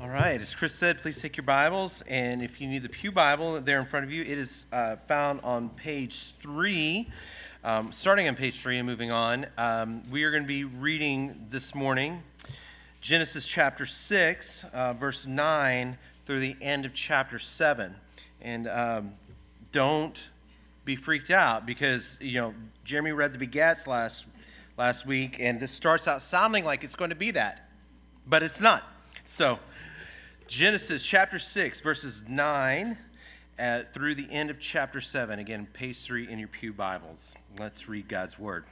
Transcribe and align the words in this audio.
All 0.00 0.08
right, 0.08 0.40
as 0.40 0.54
Chris 0.54 0.74
said, 0.74 1.00
please 1.00 1.20
take 1.20 1.36
your 1.36 1.44
Bibles, 1.44 2.02
and 2.02 2.40
if 2.40 2.60
you 2.60 2.68
need 2.68 2.84
the 2.84 2.88
Pew 2.88 3.10
Bible 3.10 3.60
there 3.60 3.80
in 3.80 3.84
front 3.84 4.04
of 4.04 4.12
you, 4.12 4.22
it 4.22 4.38
is 4.38 4.66
uh, 4.72 4.94
found 5.08 5.40
on 5.40 5.70
page 5.70 6.34
three. 6.40 7.10
Um, 7.64 7.90
starting 7.90 8.28
on 8.28 8.36
page 8.36 8.60
three 8.60 8.78
and 8.78 8.86
moving 8.86 9.10
on, 9.10 9.46
um, 9.58 10.08
we 10.08 10.22
are 10.22 10.30
going 10.30 10.44
to 10.44 10.48
be 10.48 10.62
reading 10.62 11.48
this 11.50 11.74
morning 11.74 12.22
Genesis 13.00 13.44
chapter 13.44 13.86
six, 13.86 14.64
uh, 14.72 14.92
verse 14.92 15.26
nine 15.26 15.98
through 16.26 16.38
the 16.38 16.56
end 16.62 16.84
of 16.84 16.94
chapter 16.94 17.40
seven. 17.40 17.96
And 18.40 18.68
um, 18.68 19.14
don't 19.72 20.28
be 20.84 20.94
freaked 20.94 21.32
out 21.32 21.66
because 21.66 22.18
you 22.20 22.38
know 22.40 22.54
Jeremy 22.84 23.10
read 23.10 23.32
the 23.32 23.44
begats 23.44 23.88
last 23.88 24.26
last 24.78 25.06
week, 25.06 25.38
and 25.40 25.58
this 25.58 25.72
starts 25.72 26.06
out 26.06 26.22
sounding 26.22 26.64
like 26.64 26.84
it's 26.84 26.94
going 26.94 27.10
to 27.10 27.16
be 27.16 27.32
that, 27.32 27.68
but 28.28 28.44
it's 28.44 28.60
not. 28.60 28.84
So, 29.28 29.58
Genesis 30.46 31.04
chapter 31.04 31.40
6, 31.40 31.80
verses 31.80 32.22
9 32.28 32.96
uh, 33.58 33.82
through 33.92 34.14
the 34.14 34.30
end 34.30 34.50
of 34.50 34.60
chapter 34.60 35.00
7. 35.00 35.40
Again, 35.40 35.66
page 35.72 36.00
3 36.04 36.28
in 36.28 36.38
your 36.38 36.46
Pew 36.46 36.72
Bibles. 36.72 37.34
Let's 37.58 37.88
read 37.88 38.06
God's 38.06 38.38
word. 38.38 38.66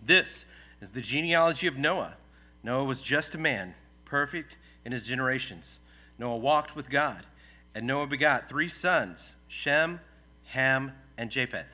This 0.00 0.44
is 0.80 0.92
the 0.92 1.00
genealogy 1.00 1.66
of 1.66 1.76
Noah. 1.76 2.14
Noah 2.62 2.84
was 2.84 3.02
just 3.02 3.34
a 3.34 3.38
man, 3.38 3.74
perfect 4.04 4.56
in 4.84 4.92
his 4.92 5.02
generations. 5.02 5.80
Noah 6.20 6.36
walked 6.36 6.76
with 6.76 6.88
God, 6.88 7.26
and 7.74 7.84
Noah 7.84 8.06
begot 8.06 8.48
three 8.48 8.68
sons 8.68 9.34
Shem, 9.48 9.98
Ham, 10.44 10.92
and 11.18 11.32
Japheth. 11.32 11.66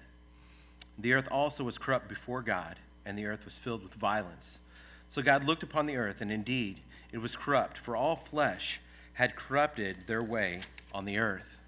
The 0.98 1.12
earth 1.12 1.28
also 1.30 1.64
was 1.64 1.76
corrupt 1.76 2.08
before 2.08 2.40
God, 2.40 2.76
and 3.04 3.18
the 3.18 3.26
earth 3.26 3.44
was 3.44 3.58
filled 3.58 3.82
with 3.82 3.92
violence. 3.92 4.58
So 5.06 5.20
God 5.20 5.44
looked 5.44 5.62
upon 5.62 5.84
the 5.84 5.98
earth, 5.98 6.22
and 6.22 6.32
indeed 6.32 6.80
it 7.12 7.18
was 7.18 7.36
corrupt, 7.36 7.78
for 7.78 7.96
all 7.96 8.16
flesh 8.16 8.80
had 9.14 9.36
corrupted 9.36 9.96
their 10.06 10.22
way 10.22 10.60
on 10.92 11.04
the 11.04 11.18
earth. 11.18 11.60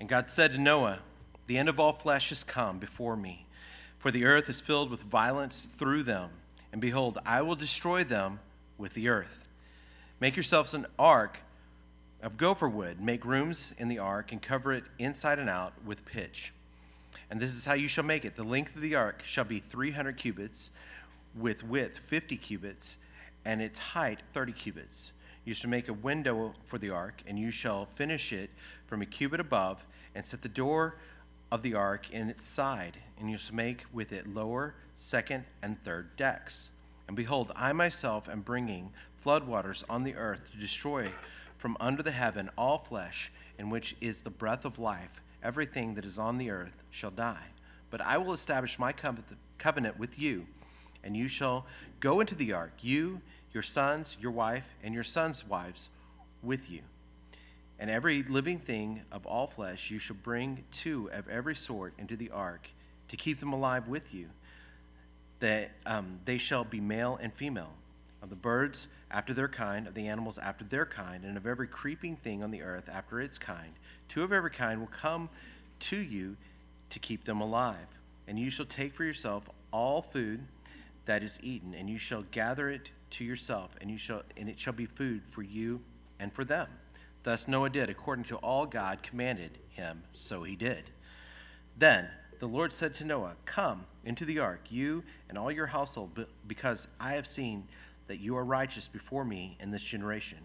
And 0.00 0.08
God 0.08 0.30
said 0.30 0.52
to 0.52 0.58
Noah, 0.58 0.98
The 1.46 1.58
end 1.58 1.68
of 1.68 1.78
all 1.78 1.92
flesh 1.92 2.32
is 2.32 2.42
come 2.42 2.78
before 2.78 3.16
me, 3.16 3.46
for 3.98 4.10
the 4.10 4.24
earth 4.24 4.48
is 4.48 4.60
filled 4.60 4.90
with 4.90 5.02
violence 5.02 5.66
through 5.76 6.02
them. 6.02 6.30
And 6.72 6.80
behold, 6.80 7.18
I 7.24 7.42
will 7.42 7.54
destroy 7.54 8.02
them 8.02 8.40
with 8.78 8.94
the 8.94 9.08
earth. 9.08 9.48
Make 10.20 10.36
yourselves 10.36 10.74
an 10.74 10.86
ark 10.98 11.38
of 12.22 12.36
gopher 12.36 12.68
wood. 12.68 13.00
Make 13.00 13.24
rooms 13.24 13.74
in 13.78 13.88
the 13.88 13.98
ark 13.98 14.32
and 14.32 14.40
cover 14.40 14.72
it 14.72 14.84
inside 14.98 15.38
and 15.38 15.50
out 15.50 15.72
with 15.84 16.04
pitch. 16.04 16.52
And 17.30 17.40
this 17.40 17.54
is 17.54 17.64
how 17.64 17.74
you 17.74 17.88
shall 17.88 18.04
make 18.04 18.24
it. 18.24 18.36
The 18.36 18.44
length 18.44 18.74
of 18.74 18.82
the 18.82 18.94
ark 18.94 19.22
shall 19.24 19.44
be 19.44 19.58
300 19.58 20.16
cubits, 20.16 20.70
with 21.34 21.64
width 21.64 21.98
50 21.98 22.36
cubits, 22.36 22.96
and 23.44 23.60
its 23.60 23.78
height 23.78 24.20
30 24.32 24.52
cubits. 24.52 25.12
You 25.44 25.54
shall 25.54 25.70
make 25.70 25.88
a 25.88 25.92
window 25.92 26.54
for 26.64 26.78
the 26.78 26.90
ark, 26.90 27.22
and 27.26 27.38
you 27.38 27.50
shall 27.50 27.86
finish 27.86 28.32
it 28.32 28.50
from 28.86 29.02
a 29.02 29.06
cubit 29.06 29.40
above, 29.40 29.84
and 30.14 30.26
set 30.26 30.42
the 30.42 30.48
door 30.48 30.96
of 31.50 31.62
the 31.62 31.74
ark 31.74 32.10
in 32.10 32.30
its 32.30 32.44
side, 32.44 32.98
and 33.18 33.30
you 33.30 33.36
shall 33.36 33.56
make 33.56 33.84
with 33.92 34.12
it 34.12 34.26
lower, 34.26 34.74
second, 34.94 35.44
and 35.62 35.80
third 35.82 36.16
decks. 36.16 36.70
And 37.08 37.16
behold, 37.16 37.50
I 37.56 37.72
myself 37.72 38.28
am 38.28 38.40
bringing 38.40 38.90
floodwaters 39.22 39.82
on 39.88 40.04
the 40.04 40.14
earth 40.14 40.50
to 40.52 40.56
destroy 40.58 41.08
from 41.58 41.76
under 41.80 42.02
the 42.02 42.12
heaven 42.12 42.50
all 42.56 42.78
flesh, 42.78 43.30
in 43.58 43.70
which 43.70 43.96
is 44.00 44.22
the 44.22 44.30
breath 44.30 44.64
of 44.64 44.78
life. 44.78 45.20
Everything 45.42 45.94
that 45.94 46.04
is 46.04 46.18
on 46.18 46.38
the 46.38 46.50
earth 46.50 46.82
shall 46.90 47.10
die. 47.10 47.46
But 47.90 48.00
I 48.00 48.18
will 48.18 48.32
establish 48.32 48.78
my 48.78 48.92
covenant 48.92 49.98
with 49.98 50.18
you, 50.18 50.46
and 51.04 51.16
you 51.16 51.28
shall 51.28 51.66
go 52.00 52.20
into 52.20 52.34
the 52.34 52.52
ark, 52.52 52.72
you 52.80 53.20
your 53.52 53.62
sons, 53.62 54.16
your 54.20 54.30
wife, 54.30 54.64
and 54.82 54.94
your 54.94 55.04
sons' 55.04 55.46
wives 55.46 55.90
with 56.42 56.70
you. 56.70 56.80
And 57.78 57.90
every 57.90 58.22
living 58.22 58.58
thing 58.58 59.02
of 59.10 59.26
all 59.26 59.46
flesh 59.46 59.90
you 59.90 59.98
shall 59.98 60.16
bring 60.22 60.64
two 60.70 61.10
of 61.12 61.28
every 61.28 61.54
sort 61.54 61.94
into 61.98 62.16
the 62.16 62.30
ark 62.30 62.68
to 63.08 63.16
keep 63.16 63.40
them 63.40 63.52
alive 63.52 63.88
with 63.88 64.14
you. 64.14 64.28
That 65.40 65.72
um, 65.84 66.20
they 66.24 66.38
shall 66.38 66.64
be 66.64 66.80
male 66.80 67.18
and 67.20 67.34
female, 67.34 67.72
of 68.22 68.30
the 68.30 68.36
birds 68.36 68.86
after 69.10 69.34
their 69.34 69.48
kind, 69.48 69.88
of 69.88 69.94
the 69.94 70.06
animals 70.06 70.38
after 70.38 70.64
their 70.64 70.86
kind, 70.86 71.24
and 71.24 71.36
of 71.36 71.46
every 71.46 71.66
creeping 71.66 72.16
thing 72.16 72.42
on 72.42 72.52
the 72.52 72.62
earth 72.62 72.88
after 72.88 73.20
its 73.20 73.36
kind. 73.36 73.72
Two 74.08 74.22
of 74.22 74.32
every 74.32 74.50
kind 74.50 74.78
will 74.78 74.86
come 74.86 75.28
to 75.80 75.96
you 75.96 76.36
to 76.90 76.98
keep 77.00 77.24
them 77.24 77.40
alive. 77.40 77.88
And 78.28 78.38
you 78.38 78.50
shall 78.50 78.66
take 78.66 78.94
for 78.94 79.02
yourself 79.02 79.50
all 79.72 80.02
food 80.02 80.40
that 81.06 81.22
is 81.22 81.38
eaten, 81.42 81.74
and 81.74 81.88
you 81.90 81.98
shall 81.98 82.22
gather 82.30 82.70
it 82.70 82.90
to 83.10 83.24
yourself, 83.24 83.74
and 83.80 83.90
you 83.90 83.98
shall 83.98 84.22
and 84.36 84.48
it 84.48 84.58
shall 84.58 84.72
be 84.72 84.86
food 84.86 85.22
for 85.30 85.42
you 85.42 85.80
and 86.18 86.32
for 86.32 86.44
them. 86.44 86.68
Thus 87.22 87.46
Noah 87.46 87.70
did 87.70 87.90
according 87.90 88.24
to 88.26 88.36
all 88.36 88.66
God 88.66 89.02
commanded 89.02 89.58
him, 89.68 90.02
so 90.12 90.42
he 90.42 90.56
did. 90.56 90.90
Then 91.76 92.08
the 92.40 92.48
Lord 92.48 92.72
said 92.72 92.94
to 92.94 93.04
Noah, 93.04 93.36
Come 93.44 93.84
into 94.04 94.24
the 94.24 94.40
ark, 94.40 94.66
you 94.70 95.04
and 95.28 95.38
all 95.38 95.50
your 95.50 95.66
household, 95.66 96.26
because 96.46 96.88
I 96.98 97.12
have 97.12 97.26
seen 97.26 97.68
that 98.08 98.18
you 98.18 98.36
are 98.36 98.44
righteous 98.44 98.88
before 98.88 99.24
me 99.24 99.56
in 99.60 99.70
this 99.70 99.82
generation. 99.82 100.38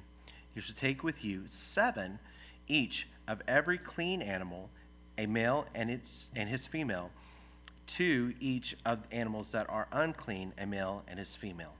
You 0.53 0.61
shall 0.61 0.75
take 0.75 1.03
with 1.03 1.25
you 1.25 1.43
seven 1.47 2.19
each 2.67 3.07
of 3.27 3.41
every 3.47 3.77
clean 3.77 4.21
animal, 4.21 4.69
a 5.17 5.25
male 5.25 5.65
and 5.73 5.89
its 5.89 6.29
and 6.35 6.47
his 6.47 6.67
female, 6.67 7.09
two 7.87 8.33
each 8.39 8.75
of 8.85 8.99
animals 9.11 9.51
that 9.51 9.69
are 9.69 9.87
unclean, 9.91 10.53
a 10.59 10.67
male 10.67 11.03
and 11.07 11.17
his 11.17 11.35
female 11.35 11.73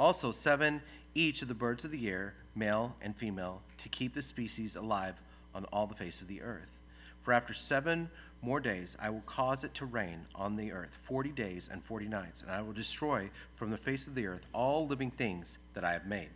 also, 0.00 0.32
seven 0.32 0.80
each 1.14 1.42
of 1.42 1.48
the 1.48 1.54
birds 1.54 1.84
of 1.84 1.90
the 1.90 2.08
air, 2.08 2.32
male 2.54 2.96
and 3.02 3.14
female, 3.14 3.60
to 3.76 3.90
keep 3.90 4.14
the 4.14 4.22
species 4.22 4.74
alive 4.74 5.14
on 5.54 5.66
all 5.66 5.86
the 5.86 5.94
face 5.94 6.22
of 6.22 6.26
the 6.26 6.40
earth. 6.40 6.78
For 7.20 7.34
after 7.34 7.52
seven 7.52 8.08
more 8.40 8.60
days 8.60 8.96
I 8.98 9.10
will 9.10 9.20
cause 9.26 9.62
it 9.62 9.74
to 9.74 9.84
rain 9.84 10.24
on 10.34 10.56
the 10.56 10.72
earth 10.72 10.96
forty 11.02 11.28
days 11.28 11.68
and 11.70 11.84
forty 11.84 12.08
nights, 12.08 12.40
and 12.40 12.50
I 12.50 12.62
will 12.62 12.72
destroy 12.72 13.28
from 13.56 13.70
the 13.70 13.76
face 13.76 14.06
of 14.06 14.14
the 14.14 14.26
earth 14.26 14.40
all 14.54 14.86
living 14.86 15.10
things 15.10 15.58
that 15.74 15.84
I 15.84 15.92
have 15.92 16.06
made. 16.06 16.30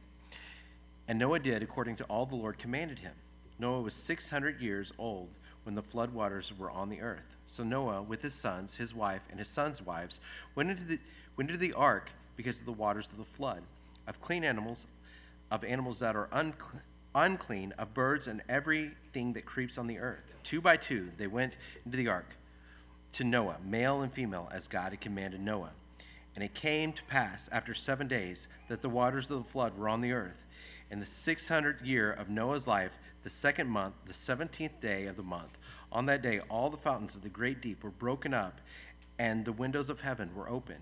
And 1.08 1.18
Noah 1.18 1.38
did 1.38 1.62
according 1.62 1.96
to 1.96 2.04
all 2.04 2.26
the 2.26 2.36
Lord 2.36 2.58
commanded 2.58 2.98
him. 2.98 3.14
Noah 3.58 3.80
was 3.80 3.94
six 3.94 4.28
hundred 4.28 4.60
years 4.60 4.92
old 4.98 5.30
when 5.64 5.74
the 5.74 5.82
flood 5.82 6.12
waters 6.14 6.52
were 6.56 6.70
on 6.70 6.88
the 6.88 7.00
earth. 7.00 7.36
So 7.46 7.64
Noah, 7.64 8.02
with 8.02 8.22
his 8.22 8.34
sons, 8.34 8.74
his 8.74 8.94
wife, 8.94 9.22
and 9.30 9.38
his 9.38 9.48
sons' 9.48 9.82
wives, 9.82 10.20
went 10.54 10.70
into 10.70 10.84
the, 10.84 10.98
went 11.36 11.50
into 11.50 11.60
the 11.60 11.72
ark 11.74 12.10
because 12.36 12.60
of 12.60 12.66
the 12.66 12.72
waters 12.72 13.10
of 13.10 13.18
the 13.18 13.24
flood, 13.24 13.62
of 14.06 14.20
clean 14.20 14.44
animals, 14.44 14.86
of 15.50 15.64
animals 15.64 15.98
that 15.98 16.16
are 16.16 16.28
unclean 16.32 16.80
unclean, 17.14 17.72
of 17.78 17.94
birds 17.94 18.26
and 18.26 18.42
everything 18.48 19.32
that 19.32 19.44
creeps 19.44 19.78
on 19.78 19.86
the 19.86 19.98
earth. 19.98 20.34
Two 20.42 20.60
by 20.60 20.76
two 20.76 21.10
they 21.16 21.26
went 21.26 21.56
into 21.84 21.96
the 21.96 22.08
ark 22.08 22.26
to 23.12 23.24
Noah, 23.24 23.56
male 23.64 24.02
and 24.02 24.12
female, 24.12 24.48
as 24.52 24.66
God 24.66 24.90
had 24.90 25.00
commanded 25.00 25.40
Noah. 25.40 25.70
And 26.34 26.42
it 26.42 26.54
came 26.54 26.92
to 26.92 27.04
pass 27.04 27.48
after 27.52 27.72
seven 27.74 28.08
days 28.08 28.48
that 28.68 28.82
the 28.82 28.88
waters 28.88 29.30
of 29.30 29.38
the 29.38 29.50
flood 29.50 29.78
were 29.78 29.88
on 29.88 30.00
the 30.00 30.10
earth. 30.10 30.44
In 30.90 30.98
the 30.98 31.06
six 31.06 31.46
hundredth 31.46 31.82
year 31.82 32.12
of 32.12 32.28
Noah's 32.28 32.66
life, 32.66 32.98
the 33.24 33.30
second 33.30 33.68
month, 33.68 33.94
the 34.06 34.14
seventeenth 34.14 34.80
day 34.80 35.06
of 35.06 35.16
the 35.16 35.22
month, 35.22 35.58
on 35.90 36.06
that 36.06 36.22
day 36.22 36.40
all 36.48 36.70
the 36.70 36.76
fountains 36.76 37.16
of 37.16 37.22
the 37.22 37.28
great 37.28 37.60
deep 37.60 37.82
were 37.82 37.90
broken 37.90 38.32
up, 38.32 38.60
and 39.18 39.44
the 39.44 39.52
windows 39.52 39.90
of 39.90 40.00
heaven 40.00 40.30
were 40.34 40.48
open 40.48 40.76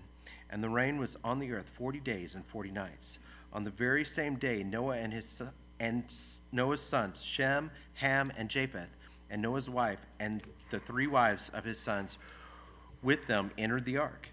and 0.53 0.63
the 0.63 0.69
rain 0.69 0.99
was 0.99 1.17
on 1.23 1.39
the 1.39 1.51
earth 1.51 1.67
40 1.77 1.99
days 1.99 2.35
and 2.35 2.45
40 2.45 2.69
nights. 2.69 3.17
On 3.53 3.63
the 3.63 3.71
very 3.71 4.05
same 4.05 4.35
day, 4.35 4.61
Noah 4.61 4.97
and 4.97 5.11
his 5.11 5.41
and 5.79 6.03
Noah's 6.51 6.79
sons, 6.79 7.23
Shem, 7.23 7.71
Ham, 7.95 8.31
and 8.37 8.47
Japheth, 8.47 8.95
and 9.31 9.41
Noah's 9.41 9.67
wife, 9.67 9.99
and 10.19 10.43
the 10.69 10.77
three 10.77 11.07
wives 11.07 11.49
of 11.49 11.65
his 11.65 11.79
sons 11.79 12.19
with 13.01 13.25
them 13.25 13.49
entered 13.57 13.83
the 13.83 13.97
ark. 13.97 14.29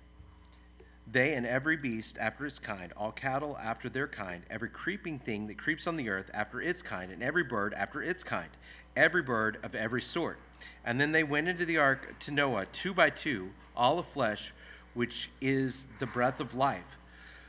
They 1.06 1.34
and 1.34 1.46
every 1.46 1.76
beast 1.76 2.18
after 2.20 2.46
its 2.46 2.58
kind, 2.58 2.92
all 2.96 3.12
cattle 3.12 3.58
after 3.60 3.88
their 3.88 4.06
kind, 4.06 4.42
every 4.48 4.68
creeping 4.68 5.18
thing 5.18 5.46
that 5.48 5.58
creeps 5.58 5.86
on 5.86 5.96
the 5.96 6.08
earth 6.08 6.30
after 6.32 6.60
its 6.60 6.82
kind, 6.82 7.10
and 7.10 7.22
every 7.22 7.42
bird 7.42 7.74
after 7.74 8.02
its 8.02 8.22
kind, 8.22 8.50
every 8.96 9.22
bird 9.22 9.58
of 9.62 9.74
every 9.74 10.02
sort. 10.02 10.38
And 10.84 11.00
then 11.00 11.12
they 11.12 11.24
went 11.24 11.48
into 11.48 11.64
the 11.64 11.78
ark 11.78 12.18
to 12.20 12.30
Noah, 12.30 12.66
two 12.66 12.94
by 12.94 13.10
two, 13.10 13.50
all 13.76 13.98
of 13.98 14.06
flesh 14.06 14.52
which 14.94 15.30
is 15.40 15.86
the 15.98 16.06
breath 16.06 16.40
of 16.40 16.54
life. 16.54 16.98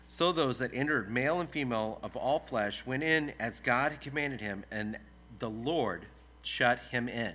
So 0.08 0.32
those 0.32 0.60
that 0.60 0.72
entered, 0.74 1.10
male 1.10 1.40
and 1.40 1.50
female 1.50 2.00
of 2.04 2.16
all 2.16 2.40
flesh, 2.40 2.86
went 2.86 3.04
in 3.04 3.34
as 3.40 3.60
God 3.60 3.94
had 3.94 4.02
commanded 4.02 4.42
him, 4.42 4.66
and 4.70 4.98
the 5.40 5.50
Lord 5.50 6.06
shut 6.42 6.80
him 6.92 7.08
in. 7.08 7.34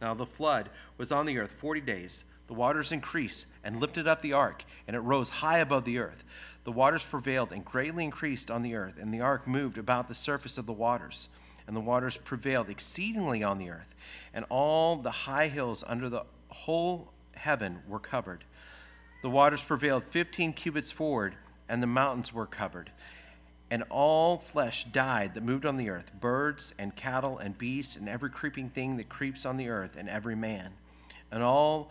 Now 0.00 0.14
the 0.14 0.26
flood 0.26 0.70
was 0.98 1.12
on 1.12 1.26
the 1.26 1.38
earth 1.38 1.52
forty 1.52 1.80
days. 1.80 2.24
The 2.46 2.54
waters 2.54 2.92
increased 2.92 3.46
and 3.64 3.80
lifted 3.80 4.06
up 4.06 4.22
the 4.22 4.32
ark, 4.32 4.64
and 4.86 4.94
it 4.94 5.00
rose 5.00 5.28
high 5.28 5.58
above 5.58 5.84
the 5.84 5.98
earth. 5.98 6.24
The 6.64 6.72
waters 6.72 7.04
prevailed 7.04 7.52
and 7.52 7.64
greatly 7.64 8.04
increased 8.04 8.50
on 8.50 8.62
the 8.62 8.74
earth, 8.74 8.98
and 9.00 9.12
the 9.12 9.20
ark 9.20 9.46
moved 9.46 9.78
about 9.78 10.08
the 10.08 10.14
surface 10.14 10.58
of 10.58 10.66
the 10.66 10.72
waters. 10.72 11.28
And 11.66 11.74
the 11.74 11.80
waters 11.80 12.16
prevailed 12.16 12.68
exceedingly 12.68 13.42
on 13.42 13.58
the 13.58 13.70
earth, 13.70 13.94
and 14.32 14.44
all 14.48 14.96
the 14.96 15.10
high 15.10 15.48
hills 15.48 15.82
under 15.86 16.08
the 16.08 16.22
whole 16.48 17.12
heaven 17.34 17.80
were 17.88 17.98
covered. 17.98 18.44
The 19.22 19.30
waters 19.30 19.62
prevailed 19.64 20.04
15 20.04 20.52
cubits 20.52 20.92
forward, 20.92 21.34
and 21.68 21.82
the 21.82 21.88
mountains 21.88 22.32
were 22.32 22.46
covered. 22.46 22.92
And 23.70 23.82
all 23.90 24.38
flesh 24.38 24.84
died 24.84 25.34
that 25.34 25.42
moved 25.42 25.66
on 25.66 25.76
the 25.76 25.90
earth 25.90 26.12
birds 26.20 26.72
and 26.78 26.94
cattle 26.94 27.38
and 27.38 27.58
beasts 27.58 27.96
and 27.96 28.08
every 28.08 28.30
creeping 28.30 28.70
thing 28.70 28.96
that 28.96 29.08
creeps 29.08 29.44
on 29.44 29.56
the 29.56 29.68
earth 29.68 29.96
and 29.98 30.08
every 30.08 30.36
man. 30.36 30.74
And 31.32 31.42
all 31.42 31.90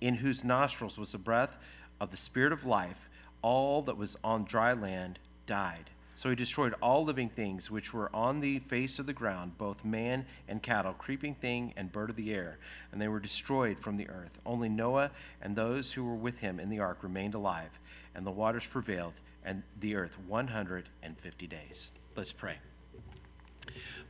in 0.00 0.14
whose 0.14 0.44
nostrils 0.44 0.98
was 0.98 1.12
the 1.12 1.18
breath 1.18 1.56
of 2.00 2.10
the 2.10 2.16
Spirit 2.16 2.52
of 2.52 2.66
life, 2.66 3.08
all 3.42 3.82
that 3.82 3.96
was 3.96 4.16
on 4.22 4.44
dry 4.44 4.72
land 4.72 5.18
died. 5.46 5.90
So 6.14 6.30
he 6.30 6.34
destroyed 6.34 6.74
all 6.80 7.04
living 7.04 7.28
things 7.28 7.70
which 7.70 7.92
were 7.92 8.14
on 8.14 8.40
the 8.40 8.58
face 8.60 8.98
of 8.98 9.04
the 9.04 9.12
ground, 9.12 9.58
both 9.58 9.84
man 9.84 10.24
and 10.48 10.62
cattle, 10.62 10.94
creeping 10.94 11.34
thing 11.34 11.74
and 11.76 11.92
bird 11.92 12.08
of 12.08 12.16
the 12.16 12.32
air, 12.32 12.56
and 12.90 13.00
they 13.00 13.08
were 13.08 13.20
destroyed 13.20 13.78
from 13.78 13.98
the 13.98 14.08
earth. 14.08 14.38
Only 14.46 14.70
Noah 14.70 15.10
and 15.42 15.54
those 15.54 15.92
who 15.92 16.04
were 16.04 16.14
with 16.14 16.38
him 16.38 16.58
in 16.58 16.70
the 16.70 16.80
ark 16.80 17.02
remained 17.02 17.34
alive, 17.34 17.78
and 18.14 18.26
the 18.26 18.30
waters 18.30 18.66
prevailed 18.66 19.12
and 19.44 19.62
the 19.78 19.94
earth 19.94 20.16
150 20.26 21.46
days. 21.46 21.92
Let's 22.16 22.32
pray. 22.32 22.56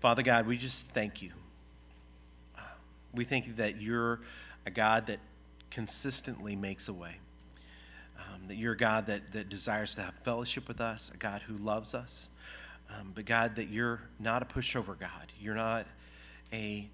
Father 0.00 0.22
God, 0.22 0.46
we 0.46 0.56
just 0.56 0.88
thank 0.90 1.22
you. 1.22 1.32
We 3.12 3.24
thank 3.24 3.48
you 3.48 3.54
that 3.54 3.80
you're 3.80 4.20
a 4.64 4.70
God 4.70 5.08
that 5.08 5.18
consistently 5.70 6.56
makes 6.56 6.88
a 6.88 6.92
way. 6.92 7.16
Um, 8.18 8.48
that 8.48 8.56
you're 8.56 8.72
a 8.72 8.76
God 8.76 9.06
that, 9.06 9.32
that 9.32 9.48
desires 9.48 9.94
to 9.96 10.02
have 10.02 10.14
fellowship 10.24 10.68
with 10.68 10.80
us, 10.80 11.10
a 11.14 11.16
God 11.16 11.42
who 11.42 11.56
loves 11.58 11.94
us. 11.94 12.30
Um, 12.90 13.12
but 13.14 13.24
God, 13.24 13.56
that 13.56 13.68
you're 13.68 14.00
not 14.18 14.42
a 14.42 14.46
pushover 14.46 14.98
God. 14.98 15.32
You're 15.40 15.54
not 15.54 15.86
a, 16.52 16.88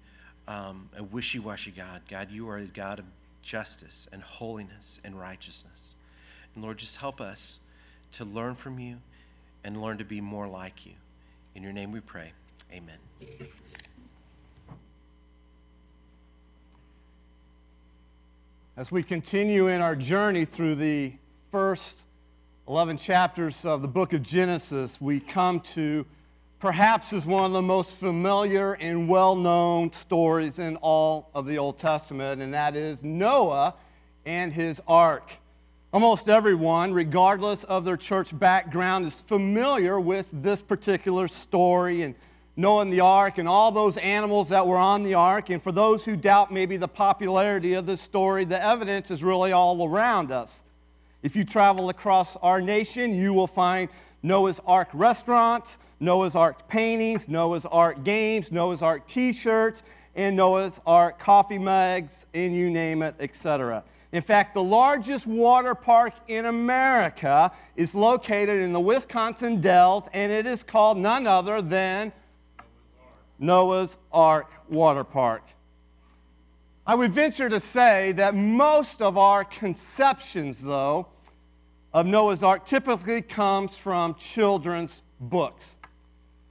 um, 0.47 0.89
a 0.97 1.03
wishy 1.03 1.39
washy 1.39 1.71
God. 1.71 2.01
God, 2.09 2.31
you 2.31 2.49
are 2.49 2.57
a 2.57 2.65
God 2.65 2.99
of 2.99 3.05
justice 3.41 4.07
and 4.11 4.21
holiness 4.21 4.99
and 5.03 5.19
righteousness. 5.19 5.95
And 6.55 6.63
Lord, 6.63 6.77
just 6.77 6.95
help 6.95 7.21
us 7.21 7.59
to 8.13 8.25
learn 8.25 8.55
from 8.55 8.79
you 8.79 8.97
and 9.63 9.81
learn 9.81 9.97
to 9.99 10.05
be 10.05 10.21
more 10.21 10.47
like 10.47 10.85
you. 10.85 10.93
In 11.55 11.63
your 11.63 11.73
name 11.73 11.91
we 11.91 11.99
pray. 11.99 12.31
Amen. 12.71 12.97
As 18.75 18.91
we 18.91 19.03
continue 19.03 19.67
in 19.67 19.81
our 19.81 19.95
journey 19.95 20.45
through 20.45 20.73
the 20.73 21.13
first 21.51 22.05
11 22.67 22.97
chapters 22.97 23.65
of 23.65 23.83
the 23.83 23.87
book 23.87 24.13
of 24.13 24.23
Genesis, 24.23 24.99
we 24.99 25.19
come 25.19 25.59
to 25.59 26.07
perhaps 26.57 27.13
is 27.13 27.23
one 27.23 27.45
of 27.45 27.51
the 27.51 27.61
most 27.61 27.91
familiar 27.97 28.73
and 28.73 29.07
well 29.07 29.35
known 29.35 29.93
stories 29.93 30.57
in 30.57 30.77
all 30.77 31.29
of 31.35 31.45
the 31.45 31.59
Old 31.59 31.77
Testament, 31.77 32.41
and 32.41 32.51
that 32.55 32.75
is 32.75 33.03
Noah 33.03 33.75
and 34.25 34.51
his 34.51 34.81
ark. 34.87 35.29
Almost 35.93 36.27
everyone, 36.27 36.93
regardless 36.93 37.63
of 37.65 37.85
their 37.85 37.95
church 37.95 38.35
background, 38.39 39.05
is 39.05 39.13
familiar 39.13 39.99
with 39.99 40.25
this 40.33 40.63
particular 40.63 41.27
story 41.27 42.01
and 42.01 42.15
Noah 42.55 42.83
and 42.83 42.93
the 42.93 42.99
ark 42.99 43.39
and 43.39 43.47
all 43.47 43.71
those 43.71 43.97
animals 43.97 44.49
that 44.49 44.67
were 44.67 44.77
on 44.77 45.03
the 45.03 45.15
ark. 45.15 45.49
And 45.49 45.61
for 45.61 45.71
those 45.71 46.05
who 46.05 46.15
doubt 46.15 46.51
maybe 46.51 46.77
the 46.77 46.87
popularity 46.87 47.73
of 47.73 47.85
this 47.85 48.01
story, 48.01 48.45
the 48.45 48.63
evidence 48.63 49.09
is 49.09 49.23
really 49.23 49.51
all 49.51 49.87
around 49.87 50.31
us. 50.31 50.63
If 51.23 51.35
you 51.35 51.45
travel 51.45 51.89
across 51.89 52.35
our 52.37 52.61
nation, 52.61 53.15
you 53.15 53.33
will 53.33 53.47
find 53.47 53.89
Noah's 54.21 54.59
Ark 54.67 54.89
restaurants, 54.93 55.79
Noah's 55.99 56.35
Ark 56.35 56.67
paintings, 56.67 57.27
Noah's 57.27 57.65
Ark 57.65 58.03
games, 58.03 58.51
Noah's 58.51 58.81
Ark 58.81 59.07
t 59.07 59.33
shirts, 59.33 59.83
and 60.15 60.35
Noah's 60.35 60.79
Ark 60.85 61.17
coffee 61.19 61.57
mugs, 61.57 62.25
and 62.33 62.55
you 62.55 62.69
name 62.69 63.01
it, 63.01 63.15
etc. 63.19 63.83
In 64.11 64.21
fact, 64.21 64.53
the 64.53 64.61
largest 64.61 65.25
water 65.25 65.73
park 65.73 66.13
in 66.27 66.45
America 66.45 67.51
is 67.75 67.95
located 67.95 68.61
in 68.61 68.71
the 68.71 68.79
Wisconsin 68.79 69.59
Dells, 69.59 70.07
and 70.13 70.31
it 70.31 70.45
is 70.45 70.61
called 70.61 70.97
none 70.99 71.25
other 71.25 71.61
than 71.61 72.11
Noah's 73.43 73.97
Ark 74.13 74.49
Water 74.69 75.03
Park. 75.03 75.43
I 76.87 76.95
would 76.95 77.11
venture 77.11 77.49
to 77.49 77.59
say 77.59 78.13
that 78.13 78.35
most 78.35 79.01
of 79.01 79.17
our 79.17 79.43
conceptions, 79.43 80.61
though, 80.61 81.07
of 81.93 82.05
Noah's 82.05 82.41
Ark 82.41 82.65
typically 82.65 83.21
comes 83.21 83.75
from 83.75 84.15
children's 84.15 85.03
books. 85.19 85.77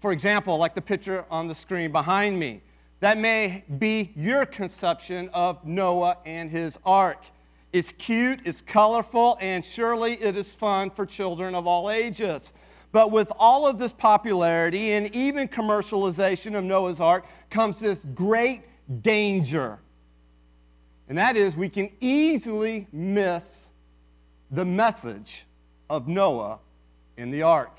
For 0.00 0.12
example, 0.12 0.58
like 0.58 0.74
the 0.74 0.82
picture 0.82 1.24
on 1.30 1.48
the 1.48 1.54
screen 1.54 1.92
behind 1.92 2.38
me, 2.38 2.60
that 3.00 3.16
may 3.16 3.64
be 3.78 4.12
your 4.14 4.44
conception 4.44 5.30
of 5.32 5.64
Noah 5.66 6.18
and 6.26 6.50
his 6.50 6.78
ark. 6.84 7.24
It's 7.72 7.92
cute, 7.92 8.40
it's 8.44 8.60
colorful, 8.60 9.38
and 9.40 9.64
surely 9.64 10.20
it 10.20 10.36
is 10.36 10.52
fun 10.52 10.90
for 10.90 11.06
children 11.06 11.54
of 11.54 11.66
all 11.66 11.90
ages. 11.90 12.52
But 12.92 13.10
with 13.10 13.32
all 13.38 13.66
of 13.66 13.78
this 13.78 13.92
popularity 13.92 14.92
and 14.92 15.14
even 15.14 15.48
commercialization 15.48 16.56
of 16.56 16.62
Noah's 16.62 17.00
Ark 17.00 17.24
comes 17.50 17.80
this 17.80 17.98
great 18.14 18.62
danger. 19.02 19.78
And 21.08 21.18
that 21.18 21.36
is, 21.36 21.56
we 21.56 21.68
can 21.68 21.90
easily 22.00 22.86
miss 22.92 23.70
the 24.50 24.64
message 24.64 25.46
of 25.88 26.06
Noah 26.06 26.58
in 27.16 27.30
the 27.30 27.42
ark. 27.42 27.76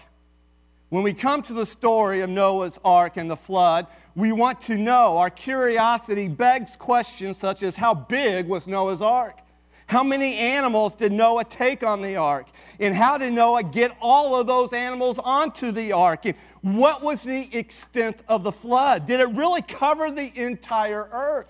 When 0.89 1.03
we 1.03 1.13
come 1.13 1.41
to 1.43 1.53
the 1.53 1.65
story 1.65 2.21
of 2.21 2.29
Noah's 2.29 2.79
ark 2.85 3.17
and 3.17 3.29
the 3.29 3.35
flood, 3.35 3.87
we 4.15 4.31
want 4.31 4.61
to 4.61 4.75
know. 4.75 5.17
Our 5.17 5.31
curiosity 5.31 6.27
begs 6.27 6.75
questions 6.75 7.37
such 7.37 7.63
as 7.63 7.75
how 7.75 7.95
big 7.95 8.47
was 8.47 8.67
Noah's 8.67 9.01
ark? 9.01 9.39
How 9.87 10.03
many 10.03 10.37
animals 10.37 10.93
did 10.93 11.11
Noah 11.11 11.43
take 11.43 11.83
on 11.83 12.01
the 12.01 12.15
ark? 12.15 12.47
And 12.79 12.95
how 12.95 13.17
did 13.17 13.33
Noah 13.33 13.63
get 13.63 13.95
all 14.01 14.35
of 14.35 14.47
those 14.47 14.73
animals 14.73 15.19
onto 15.19 15.71
the 15.71 15.91
ark? 15.91 16.25
And 16.25 16.35
what 16.61 17.01
was 17.01 17.21
the 17.21 17.55
extent 17.55 18.21
of 18.27 18.43
the 18.43 18.51
flood? 18.51 19.05
Did 19.05 19.19
it 19.19 19.29
really 19.29 19.61
cover 19.61 20.09
the 20.09 20.31
entire 20.35 21.09
earth? 21.11 21.49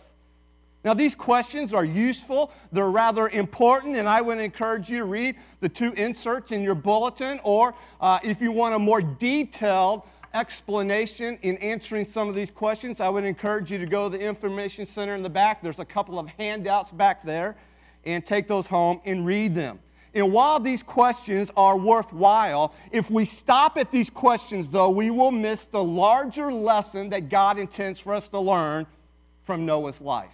Now, 0.83 0.93
these 0.93 1.15
questions 1.15 1.73
are 1.73 1.85
useful, 1.85 2.51
they're 2.73 2.89
rather 2.89 3.29
important, 3.29 3.95
and 3.95 4.09
I 4.09 4.19
would 4.19 4.37
encourage 4.37 4.89
you 4.89 4.97
to 4.97 5.05
read 5.05 5.37
the 5.61 5.69
two 5.69 5.93
inserts 5.93 6.51
in 6.51 6.61
your 6.61 6.75
bulletin, 6.75 7.39
or 7.43 7.73
uh, 8.01 8.19
if 8.21 8.41
you 8.41 8.51
want 8.51 8.75
a 8.75 8.79
more 8.79 9.01
detailed 9.01 10.01
explanation 10.33 11.39
in 11.41 11.55
answering 11.59 12.03
some 12.03 12.27
of 12.27 12.35
these 12.35 12.51
questions, 12.51 12.99
I 12.99 13.07
would 13.07 13.23
encourage 13.23 13.71
you 13.71 13.77
to 13.77 13.85
go 13.85 14.09
to 14.09 14.17
the 14.17 14.21
Information 14.21 14.85
Center 14.85 15.15
in 15.15 15.23
the 15.23 15.29
back. 15.29 15.61
There's 15.61 15.79
a 15.79 15.85
couple 15.85 16.19
of 16.19 16.27
handouts 16.27 16.91
back 16.91 17.23
there 17.23 17.55
and 18.05 18.25
take 18.25 18.47
those 18.47 18.67
home 18.67 19.01
and 19.05 19.25
read 19.25 19.55
them. 19.55 19.79
And 20.15 20.31
while 20.31 20.59
these 20.59 20.83
questions 20.83 21.49
are 21.57 21.75
worthwhile, 21.75 22.73
if 22.91 23.09
we 23.09 23.25
stop 23.25 23.77
at 23.77 23.89
these 23.89 24.09
questions, 24.09 24.69
though, 24.69 24.89
we 24.89 25.09
will 25.09 25.31
miss 25.31 25.65
the 25.65 25.83
larger 25.83 26.53
lesson 26.53 27.09
that 27.09 27.29
God 27.29 27.57
intends 27.57 27.99
for 27.99 28.13
us 28.13 28.27
to 28.27 28.39
learn 28.39 28.85
from 29.41 29.65
Noah's 29.65 29.99
life. 29.99 30.31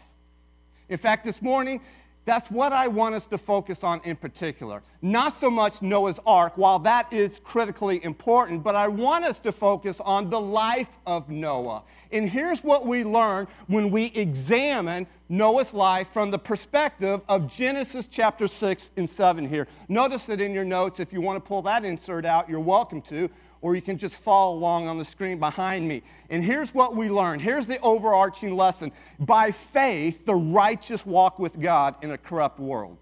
In 0.90 0.98
fact, 0.98 1.24
this 1.24 1.42
morning, 1.42 1.82
that's 2.30 2.52
what 2.52 2.72
I 2.72 2.88
want 2.88 3.16
us 3.16 3.26
to 3.28 3.40
focus 3.40 3.84
on 3.84 4.02
in 4.04 4.16
particular. 4.16 4.84
Not 5.02 5.34
so 5.34 5.50
much 5.50 5.82
Noah's 5.82 6.20
Ark, 6.28 6.54
while 6.58 6.78
that 6.80 7.12
is 7.12 7.40
critically 7.44 8.04
important, 8.04 8.62
but 8.62 8.76
I 8.76 8.88
want 8.88 9.26
us 9.26 9.40
to 9.40 9.52
focus 9.52 10.00
on 10.00 10.30
the 10.30 10.40
life 10.40 11.00
of 11.08 11.30
Noah. 11.30 11.82
And 12.12 12.30
here's 12.30 12.64
what 12.64 12.86
we 12.86 13.04
learn 13.04 13.48
when 13.66 13.90
we 13.90 14.12
examine 14.14 15.08
Noah's 15.28 15.74
life 15.74 16.10
from 16.14 16.30
the 16.30 16.38
perspective 16.38 17.22
of 17.28 17.52
Genesis 17.52 18.06
chapter 18.06 18.48
6 18.48 18.92
and 18.98 19.10
7 19.10 19.50
here. 19.50 19.68
Notice 19.88 20.30
it 20.30 20.40
in 20.40 20.54
your 20.54 20.66
notes. 20.66 21.00
If 21.00 21.12
you 21.12 21.22
want 21.22 21.44
to 21.44 21.48
pull 21.48 21.64
that 21.64 21.84
insert 21.84 22.26
out, 22.26 22.48
you're 22.48 22.60
welcome 22.60 23.02
to 23.04 23.30
or 23.62 23.76
you 23.76 23.82
can 23.82 23.98
just 23.98 24.16
follow 24.16 24.56
along 24.56 24.88
on 24.88 24.98
the 24.98 25.06
screen 25.06 25.40
behind 25.40 25.88
me. 25.88 26.02
And 26.30 26.44
here's 26.44 26.74
what 26.74 26.96
we 26.96 27.10
learn. 27.10 27.40
Here's 27.40 27.68
the 27.68 27.80
overarching 27.82 28.56
lesson. 28.56 28.92
By 29.20 29.52
faith, 29.52 30.26
the 30.26 30.36
righteous 30.36 31.06
walk 31.06 31.40
with 31.40 31.60
God 31.60 31.96
in 32.02 32.12
a 32.12 32.18
corrupt 32.18 32.60
world. 32.60 32.98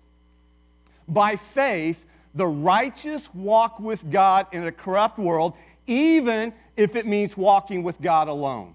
By 1.08 1.36
faith, 1.36 2.06
the 2.34 2.48
righteous 2.48 3.34
walk 3.34 3.80
with 3.80 4.10
God 4.12 4.48
in 4.52 4.66
a 4.66 4.72
corrupt 4.72 5.18
world, 5.18 5.54
even 5.86 6.54
if 6.76 6.96
it 6.96 7.06
means 7.06 7.38
walking 7.38 7.84
with 7.84 8.02
God 8.02 8.28
alone. 8.28 8.74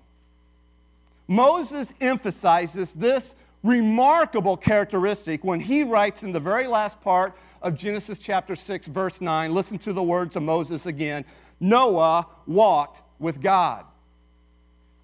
Moses 1.29 1.93
emphasizes 2.01 2.93
this 2.93 3.35
remarkable 3.63 4.57
characteristic 4.57 5.45
when 5.45 5.61
he 5.61 5.85
writes 5.85 6.23
in 6.23 6.33
the 6.33 6.41
very 6.41 6.67
last 6.67 7.01
part 7.01 7.35
of 7.63 7.77
Genesis 7.77 8.19
chapter 8.19 8.57
6, 8.57 8.89
verse 8.89 9.21
9. 9.21 9.55
Listen 9.55 9.79
to 9.79 9.93
the 9.93 10.03
words 10.03 10.35
of 10.35 10.43
Moses 10.43 10.85
again. 10.85 11.25
Noah 11.63 12.27
walked 12.47 13.03
with 13.21 13.41
God. 13.41 13.85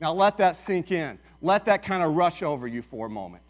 Now 0.01 0.13
let 0.13 0.37
that 0.39 0.57
sink 0.57 0.91
in. 0.91 1.19
Let 1.41 1.65
that 1.67 1.85
kind 1.85 2.03
of 2.03 2.17
rush 2.17 2.43
over 2.43 2.67
you 2.67 2.83
for 2.83 3.07
a 3.07 3.11
moment. 3.11 3.45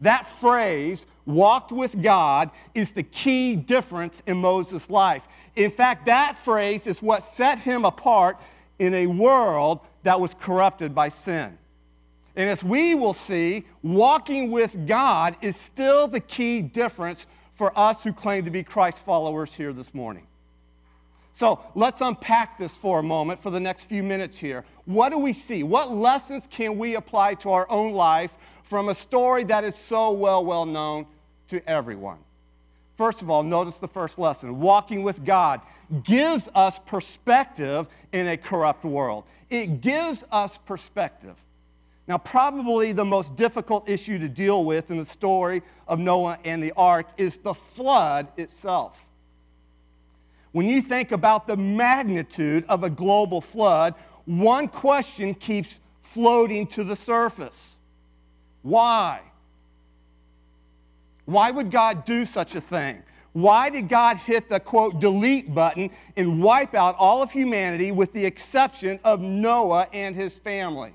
That 0.00 0.26
phrase, 0.26 1.06
walked 1.26 1.70
with 1.70 2.02
God, 2.02 2.50
is 2.74 2.90
the 2.90 3.04
key 3.04 3.54
difference 3.54 4.20
in 4.26 4.38
Moses' 4.38 4.90
life. 4.90 5.28
In 5.54 5.70
fact, 5.70 6.06
that 6.06 6.36
phrase 6.36 6.88
is 6.88 7.00
what 7.00 7.22
set 7.22 7.60
him 7.60 7.84
apart 7.84 8.36
in 8.80 8.94
a 8.94 9.06
world 9.06 9.78
that 10.02 10.20
was 10.20 10.34
corrupted 10.34 10.96
by 10.96 11.08
sin. 11.08 11.56
And 12.34 12.50
as 12.50 12.64
we 12.64 12.96
will 12.96 13.14
see, 13.14 13.64
walking 13.82 14.50
with 14.50 14.88
God 14.88 15.36
is 15.40 15.56
still 15.56 16.08
the 16.08 16.18
key 16.18 16.62
difference 16.62 17.26
for 17.54 17.78
us 17.78 18.02
who 18.02 18.12
claim 18.12 18.44
to 18.44 18.50
be 18.50 18.64
Christ 18.64 18.98
followers 19.04 19.54
here 19.54 19.72
this 19.72 19.94
morning. 19.94 20.26
So 21.32 21.60
let's 21.74 22.00
unpack 22.00 22.58
this 22.58 22.76
for 22.76 22.98
a 22.98 23.02
moment 23.02 23.42
for 23.42 23.50
the 23.50 23.60
next 23.60 23.86
few 23.86 24.02
minutes 24.02 24.36
here. 24.38 24.64
What 24.84 25.10
do 25.10 25.18
we 25.18 25.32
see? 25.32 25.62
What 25.62 25.92
lessons 25.92 26.46
can 26.50 26.78
we 26.78 26.94
apply 26.94 27.34
to 27.36 27.50
our 27.50 27.68
own 27.70 27.92
life 27.92 28.32
from 28.62 28.88
a 28.88 28.94
story 28.94 29.44
that 29.44 29.64
is 29.64 29.74
so 29.76 30.10
well, 30.10 30.44
well 30.44 30.66
known 30.66 31.06
to 31.48 31.66
everyone? 31.68 32.18
First 32.96 33.22
of 33.22 33.30
all, 33.30 33.42
notice 33.42 33.78
the 33.78 33.88
first 33.88 34.18
lesson 34.18 34.60
walking 34.60 35.02
with 35.02 35.24
God 35.24 35.62
gives 36.04 36.48
us 36.54 36.78
perspective 36.86 37.86
in 38.12 38.28
a 38.28 38.36
corrupt 38.36 38.84
world. 38.84 39.24
It 39.48 39.80
gives 39.80 40.24
us 40.30 40.58
perspective. 40.66 41.42
Now, 42.06 42.18
probably 42.18 42.92
the 42.92 43.04
most 43.04 43.36
difficult 43.36 43.88
issue 43.88 44.18
to 44.18 44.28
deal 44.28 44.64
with 44.64 44.90
in 44.90 44.98
the 44.98 45.06
story 45.06 45.62
of 45.88 45.98
Noah 45.98 46.38
and 46.44 46.62
the 46.62 46.72
ark 46.76 47.06
is 47.16 47.38
the 47.38 47.54
flood 47.54 48.28
itself. 48.36 49.06
When 50.52 50.68
you 50.68 50.82
think 50.82 51.12
about 51.12 51.46
the 51.46 51.56
magnitude 51.56 52.64
of 52.68 52.84
a 52.84 52.90
global 52.90 53.40
flood, 53.40 53.94
one 54.26 54.68
question 54.68 55.34
keeps 55.34 55.74
floating 56.02 56.66
to 56.68 56.84
the 56.84 56.96
surface 56.96 57.76
Why? 58.62 59.20
Why 61.24 61.50
would 61.50 61.70
God 61.70 62.04
do 62.04 62.26
such 62.26 62.54
a 62.54 62.60
thing? 62.60 63.02
Why 63.32 63.70
did 63.70 63.88
God 63.88 64.18
hit 64.18 64.50
the 64.50 64.60
quote 64.60 65.00
delete 65.00 65.54
button 65.54 65.90
and 66.16 66.42
wipe 66.42 66.74
out 66.74 66.96
all 66.98 67.22
of 67.22 67.30
humanity 67.30 67.90
with 67.90 68.12
the 68.12 68.24
exception 68.26 69.00
of 69.04 69.20
Noah 69.20 69.88
and 69.92 70.14
his 70.14 70.38
family? 70.38 70.92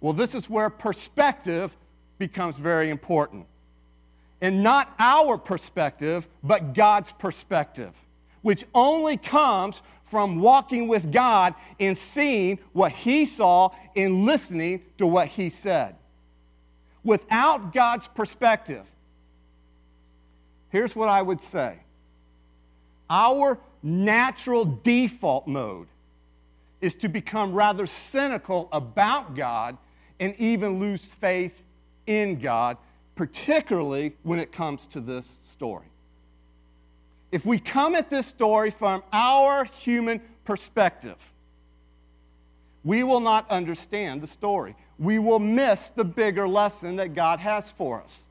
Well, 0.00 0.12
this 0.12 0.34
is 0.34 0.48
where 0.48 0.70
perspective 0.70 1.76
becomes 2.18 2.56
very 2.56 2.90
important. 2.90 3.46
And 4.40 4.62
not 4.62 4.94
our 4.98 5.36
perspective, 5.36 6.26
but 6.42 6.74
God's 6.74 7.12
perspective, 7.12 7.92
which 8.42 8.64
only 8.74 9.16
comes 9.16 9.82
from 10.02 10.40
walking 10.40 10.88
with 10.88 11.12
God 11.12 11.54
and 11.78 11.96
seeing 11.96 12.58
what 12.72 12.90
He 12.90 13.26
saw 13.26 13.70
and 13.94 14.24
listening 14.24 14.82
to 14.98 15.06
what 15.06 15.28
He 15.28 15.50
said. 15.50 15.94
Without 17.04 17.72
God's 17.72 18.08
perspective, 18.08 18.90
here's 20.70 20.96
what 20.96 21.08
I 21.08 21.22
would 21.22 21.40
say 21.40 21.78
our 23.08 23.58
natural 23.82 24.64
default 24.64 25.46
mode 25.46 25.88
is 26.80 26.94
to 26.96 27.08
become 27.08 27.52
rather 27.52 27.86
cynical 27.86 28.68
about 28.72 29.34
God 29.34 29.76
and 30.18 30.34
even 30.38 30.78
lose 30.78 31.04
faith 31.04 31.62
in 32.06 32.38
God, 32.38 32.76
particularly 33.20 34.14
when 34.22 34.38
it 34.38 34.50
comes 34.50 34.86
to 34.86 34.98
this 34.98 35.40
story. 35.42 35.84
If 37.30 37.44
we 37.44 37.58
come 37.58 37.94
at 37.94 38.08
this 38.08 38.26
story 38.26 38.70
from 38.70 39.02
our 39.12 39.66
human 39.66 40.22
perspective, 40.46 41.18
we 42.82 43.02
will 43.02 43.20
not 43.20 43.50
understand 43.50 44.22
the 44.22 44.26
story. 44.26 44.74
We 44.98 45.18
will 45.18 45.38
miss 45.38 45.90
the 45.90 46.02
bigger 46.02 46.48
lesson 46.48 46.96
that 46.96 47.12
God 47.12 47.40
has 47.40 47.70
for 47.70 48.00
us. 48.00 48.24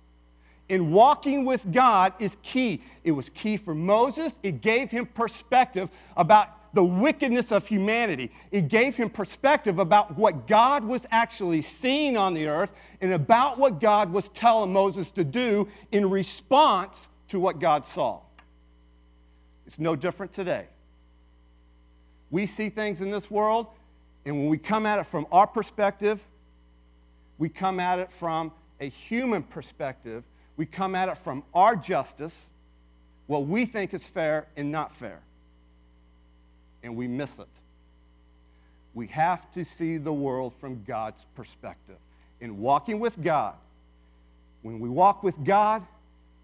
In 0.69 0.91
walking 0.91 1.45
with 1.45 1.71
God 1.71 2.13
is 2.17 2.35
key. 2.41 2.81
It 3.03 3.11
was 3.11 3.29
key 3.29 3.57
for 3.57 3.75
Moses. 3.75 4.39
It 4.41 4.59
gave 4.59 4.89
him 4.89 5.05
perspective 5.05 5.91
about 6.17 6.49
the 6.73 6.83
wickedness 6.83 7.51
of 7.51 7.67
humanity. 7.67 8.31
It 8.51 8.67
gave 8.67 8.95
him 8.95 9.09
perspective 9.09 9.79
about 9.79 10.17
what 10.17 10.47
God 10.47 10.83
was 10.83 11.05
actually 11.11 11.61
seeing 11.61 12.17
on 12.17 12.33
the 12.33 12.47
earth 12.47 12.71
and 13.01 13.13
about 13.13 13.57
what 13.57 13.79
God 13.79 14.11
was 14.11 14.29
telling 14.29 14.71
Moses 14.71 15.11
to 15.11 15.23
do 15.23 15.67
in 15.91 16.09
response 16.09 17.09
to 17.29 17.39
what 17.39 17.59
God 17.59 17.85
saw. 17.87 18.21
It's 19.65 19.79
no 19.79 19.95
different 19.95 20.33
today. 20.33 20.67
We 22.31 22.45
see 22.45 22.69
things 22.69 23.01
in 23.01 23.09
this 23.09 23.29
world, 23.31 23.67
and 24.25 24.37
when 24.37 24.47
we 24.49 24.57
come 24.57 24.85
at 24.85 24.99
it 24.99 25.05
from 25.05 25.25
our 25.31 25.47
perspective, 25.47 26.21
we 27.37 27.49
come 27.49 27.79
at 27.79 27.99
it 27.99 28.11
from 28.11 28.51
a 28.79 28.89
human 28.89 29.43
perspective. 29.43 30.23
We 30.57 30.65
come 30.65 30.93
at 30.93 31.09
it 31.09 31.17
from 31.17 31.43
our 31.53 31.75
justice, 31.75 32.49
what 33.27 33.45
we 33.47 33.65
think 33.65 33.93
is 33.93 34.03
fair 34.03 34.47
and 34.57 34.71
not 34.71 34.93
fair 34.93 35.21
and 36.83 36.95
we 36.95 37.07
miss 37.07 37.39
it. 37.39 37.47
We 38.93 39.07
have 39.07 39.51
to 39.53 39.63
see 39.63 39.97
the 39.97 40.13
world 40.13 40.53
from 40.59 40.83
God's 40.85 41.25
perspective. 41.35 41.97
In 42.41 42.59
walking 42.59 42.99
with 42.99 43.21
God, 43.21 43.55
when 44.61 44.79
we 44.79 44.89
walk 44.89 45.23
with 45.23 45.43
God, 45.43 45.85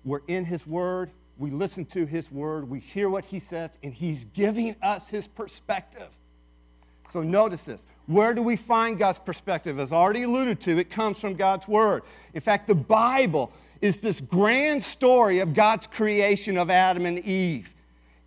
we're 0.04 0.22
in 0.28 0.46
His 0.46 0.66
Word, 0.66 1.10
we 1.38 1.50
listen 1.50 1.86
to 1.88 2.06
His 2.06 2.32
Word, 2.32 2.70
we 2.70 2.80
hear 2.80 3.10
what 3.10 3.26
He 3.26 3.40
says, 3.40 3.72
and 3.84 3.94
He's 3.94 4.26
giving 4.34 4.76
us 4.82 5.08
His 5.08 5.28
perspective. 5.28 6.08
So 7.12 7.22
notice 7.22 7.64
this. 7.64 7.84
Where 8.08 8.34
do 8.34 8.42
we 8.42 8.56
find 8.56 8.98
God's 8.98 9.20
perspective? 9.20 9.80
As 9.80 9.92
already 9.92 10.24
alluded 10.24 10.62
to, 10.62 10.78
it 10.78 10.90
comes 10.90 11.18
from 11.18 11.36
God's 11.36 11.68
Word. 11.68 12.04
In 12.34 12.42
fact, 12.42 12.68
the 12.68 12.76
Bible 12.76 13.52
is 13.82 14.00
this 14.00 14.22
grand 14.22 14.84
story 14.84 15.40
of 15.40 15.54
God's 15.54 15.88
creation 15.88 16.58
of 16.58 16.70
Adam 16.70 17.06
and 17.06 17.20
Eve. 17.20 17.75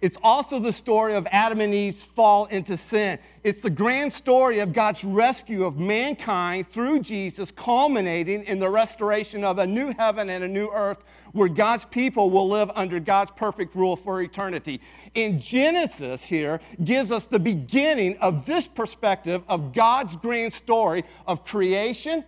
It's 0.00 0.17
also 0.23 0.61
the 0.61 0.73
story 0.73 1.14
of 1.14 1.26
Adam 1.33 1.61
and 1.61 1.75
Eve's 1.75 2.05
fall 2.05 2.45
into 2.47 2.76
sin. 2.76 3.19
It's 3.43 3.62
the 3.62 3.71
grand 3.71 4.12
story 4.12 4.61
of 4.61 4.73
God's 4.73 5.02
rescue 5.02 5.64
of 5.64 5.76
mankind 5.76 6.71
through 6.71 7.00
Jesus, 7.00 7.50
culminating 7.50 8.45
in 8.45 8.61
the 8.61 8.69
restoration 8.69 9.43
of 9.43 9.59
a 9.59 9.67
new 9.67 9.93
heaven 9.99 10.31
and 10.31 10.45
a 10.45 10.49
new 10.49 10.69
earth 10.73 11.02
where 11.33 11.49
God's 11.49 11.85
people 11.85 12.31
will 12.31 12.49
live 12.49 12.71
under 12.76 13.00
God's 13.00 13.33
perfect 13.33 13.75
rule 13.75 13.97
for 13.97 14.23
eternity. 14.23 14.81
In 15.14 15.40
Genesis, 15.40 16.23
here, 16.23 16.61
gives 16.85 17.11
us 17.11 17.26
the 17.26 17.40
beginning 17.40 18.19
of 18.19 18.47
this 18.47 18.69
perspective 18.69 19.43
of 19.49 19.73
God's 19.73 20.14
grand 20.14 20.52
story 20.52 21.05
of 21.26 21.45
creation, 21.45 22.25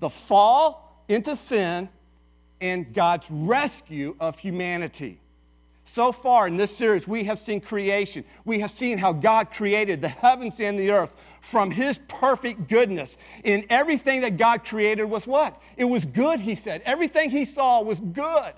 the 0.00 0.08
fall 0.08 1.04
into 1.06 1.36
sin, 1.36 1.90
and 2.62 2.94
God's 2.94 3.26
rescue 3.30 4.16
of 4.18 4.38
humanity. 4.38 5.20
So 5.92 6.12
far 6.12 6.46
in 6.46 6.58
this 6.58 6.76
series, 6.76 7.08
we 7.08 7.24
have 7.24 7.38
seen 7.38 7.62
creation. 7.62 8.24
We 8.44 8.60
have 8.60 8.70
seen 8.70 8.98
how 8.98 9.14
God 9.14 9.50
created 9.50 10.02
the 10.02 10.08
heavens 10.08 10.60
and 10.60 10.78
the 10.78 10.90
earth 10.90 11.10
from 11.40 11.70
His 11.70 11.98
perfect 12.08 12.68
goodness. 12.68 13.16
In 13.42 13.64
everything 13.70 14.20
that 14.20 14.36
God 14.36 14.66
created 14.66 15.04
was 15.04 15.26
what? 15.26 15.60
It 15.78 15.86
was 15.86 16.04
good, 16.04 16.40
He 16.40 16.54
said. 16.56 16.82
Everything 16.84 17.30
He 17.30 17.46
saw 17.46 17.80
was 17.80 18.00
good. 18.00 18.52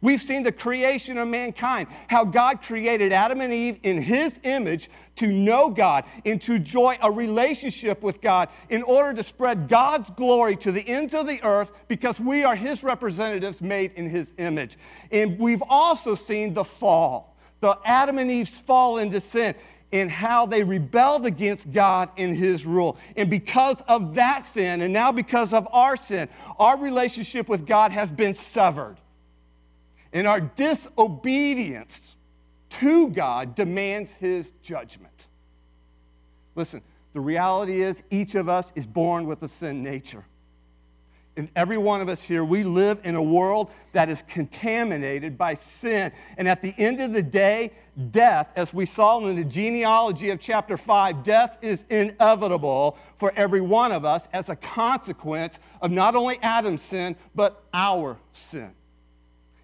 We've 0.00 0.22
seen 0.22 0.42
the 0.42 0.52
creation 0.52 1.18
of 1.18 1.28
mankind, 1.28 1.88
how 2.08 2.24
God 2.24 2.62
created 2.62 3.12
Adam 3.12 3.40
and 3.40 3.52
Eve 3.52 3.78
in 3.82 4.00
His 4.00 4.38
image 4.42 4.90
to 5.16 5.32
know 5.32 5.70
God 5.70 6.04
and 6.24 6.40
to 6.42 6.54
enjoy 6.54 6.98
a 7.02 7.10
relationship 7.10 8.02
with 8.02 8.20
God 8.20 8.48
in 8.68 8.82
order 8.82 9.14
to 9.14 9.22
spread 9.22 9.68
God's 9.68 10.10
glory 10.10 10.56
to 10.56 10.72
the 10.72 10.86
ends 10.86 11.14
of 11.14 11.26
the 11.26 11.42
earth 11.42 11.70
because 11.88 12.20
we 12.20 12.44
are 12.44 12.56
His 12.56 12.82
representatives 12.82 13.60
made 13.60 13.92
in 13.94 14.08
His 14.08 14.34
image. 14.38 14.78
And 15.10 15.38
we've 15.38 15.62
also 15.68 16.14
seen 16.14 16.54
the 16.54 16.64
fall, 16.64 17.36
the 17.60 17.78
Adam 17.84 18.18
and 18.18 18.30
Eve's 18.30 18.58
fall 18.58 18.98
into 18.98 19.20
sin 19.20 19.54
and 19.92 20.10
how 20.10 20.46
they 20.46 20.62
rebelled 20.62 21.26
against 21.26 21.72
God 21.72 22.10
in 22.16 22.34
His 22.34 22.66
rule. 22.66 22.98
And 23.16 23.30
because 23.30 23.80
of 23.82 24.14
that 24.16 24.46
sin, 24.46 24.82
and 24.82 24.92
now 24.92 25.12
because 25.12 25.52
of 25.52 25.68
our 25.72 25.96
sin, 25.96 26.28
our 26.58 26.76
relationship 26.76 27.48
with 27.48 27.66
God 27.66 27.92
has 27.92 28.10
been 28.10 28.34
severed. 28.34 28.96
And 30.16 30.26
our 30.26 30.40
disobedience 30.40 32.16
to 32.70 33.08
God 33.10 33.54
demands 33.54 34.14
his 34.14 34.54
judgment. 34.62 35.28
Listen, 36.54 36.80
the 37.12 37.20
reality 37.20 37.82
is 37.82 38.02
each 38.10 38.34
of 38.34 38.48
us 38.48 38.72
is 38.74 38.86
born 38.86 39.26
with 39.26 39.42
a 39.42 39.48
sin 39.48 39.82
nature. 39.82 40.24
And 41.36 41.50
every 41.54 41.76
one 41.76 42.00
of 42.00 42.08
us 42.08 42.22
here, 42.22 42.46
we 42.46 42.64
live 42.64 42.98
in 43.04 43.14
a 43.14 43.22
world 43.22 43.70
that 43.92 44.08
is 44.08 44.22
contaminated 44.26 45.36
by 45.36 45.52
sin. 45.52 46.10
And 46.38 46.48
at 46.48 46.62
the 46.62 46.74
end 46.78 47.02
of 47.02 47.12
the 47.12 47.22
day, 47.22 47.72
death, 48.10 48.50
as 48.56 48.72
we 48.72 48.86
saw 48.86 49.18
in 49.26 49.36
the 49.36 49.44
genealogy 49.44 50.30
of 50.30 50.40
chapter 50.40 50.78
5, 50.78 51.24
death 51.24 51.58
is 51.60 51.84
inevitable 51.90 52.96
for 53.18 53.34
every 53.36 53.60
one 53.60 53.92
of 53.92 54.06
us 54.06 54.28
as 54.32 54.48
a 54.48 54.56
consequence 54.56 55.58
of 55.82 55.90
not 55.90 56.16
only 56.16 56.38
Adam's 56.40 56.80
sin, 56.80 57.16
but 57.34 57.62
our 57.74 58.16
sin. 58.32 58.72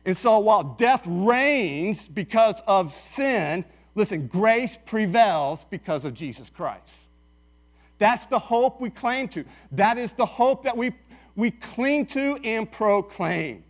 And 0.05 0.17
so 0.17 0.39
while 0.41 0.65
death 0.65 1.03
reigns 1.07 2.09
because 2.09 2.61
of 2.67 2.95
sin, 2.95 3.65
listen, 3.95 4.27
grace 4.27 4.77
prevails 4.85 5.65
because 5.71 6.05
of 6.05 6.15
Jesus 6.15 6.51
Christ. 6.51 6.97
That's 7.99 8.27
the 8.27 8.39
hope 8.39 8.81
we 8.81 8.91
claim 8.91 9.29
to. 9.29 9.45
That 9.71 9.99
is 9.99 10.13
the 10.15 10.27
hope 10.27 10.65
that 10.65 10.77
we, 10.77 10.93
we 11.37 11.53
cling 11.53 12.07
to 12.07 12.37
and 12.43 12.71
proclaim. 12.71 13.63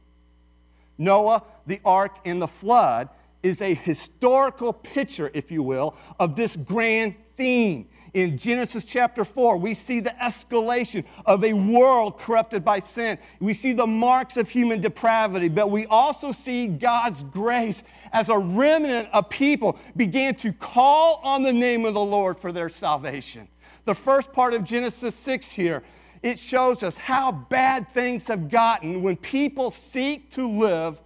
Noah, 0.96 1.42
the 1.66 1.80
ark, 1.84 2.16
and 2.24 2.40
the 2.40 2.46
flood 2.46 3.10
is 3.42 3.60
a 3.60 3.74
historical 3.74 4.72
picture, 4.72 5.30
if 5.34 5.50
you 5.50 5.62
will, 5.62 5.96
of 6.18 6.36
this 6.36 6.56
grand 6.56 7.14
theme. 7.36 7.88
In 8.14 8.36
Genesis 8.36 8.84
chapter 8.84 9.24
4, 9.24 9.56
we 9.56 9.72
see 9.74 10.00
the 10.00 10.14
escalation 10.22 11.04
of 11.24 11.42
a 11.44 11.54
world 11.54 12.18
corrupted 12.18 12.62
by 12.62 12.80
sin. 12.80 13.18
We 13.40 13.54
see 13.54 13.72
the 13.72 13.86
marks 13.86 14.36
of 14.36 14.50
human 14.50 14.82
depravity, 14.82 15.48
but 15.48 15.70
we 15.70 15.86
also 15.86 16.30
see 16.30 16.66
God's 16.66 17.22
grace 17.22 17.82
as 18.12 18.28
a 18.28 18.36
remnant 18.36 19.08
of 19.14 19.30
people 19.30 19.78
began 19.96 20.34
to 20.36 20.52
call 20.52 21.20
on 21.24 21.42
the 21.42 21.54
name 21.54 21.86
of 21.86 21.94
the 21.94 22.04
Lord 22.04 22.38
for 22.38 22.52
their 22.52 22.68
salvation. 22.68 23.48
The 23.86 23.94
first 23.94 24.30
part 24.34 24.52
of 24.52 24.62
Genesis 24.62 25.14
6 25.14 25.50
here, 25.50 25.82
it 26.22 26.38
shows 26.38 26.82
us 26.82 26.98
how 26.98 27.32
bad 27.32 27.94
things 27.94 28.26
have 28.26 28.50
gotten 28.50 29.02
when 29.02 29.16
people 29.16 29.70
seek 29.70 30.30
to 30.32 30.46
live 30.46 31.00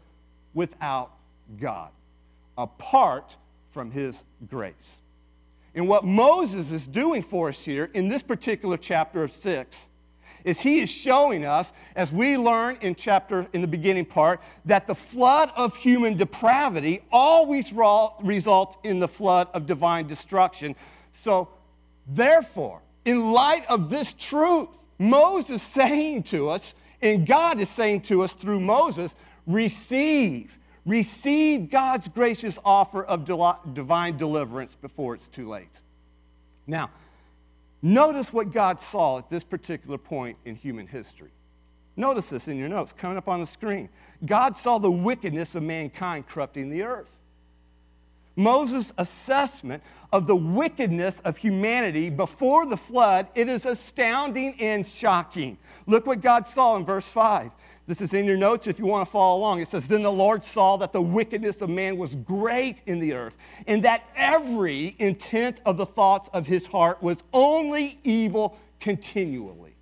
without 0.55 1.13
God, 1.61 1.91
apart 2.59 3.37
from 3.71 3.93
His 3.93 4.25
grace. 4.49 5.01
And 5.77 5.87
what 5.87 6.05
Moses 6.05 6.73
is 6.73 6.87
doing 6.87 7.23
for 7.23 7.51
us 7.51 7.61
here 7.61 7.91
in 7.93 8.09
this 8.09 8.23
particular 8.23 8.79
chapter 8.79 9.23
of 9.23 9.31
6 9.31 9.89
is 10.43 10.61
he 10.61 10.81
is 10.81 10.89
showing 10.89 11.45
us, 11.45 11.73
as 11.95 12.11
we 12.11 12.39
learn 12.39 12.79
in 12.81 12.95
chapter 12.95 13.47
in 13.53 13.61
the 13.61 13.67
beginning 13.67 14.07
part, 14.07 14.41
that 14.65 14.87
the 14.87 14.95
flood 14.95 15.51
of 15.55 15.77
human 15.77 16.17
depravity 16.17 17.03
always 17.13 17.73
results 17.73 18.79
in 18.85 19.01
the 19.01 19.09
flood 19.09 19.49
of 19.53 19.67
divine 19.67 20.07
destruction. 20.07 20.75
So, 21.13 21.49
therefore, 22.07 22.81
in 23.05 23.33
light 23.33 23.67
of 23.69 23.91
this 23.91 24.13
truth, 24.13 24.69
Moses 24.99 25.63
saying 25.63 26.23
to 26.25 26.49
us, 26.49 26.75
and 27.03 27.27
God 27.27 27.61
is 27.61 27.69
saying 27.69 28.03
to 28.03 28.23
us 28.23 28.33
through 28.33 28.61
Moses, 28.61 29.15
receive, 29.47 30.57
receive 30.87 31.69
God's 31.69 32.09
gracious 32.09 32.59
offer 32.65 33.05
of 33.05 33.25
divine 33.75 34.17
deliverance 34.17 34.75
before 34.81 35.15
it's 35.15 35.29
too 35.29 35.49
late. 35.49 35.69
Now, 36.67 36.91
Notice 37.83 38.33
what 38.33 38.53
God 38.53 38.81
saw 38.81 39.19
at 39.19 39.31
this 39.31 39.45
particular 39.45 39.97
point 39.97 40.39
in 40.45 40.57
human 40.57 40.89
history. 40.89 41.31
Notice 41.97 42.31
this 42.31 42.49
in 42.49 42.57
your 42.57 42.69
notes, 42.69 42.93
coming 42.93 43.17
up 43.17 43.29
on 43.29 43.39
the 43.39 43.47
screen. 43.47 43.89
God 44.25 44.59
saw 44.59 44.79
the 44.79 44.91
wickedness 44.91 45.55
of 45.55 45.63
mankind 45.63 46.27
corrupting 46.27 46.71
the 46.71 46.83
earth. 46.83 47.09
Moses' 48.35 48.93
assessment 48.99 49.85
of 50.13 50.27
the 50.27 50.35
wickedness 50.35 51.21
of 51.21 51.39
humanity 51.39 52.11
before 52.11 52.67
the 52.67 52.77
flood, 52.77 53.29
it 53.37 53.49
is 53.49 53.65
astounding 53.65 54.61
and 54.61 54.87
shocking. 54.87 55.57
Look 55.87 56.07
what 56.07 56.21
God 56.21 56.47
saw 56.47 56.77
in 56.77 56.85
verse 56.85 57.07
5. 57.07 57.53
This 57.87 58.01
is 58.01 58.13
in 58.15 58.25
your 58.25 58.37
notes 58.37 58.67
if 58.67 58.81
you 58.81 58.87
want 58.87 59.07
to 59.07 59.11
follow 59.11 59.39
along. 59.39 59.61
It 59.61 59.69
says, 59.69 59.87
Then 59.87 60.03
the 60.03 60.11
Lord 60.11 60.43
saw 60.45 60.77
that 60.79 60.93
the 60.93 61.01
wickedness 61.01 61.61
of 61.61 61.71
man 61.71 61.97
was 61.97 62.15
great 62.15 62.83
in 62.87 62.99
the 62.99 63.13
earth, 63.13 63.37
and 63.67 63.85
that 63.85 64.03
every 64.17 64.97
intent 64.99 65.61
of 65.65 65.77
the 65.77 65.87
thoughts 65.87 66.29
of 66.33 66.47
his 66.47 66.67
heart 66.67 67.01
was 67.01 67.23
only 67.33 68.01
evil 68.03 68.59
continually. 68.81 69.75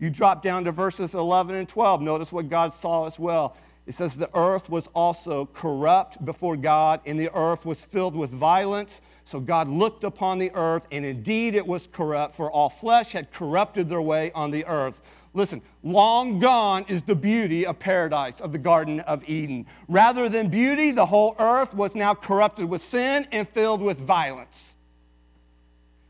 You 0.00 0.10
drop 0.10 0.42
down 0.42 0.64
to 0.64 0.72
verses 0.72 1.14
11 1.14 1.54
and 1.54 1.68
12. 1.68 2.00
Notice 2.00 2.32
what 2.32 2.48
God 2.48 2.74
saw 2.74 3.06
as 3.06 3.18
well. 3.18 3.56
It 3.86 3.94
says, 3.94 4.16
The 4.16 4.30
earth 4.36 4.68
was 4.68 4.88
also 4.94 5.46
corrupt 5.52 6.24
before 6.24 6.56
God, 6.56 7.00
and 7.06 7.20
the 7.20 7.30
earth 7.34 7.64
was 7.64 7.84
filled 7.84 8.16
with 8.16 8.30
violence. 8.30 9.02
So 9.24 9.38
God 9.38 9.68
looked 9.68 10.02
upon 10.02 10.38
the 10.38 10.50
earth, 10.54 10.84
and 10.90 11.04
indeed 11.04 11.54
it 11.54 11.66
was 11.66 11.86
corrupt, 11.92 12.34
for 12.34 12.50
all 12.50 12.70
flesh 12.70 13.12
had 13.12 13.30
corrupted 13.30 13.88
their 13.88 14.02
way 14.02 14.32
on 14.32 14.50
the 14.50 14.64
earth. 14.66 15.00
Listen, 15.32 15.62
long 15.82 16.40
gone 16.40 16.84
is 16.88 17.04
the 17.04 17.14
beauty 17.14 17.64
of 17.64 17.78
paradise, 17.78 18.40
of 18.40 18.50
the 18.50 18.58
Garden 18.58 19.00
of 19.00 19.22
Eden. 19.28 19.66
Rather 19.88 20.28
than 20.28 20.48
beauty, 20.48 20.90
the 20.90 21.06
whole 21.06 21.36
earth 21.38 21.72
was 21.72 21.94
now 21.94 22.14
corrupted 22.14 22.68
with 22.68 22.82
sin 22.82 23.26
and 23.30 23.48
filled 23.48 23.80
with 23.80 23.98
violence. 23.98 24.74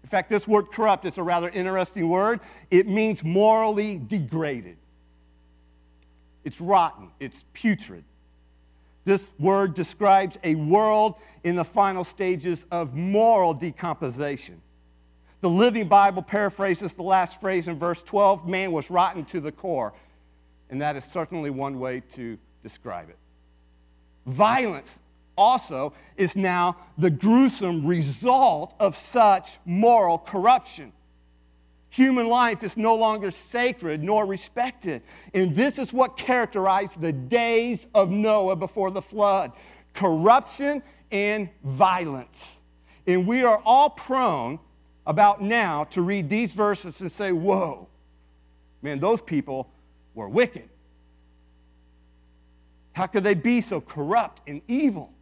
In 0.03 0.09
fact, 0.09 0.31
this 0.31 0.49
word 0.49 0.73
corrupt 0.73 1.05
is 1.05 1.19
a 1.19 1.23
rather 1.23 1.51
interesting 1.51 2.09
word. 2.09 2.41
It 2.71 2.89
means 2.89 3.23
morally 3.23 3.99
degraded, 3.99 4.77
it's 6.43 6.61
rotten, 6.61 7.11
it's 7.21 7.45
putrid. 7.53 8.05
This 9.05 9.31
word 9.39 9.75
describes 9.75 10.39
a 10.45 10.55
world 10.55 11.15
in 11.43 11.57
the 11.57 11.65
final 11.65 12.05
stages 12.05 12.65
of 12.71 12.95
moral 12.95 13.55
decomposition. 13.55 14.61
The 15.41 15.51
Living 15.51 15.89
Bible 15.89 16.23
paraphrases 16.23 16.93
the 16.93 17.03
last 17.03 17.41
phrase 17.41 17.67
in 17.67 17.79
verse 17.79 18.03
12 18.03 18.47
man 18.47 18.73
was 18.73 18.91
rotten 18.91 19.25
to 19.27 19.41
the 19.41 19.53
core. 19.53 19.95
And 20.69 20.83
that 20.83 20.97
is 20.97 21.05
certainly 21.05 21.51
one 21.51 21.81
way 21.81 22.03
to 22.13 22.39
describe 22.63 23.09
it. 23.09 23.17
Violence 24.27 24.99
also 25.37 25.95
is 26.17 26.37
now 26.37 26.77
the 26.99 27.11
gruesome 27.11 27.87
result 27.87 28.75
of 28.79 28.97
such 28.97 29.59
moral 29.65 30.19
corruption. 30.19 30.93
Human 31.89 32.29
life 32.29 32.63
is 32.63 32.77
no 32.77 32.95
longer 32.95 33.31
sacred 33.31 34.03
nor 34.03 34.25
respected. 34.27 35.03
And 35.35 35.57
this 35.57 35.79
is 35.79 35.93
what 35.93 36.17
characterized 36.17 37.01
the 37.01 37.13
days 37.13 37.87
of 37.95 38.11
Noah 38.11 38.57
before 38.57 38.91
the 38.91 39.03
flood 39.03 39.53
corruption 39.93 40.83
and 41.11 41.49
violence. 41.65 42.61
And 43.09 43.27
we 43.27 43.43
are 43.43 43.61
all 43.65 43.91
prone 43.91 44.61
about 45.11 45.43
now 45.43 45.83
to 45.83 46.03
read 46.03 46.29
these 46.29 46.53
verses 46.53 47.01
and 47.01 47.11
say, 47.11 47.33
whoa, 47.33 47.89
man, 48.81 49.01
those 49.01 49.21
people 49.21 49.69
were 50.15 50.29
wicked. 50.29 50.69
How 52.93 53.09
could 53.09 53.25
they 53.25 53.35
be 53.35 53.61
so 53.61 53.81
corrupt 53.81 54.41
and 54.47 54.63
evil? 54.69 55.13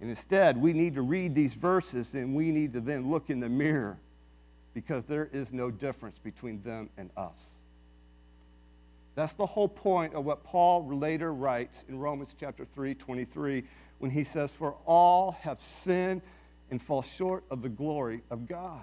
And 0.00 0.08
instead, 0.08 0.56
we 0.56 0.72
need 0.72 0.94
to 0.94 1.02
read 1.02 1.34
these 1.34 1.54
verses 1.54 2.14
and 2.14 2.32
we 2.32 2.52
need 2.52 2.72
to 2.74 2.80
then 2.80 3.10
look 3.10 3.28
in 3.28 3.40
the 3.40 3.48
mirror 3.48 3.98
because 4.72 5.04
there 5.04 5.28
is 5.32 5.52
no 5.52 5.72
difference 5.72 6.20
between 6.20 6.62
them 6.62 6.90
and 6.96 7.10
us. 7.16 7.50
That's 9.16 9.34
the 9.34 9.46
whole 9.46 9.68
point 9.68 10.14
of 10.14 10.24
what 10.24 10.44
Paul 10.44 10.86
later 10.96 11.34
writes 11.34 11.84
in 11.88 11.98
Romans 11.98 12.36
chapter 12.38 12.64
3, 12.72 12.94
23, 12.94 13.64
when 13.98 14.12
he 14.12 14.22
says, 14.22 14.52
For 14.52 14.76
all 14.86 15.32
have 15.42 15.60
sinned 15.60 16.22
and 16.72 16.82
fall 16.82 17.02
short 17.02 17.44
of 17.50 17.62
the 17.62 17.68
glory 17.68 18.22
of 18.30 18.48
God. 18.48 18.82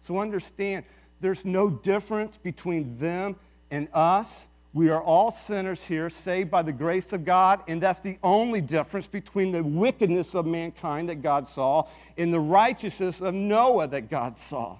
So 0.00 0.18
understand, 0.18 0.84
there's 1.20 1.44
no 1.44 1.70
difference 1.70 2.36
between 2.36 2.98
them 2.98 3.36
and 3.70 3.88
us. 3.94 4.48
We 4.74 4.90
are 4.90 5.00
all 5.00 5.30
sinners 5.30 5.84
here, 5.84 6.10
saved 6.10 6.50
by 6.50 6.62
the 6.62 6.72
grace 6.72 7.12
of 7.12 7.24
God, 7.24 7.62
and 7.68 7.80
that's 7.80 8.00
the 8.00 8.18
only 8.24 8.60
difference 8.60 9.06
between 9.06 9.52
the 9.52 9.62
wickedness 9.62 10.34
of 10.34 10.46
mankind 10.46 11.08
that 11.08 11.22
God 11.22 11.46
saw 11.46 11.86
and 12.18 12.32
the 12.32 12.40
righteousness 12.40 13.20
of 13.20 13.34
Noah 13.34 13.86
that 13.88 14.10
God 14.10 14.38
saw. 14.38 14.78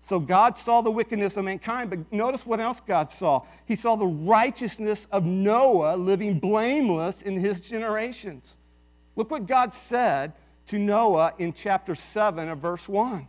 So 0.00 0.18
God 0.18 0.56
saw 0.56 0.80
the 0.80 0.90
wickedness 0.90 1.36
of 1.36 1.44
mankind, 1.44 1.90
but 1.90 2.10
notice 2.10 2.46
what 2.46 2.58
else 2.58 2.80
God 2.80 3.10
saw. 3.10 3.42
He 3.66 3.76
saw 3.76 3.96
the 3.96 4.06
righteousness 4.06 5.06
of 5.12 5.26
Noah 5.26 5.96
living 5.98 6.38
blameless 6.38 7.20
in 7.20 7.36
his 7.36 7.60
generations. 7.60 8.56
Look 9.14 9.30
what 9.30 9.46
God 9.46 9.74
said 9.74 10.32
to 10.70 10.78
Noah 10.78 11.34
in 11.38 11.52
chapter 11.52 11.96
7 11.96 12.48
of 12.48 12.58
verse 12.58 12.88
1. 12.88 13.26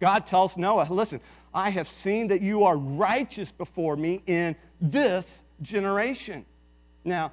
God 0.00 0.24
tells 0.24 0.56
Noah, 0.56 0.86
Listen, 0.90 1.20
I 1.52 1.68
have 1.68 1.88
seen 1.88 2.28
that 2.28 2.40
you 2.40 2.64
are 2.64 2.76
righteous 2.76 3.52
before 3.52 3.96
me 3.96 4.22
in 4.26 4.56
this 4.80 5.44
generation. 5.60 6.46
Now, 7.04 7.32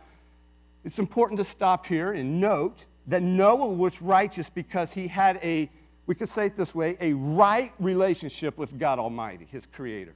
it's 0.83 0.99
important 0.99 1.37
to 1.37 1.45
stop 1.45 1.85
here 1.85 2.11
and 2.11 2.41
note 2.41 2.85
that 3.07 3.23
Noah 3.23 3.67
was 3.67 4.01
righteous 4.01 4.49
because 4.49 4.91
he 4.91 5.07
had 5.07 5.39
a, 5.41 5.69
we 6.07 6.15
could 6.15 6.27
say 6.27 6.47
it 6.47 6.57
this 6.57 6.75
way, 6.75 6.97
a 6.99 7.13
right 7.13 7.71
relationship 7.79 8.57
with 8.57 8.77
God 8.77 8.99
Almighty, 8.99 9.47
his 9.49 9.65
creator. 9.65 10.13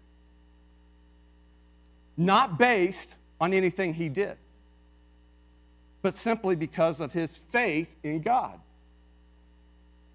Not 2.17 2.57
based 2.57 3.09
on 3.39 3.53
anything 3.53 3.93
he 3.93 4.09
did, 4.09 4.35
but 6.01 6.15
simply 6.15 6.57
because 6.57 6.99
of 6.99 7.13
his 7.13 7.37
faith 7.49 7.87
in 8.03 8.21
God. 8.21 8.59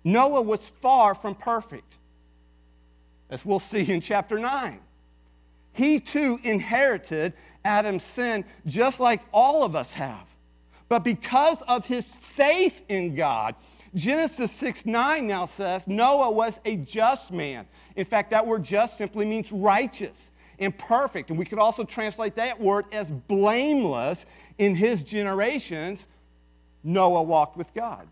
Noah 0.05 0.43
was 0.43 0.67
far 0.67 1.15
from 1.15 1.35
perfect, 1.35 1.97
as 3.31 3.45
we'll 3.45 3.59
see 3.59 3.91
in 3.91 4.01
chapter 4.01 4.39
9. 4.39 4.79
He 5.73 5.99
too 5.99 6.39
inherited 6.45 7.33
Adam's 7.65 8.05
sin 8.05 8.45
just 8.67 9.01
like 9.01 9.23
all 9.33 9.65
of 9.65 9.75
us 9.75 9.93
have. 9.95 10.27
But 10.89 11.01
because 11.01 11.63
of 11.63 11.87
his 11.87 12.13
faith 12.13 12.83
in 12.89 13.15
God, 13.15 13.57
Genesis 13.95 14.53
6 14.53 14.87
9 14.87 15.27
now 15.27 15.47
says 15.47 15.87
Noah 15.87 16.31
was 16.31 16.61
a 16.65 16.77
just 16.77 17.33
man. 17.33 17.67
In 17.97 18.05
fact, 18.05 18.31
that 18.31 18.47
word 18.47 18.65
just 18.65 18.99
simply 18.99 19.25
means 19.25 19.51
righteous 19.51 20.31
and 20.59 20.77
perfect. 20.77 21.31
And 21.31 21.39
we 21.39 21.45
could 21.45 21.59
also 21.59 21.85
translate 21.85 22.35
that 22.37 22.61
word 22.61 22.87
as 22.93 23.11
blameless. 23.11 24.27
In 24.59 24.77
his 24.77 25.03
generations, 25.03 26.07
Noah 26.85 27.23
walked 27.23 27.57
with 27.57 27.73
God. 27.75 28.07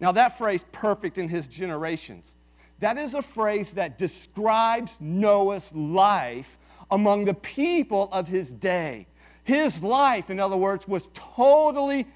Now, 0.00 0.12
that 0.12 0.38
phrase, 0.38 0.64
perfect 0.72 1.18
in 1.18 1.28
his 1.28 1.46
generations, 1.46 2.34
that 2.78 2.96
is 2.96 3.14
a 3.14 3.22
phrase 3.22 3.74
that 3.74 3.98
describes 3.98 4.96
Noah's 4.98 5.70
life 5.72 6.58
among 6.90 7.26
the 7.26 7.34
people 7.34 8.08
of 8.10 8.26
his 8.26 8.50
day. 8.50 9.06
His 9.44 9.82
life, 9.82 10.30
in 10.30 10.40
other 10.40 10.56
words, 10.56 10.88
was 10.88 11.08
totally 11.12 12.06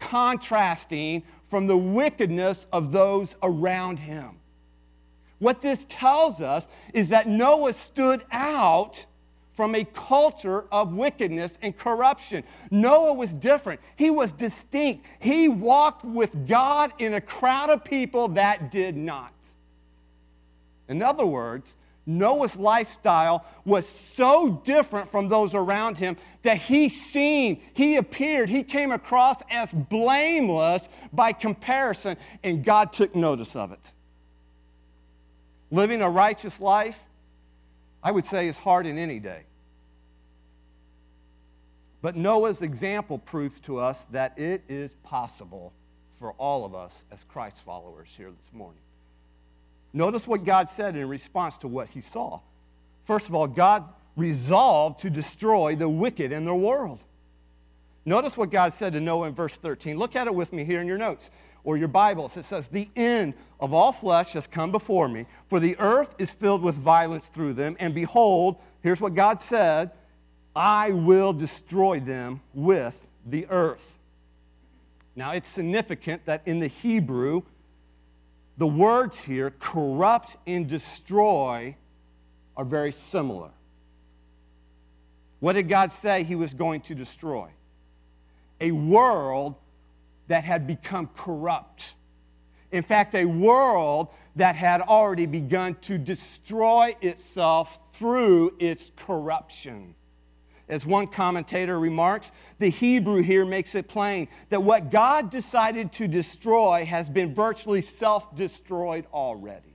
contrasting 0.00 1.22
from 1.48 1.66
the 1.66 1.76
wickedness 1.76 2.66
of 2.72 2.92
those 2.92 3.36
around 3.42 3.98
him. 3.98 4.36
What 5.38 5.62
this 5.62 5.86
tells 5.88 6.40
us 6.40 6.66
is 6.92 7.08
that 7.10 7.28
Noah 7.28 7.72
stood 7.72 8.24
out 8.30 9.06
from 9.60 9.74
a 9.74 9.84
culture 9.84 10.64
of 10.72 10.94
wickedness 10.94 11.58
and 11.60 11.76
corruption. 11.76 12.42
Noah 12.70 13.12
was 13.12 13.34
different. 13.34 13.78
He 13.94 14.08
was 14.08 14.32
distinct. 14.32 15.04
He 15.18 15.48
walked 15.48 16.02
with 16.02 16.48
God 16.48 16.94
in 16.98 17.12
a 17.12 17.20
crowd 17.20 17.68
of 17.68 17.84
people 17.84 18.28
that 18.28 18.70
did 18.70 18.96
not. 18.96 19.34
In 20.88 21.02
other 21.02 21.26
words, 21.26 21.76
Noah's 22.06 22.56
lifestyle 22.56 23.44
was 23.66 23.86
so 23.86 24.62
different 24.64 25.10
from 25.10 25.28
those 25.28 25.52
around 25.52 25.98
him 25.98 26.16
that 26.40 26.56
he 26.56 26.88
seemed, 26.88 27.58
he 27.74 27.96
appeared, 27.96 28.48
he 28.48 28.62
came 28.62 28.92
across 28.92 29.42
as 29.50 29.70
blameless 29.70 30.88
by 31.12 31.34
comparison, 31.34 32.16
and 32.42 32.64
God 32.64 32.94
took 32.94 33.14
notice 33.14 33.54
of 33.54 33.72
it. 33.72 33.92
Living 35.70 36.00
a 36.00 36.08
righteous 36.08 36.58
life, 36.60 36.98
I 38.02 38.10
would 38.10 38.24
say, 38.24 38.48
is 38.48 38.56
hard 38.56 38.86
in 38.86 38.96
any 38.96 39.18
day. 39.18 39.42
But 42.02 42.16
Noah's 42.16 42.62
example 42.62 43.18
proves 43.18 43.60
to 43.60 43.78
us 43.78 44.06
that 44.10 44.38
it 44.38 44.62
is 44.68 44.94
possible 45.02 45.72
for 46.18 46.32
all 46.32 46.64
of 46.64 46.74
us 46.74 47.04
as 47.10 47.24
Christ 47.24 47.62
followers 47.64 48.08
here 48.16 48.30
this 48.30 48.50
morning. 48.52 48.80
Notice 49.92 50.26
what 50.26 50.44
God 50.44 50.68
said 50.70 50.96
in 50.96 51.08
response 51.08 51.56
to 51.58 51.68
what 51.68 51.88
he 51.88 52.00
saw. 52.00 52.40
First 53.04 53.28
of 53.28 53.34
all, 53.34 53.46
God 53.46 53.84
resolved 54.16 55.00
to 55.00 55.10
destroy 55.10 55.74
the 55.74 55.88
wicked 55.88 56.32
in 56.32 56.44
the 56.44 56.54
world. 56.54 57.00
Notice 58.04 58.36
what 58.36 58.50
God 58.50 58.72
said 58.72 58.92
to 58.94 59.00
Noah 59.00 59.28
in 59.28 59.34
verse 59.34 59.54
13. 59.54 59.98
Look 59.98 60.16
at 60.16 60.26
it 60.26 60.34
with 60.34 60.52
me 60.52 60.64
here 60.64 60.80
in 60.80 60.86
your 60.86 60.98
notes 60.98 61.30
or 61.64 61.76
your 61.76 61.88
Bibles. 61.88 62.36
It 62.36 62.44
says, 62.44 62.68
The 62.68 62.88
end 62.96 63.34
of 63.58 63.74
all 63.74 63.92
flesh 63.92 64.32
has 64.32 64.46
come 64.46 64.72
before 64.72 65.08
me, 65.08 65.26
for 65.48 65.60
the 65.60 65.76
earth 65.78 66.14
is 66.18 66.32
filled 66.32 66.62
with 66.62 66.74
violence 66.76 67.28
through 67.28 67.54
them. 67.54 67.76
And 67.78 67.94
behold, 67.94 68.56
here's 68.82 69.00
what 69.00 69.14
God 69.14 69.42
said 69.42 69.90
I 70.54 70.90
will 70.90 71.32
destroy 71.32 72.00
them 72.00 72.40
with 72.54 72.94
the 73.26 73.46
earth. 73.48 73.98
Now, 75.14 75.32
it's 75.32 75.48
significant 75.48 76.24
that 76.26 76.42
in 76.46 76.60
the 76.60 76.66
Hebrew, 76.66 77.42
the 78.56 78.66
words 78.66 79.20
here, 79.20 79.50
corrupt 79.58 80.36
and 80.46 80.68
destroy, 80.68 81.76
are 82.56 82.64
very 82.64 82.92
similar. 82.92 83.50
What 85.40 85.54
did 85.54 85.68
God 85.68 85.92
say 85.92 86.24
he 86.24 86.34
was 86.34 86.52
going 86.52 86.82
to 86.82 86.94
destroy? 86.94 87.48
A 88.60 88.72
world 88.72 89.54
that 90.28 90.44
had 90.44 90.66
become 90.66 91.08
corrupt. 91.16 91.94
In 92.72 92.82
fact, 92.82 93.14
a 93.14 93.24
world 93.24 94.08
that 94.36 94.54
had 94.54 94.80
already 94.80 95.26
begun 95.26 95.74
to 95.82 95.98
destroy 95.98 96.94
itself 97.00 97.78
through 97.94 98.54
its 98.58 98.92
corruption. 98.96 99.94
As 100.70 100.86
one 100.86 101.08
commentator 101.08 101.78
remarks, 101.78 102.30
the 102.60 102.70
Hebrew 102.70 103.22
here 103.22 103.44
makes 103.44 103.74
it 103.74 103.88
plain 103.88 104.28
that 104.50 104.62
what 104.62 104.90
God 104.90 105.30
decided 105.30 105.92
to 105.94 106.06
destroy 106.06 106.84
has 106.84 107.10
been 107.10 107.34
virtually 107.34 107.82
self 107.82 108.34
destroyed 108.36 109.04
already. 109.12 109.74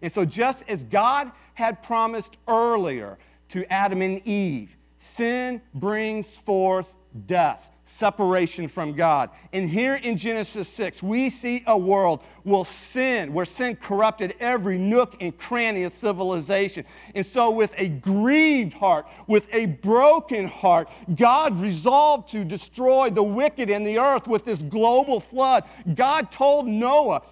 And 0.00 0.12
so, 0.12 0.24
just 0.24 0.62
as 0.68 0.84
God 0.84 1.32
had 1.54 1.82
promised 1.82 2.36
earlier 2.46 3.18
to 3.48 3.70
Adam 3.72 4.00
and 4.00 4.24
Eve, 4.26 4.76
sin 4.96 5.60
brings 5.74 6.36
forth 6.36 6.94
death 7.26 7.73
separation 7.84 8.68
from 8.68 8.94
God. 8.94 9.30
And 9.52 9.68
here 9.68 9.94
in 9.96 10.16
Genesis 10.16 10.68
6, 10.68 11.02
we 11.02 11.30
see 11.30 11.62
a 11.66 11.76
world 11.76 12.20
where 12.42 12.64
sin, 12.64 13.32
where 13.32 13.44
sin 13.44 13.76
corrupted 13.76 14.34
every 14.40 14.78
nook 14.78 15.16
and 15.20 15.36
cranny 15.36 15.84
of 15.84 15.92
civilization. 15.92 16.84
And 17.14 17.24
so, 17.24 17.50
with 17.50 17.72
a 17.76 17.88
grieved 17.88 18.74
heart, 18.74 19.06
with 19.26 19.46
a 19.52 19.66
broken 19.66 20.48
heart, 20.48 20.88
God 21.14 21.60
resolved 21.60 22.30
to 22.30 22.44
destroy 22.44 23.10
the 23.10 23.22
wicked 23.22 23.68
in 23.68 23.84
the 23.84 23.98
earth 23.98 24.26
with 24.26 24.44
this 24.44 24.62
global 24.62 25.20
flood. 25.20 25.64
God 25.94 26.32
told 26.32 26.66
Noah 26.66 27.22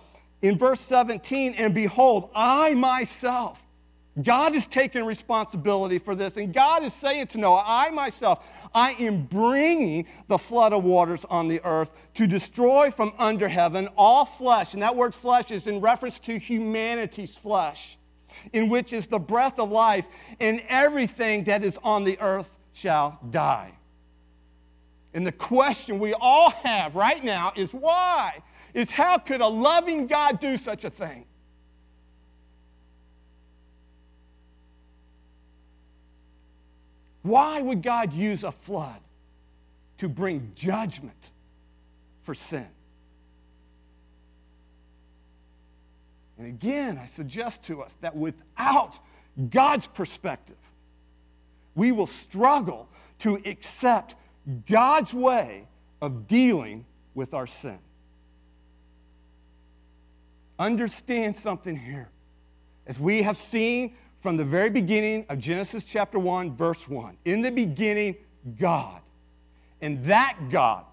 in 0.43 0.59
verse 0.59 0.81
17, 0.81 1.55
And 1.55 1.75
behold, 1.75 2.31
I 2.35 2.75
myself, 2.75 3.62
God 4.20 4.55
is 4.55 4.66
taking 4.66 5.05
responsibility 5.05 5.98
for 5.98 6.14
this, 6.14 6.37
and 6.37 6.53
God 6.53 6.85
is 6.85 6.92
saying 6.92 7.29
to 7.29 7.38
Noah, 7.38 7.64
I 7.64 7.90
myself, 7.90 8.44
I 8.75 8.92
am 8.92 9.25
bringing 9.25 10.07
the 10.29 10.37
flood 10.37 10.75
of 10.75 10.85
waters 10.85 11.25
on 11.31 11.48
the 11.48 11.62
earth 11.64 11.90
to 12.14 12.27
destroy 12.27 12.90
from 12.90 13.14
under 13.18 13.48
heaven 13.48 13.88
all 13.96 14.27
flesh. 14.27 14.75
And 14.75 14.83
that 14.83 14.96
word 14.96 15.14
flesh 15.14 15.51
is 15.51 15.66
in 15.66 15.81
reference 15.81 16.20
to 16.20 16.38
humanity's 16.38 17.37
flesh, 17.37 17.96
in 18.53 18.68
which 18.68 18.92
is 18.92 19.07
the 19.07 19.18
breath 19.18 19.59
of 19.59 19.70
life, 19.70 20.05
and 20.40 20.62
everything 20.68 21.44
that 21.44 21.64
is 21.64 21.79
on 21.83 22.05
the 22.05 22.20
earth 22.20 22.51
shall 22.75 23.18
die. 23.31 23.72
And 25.14 25.27
the 25.27 25.33
question 25.33 25.98
we 25.98 26.12
all 26.12 26.51
have 26.51 26.94
right 26.94 27.25
now 27.25 27.55
is 27.57 27.72
why? 27.72 28.42
Is 28.75 28.90
how 28.90 29.16
could 29.16 29.40
a 29.40 29.46
loving 29.46 30.07
God 30.07 30.38
do 30.38 30.59
such 30.59 30.85
a 30.85 30.90
thing? 30.90 31.25
Why 37.23 37.63
would 37.63 37.83
God 37.83 38.13
use 38.13 38.45
a 38.45 38.53
flood 38.53 39.01
to 39.99 40.09
bring 40.09 40.53
judgment 40.55 41.31
for 42.23 42.35
sin? 42.35 42.67
And 46.39 46.47
again, 46.47 46.99
I 46.99 47.07
suggest 47.07 47.63
to 47.65 47.83
us 47.83 47.97
that 48.01 48.17
without 48.17 48.99
God's 49.51 49.87
perspective, 49.87 50.57
we 51.75 51.93
will 51.93 52.09
struggle 52.09 52.89
to 53.21 53.41
accept 53.47 54.17
God's 54.69 55.15
way 55.15 55.69
of 56.01 56.27
dealing 56.27 56.85
with 57.15 57.33
our 57.33 57.47
sin. 57.47 57.79
Understand 60.59 61.37
something 61.37 61.77
here. 61.77 62.09
As 62.87 62.99
we 62.99 63.23
have 63.23 63.37
seen 63.37 63.95
from 64.23 64.37
the 64.37 64.45
very 64.45 64.71
beginning 64.71 65.27
of 65.29 65.41
Genesis 65.41 65.83
chapter 65.83 66.17
1, 66.17 66.55
verse 66.57 66.89
1. 66.89 67.17
In 67.25 67.43
the 67.43 67.51
beginning, 67.51 68.15
God. 68.57 69.01
And 69.81 70.05
that 70.05 70.37
God, 70.49 70.85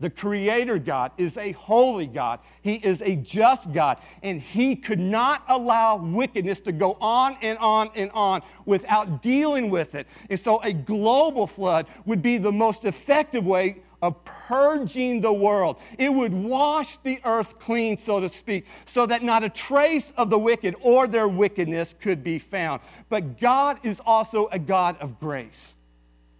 the 0.00 0.10
Creator 0.10 0.80
God, 0.80 1.12
is 1.16 1.38
a 1.38 1.52
holy 1.52 2.06
God. 2.06 2.40
He 2.60 2.74
is 2.74 3.00
a 3.00 3.16
just 3.16 3.72
God. 3.72 3.96
And 4.22 4.38
He 4.38 4.76
could 4.76 4.98
not 4.98 5.44
allow 5.48 5.96
wickedness 5.96 6.60
to 6.60 6.72
go 6.72 6.98
on 7.00 7.38
and 7.40 7.56
on 7.56 7.90
and 7.94 8.10
on 8.10 8.42
without 8.66 9.22
dealing 9.22 9.70
with 9.70 9.94
it. 9.94 10.06
And 10.28 10.38
so 10.38 10.60
a 10.62 10.74
global 10.74 11.46
flood 11.46 11.86
would 12.04 12.20
be 12.20 12.36
the 12.36 12.52
most 12.52 12.84
effective 12.84 13.46
way 13.46 13.78
of 14.04 14.22
purging 14.26 15.22
the 15.22 15.32
world. 15.32 15.78
It 15.98 16.10
would 16.12 16.34
wash 16.34 16.98
the 16.98 17.20
earth 17.24 17.58
clean, 17.58 17.96
so 17.96 18.20
to 18.20 18.28
speak, 18.28 18.66
so 18.84 19.06
that 19.06 19.22
not 19.22 19.42
a 19.42 19.48
trace 19.48 20.12
of 20.18 20.28
the 20.28 20.38
wicked 20.38 20.76
or 20.82 21.06
their 21.06 21.26
wickedness 21.26 21.94
could 22.00 22.22
be 22.22 22.38
found. 22.38 22.82
But 23.08 23.40
God 23.40 23.78
is 23.82 24.00
also 24.04 24.48
a 24.52 24.58
God 24.58 24.98
of 25.00 25.18
grace. 25.18 25.78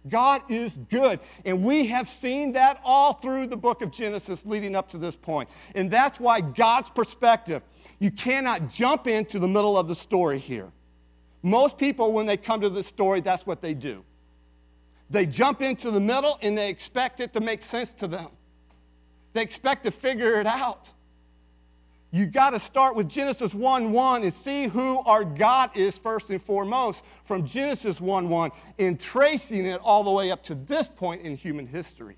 God 0.07 0.43
is 0.47 0.77
good. 0.91 1.19
And 1.43 1.63
we 1.63 1.87
have 1.87 2.07
seen 2.07 2.51
that 2.51 2.79
all 2.83 3.13
through 3.13 3.47
the 3.47 3.57
book 3.57 3.81
of 3.81 3.89
Genesis 3.89 4.45
leading 4.45 4.75
up 4.75 4.89
to 4.91 4.99
this 4.99 5.15
point. 5.15 5.49
And 5.73 5.89
that's 5.89 6.19
why 6.19 6.41
God's 6.41 6.91
perspective, 6.91 7.63
you 7.97 8.11
cannot 8.11 8.69
jump 8.69 9.07
into 9.07 9.39
the 9.39 9.47
middle 9.47 9.75
of 9.75 9.87
the 9.87 9.95
story 9.95 10.37
here. 10.37 10.71
Most 11.41 11.79
people, 11.79 12.13
when 12.13 12.27
they 12.27 12.37
come 12.37 12.61
to 12.61 12.69
this 12.69 12.85
story, 12.85 13.21
that's 13.21 13.47
what 13.47 13.63
they 13.63 13.73
do. 13.73 14.03
They 15.09 15.25
jump 15.25 15.61
into 15.61 15.91
the 15.91 15.99
middle 15.99 16.37
and 16.41 16.57
they 16.57 16.69
expect 16.69 17.19
it 17.19 17.33
to 17.33 17.39
make 17.39 17.61
sense 17.61 17.93
to 17.93 18.07
them. 18.07 18.29
They 19.33 19.41
expect 19.41 19.83
to 19.83 19.91
figure 19.91 20.39
it 20.39 20.47
out. 20.47 20.91
You 22.11 22.25
got 22.25 22.51
to 22.51 22.59
start 22.59 22.95
with 22.95 23.09
Genesis 23.09 23.53
1 23.53 23.91
1 23.91 24.23
and 24.23 24.33
see 24.33 24.67
who 24.67 24.99
our 24.99 25.25
God 25.25 25.71
is 25.75 25.97
first 25.97 26.29
and 26.29 26.41
foremost 26.41 27.03
from 27.25 27.45
Genesis 27.45 27.99
1 27.99 28.29
1 28.29 28.51
and 28.79 28.99
tracing 28.99 29.65
it 29.65 29.81
all 29.81 30.03
the 30.03 30.11
way 30.11 30.31
up 30.31 30.41
to 30.43 30.55
this 30.55 30.87
point 30.87 31.23
in 31.23 31.35
human 31.35 31.67
history. 31.67 32.15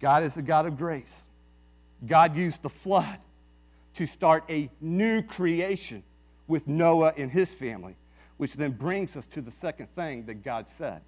God 0.00 0.22
is 0.22 0.34
the 0.34 0.42
God 0.42 0.66
of 0.66 0.78
grace. 0.78 1.26
God 2.06 2.36
used 2.36 2.62
the 2.62 2.70
flood 2.70 3.18
to 3.98 4.06
start 4.06 4.44
a 4.48 4.70
new 4.80 5.22
creation 5.22 6.04
with 6.46 6.68
Noah 6.68 7.12
and 7.16 7.32
his 7.32 7.52
family, 7.52 7.96
which 8.36 8.54
then 8.54 8.70
brings 8.70 9.16
us 9.16 9.26
to 9.26 9.40
the 9.40 9.50
second 9.50 9.88
thing 9.96 10.26
that 10.26 10.44
God 10.44 10.68
said. 10.68 11.02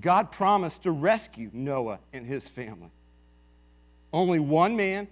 God 0.00 0.32
promised 0.32 0.82
to 0.82 0.90
rescue 0.90 1.50
Noah 1.52 2.00
and 2.12 2.26
his 2.26 2.48
family. 2.48 2.90
Only 4.12 4.40
one 4.40 4.74
man 4.76 5.06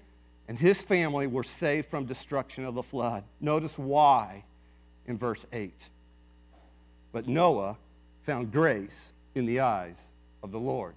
and 0.48 0.58
his 0.58 0.82
family 0.82 1.28
were 1.28 1.44
saved 1.44 1.88
from 1.88 2.04
destruction 2.04 2.64
of 2.64 2.74
the 2.74 2.82
flood. 2.82 3.22
Notice 3.40 3.78
why 3.78 4.42
in 5.06 5.18
verse 5.18 5.46
8. 5.52 5.72
but 7.12 7.28
Noah 7.28 7.76
found 8.24 8.52
grace 8.52 9.12
in 9.34 9.46
the 9.46 9.60
eyes 9.60 10.02
of 10.42 10.50
the 10.50 10.58
Lord. 10.58 10.94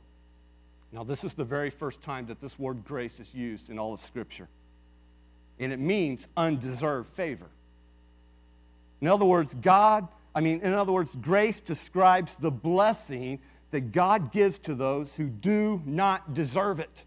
Now, 0.92 1.04
this 1.04 1.24
is 1.24 1.36
the 1.36 1.46
very 1.46 1.70
first 1.70 2.02
time 2.02 2.26
that 2.26 2.42
this 2.42 2.58
word 2.58 2.84
grace 2.84 3.20
is 3.20 3.34
used 3.34 3.70
in 3.70 3.78
all 3.78 3.94
of 3.94 4.02
Scripture. 4.02 4.50
And 5.60 5.74
it 5.74 5.80
means 5.80 6.28
undeserved 6.38 7.10
favor. 7.15 7.48
In 9.02 9.08
other 9.08 9.26
words, 9.26 9.56
God, 9.62 10.08
I 10.34 10.41
mean, 10.41 10.62
in 10.62 10.74
other 10.74 10.91
words, 10.91 11.15
grace 11.19 11.60
describes 11.60 12.36
the 12.36 12.52
blessing 12.52 13.39
that 13.72 13.91
God 13.91 14.32
gives 14.32 14.60
to 14.60 14.76
those 14.76 15.13
who 15.13 15.26
do 15.26 15.82
not 15.86 16.34
deserve 16.34 16.80
it. 16.80 17.04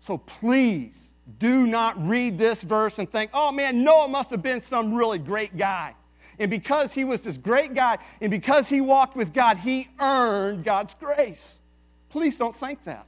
So 0.00 0.18
please 0.18 1.08
do 1.38 1.66
not 1.66 2.06
read 2.06 2.38
this 2.38 2.62
verse 2.62 2.98
and 2.98 3.10
think, 3.10 3.30
oh 3.32 3.52
man, 3.52 3.84
Noah 3.84 4.08
must 4.08 4.30
have 4.30 4.42
been 4.42 4.60
some 4.60 4.92
really 4.92 5.18
great 5.18 5.56
guy. 5.56 5.94
And 6.38 6.50
because 6.50 6.92
he 6.92 7.04
was 7.04 7.22
this 7.22 7.36
great 7.36 7.74
guy, 7.74 7.98
and 8.20 8.30
because 8.30 8.68
he 8.68 8.80
walked 8.80 9.16
with 9.16 9.32
God, 9.32 9.58
he 9.58 9.88
earned 10.00 10.64
God's 10.64 10.94
grace. 10.94 11.60
Please 12.08 12.36
don't 12.36 12.56
think 12.56 12.82
that. 12.84 13.06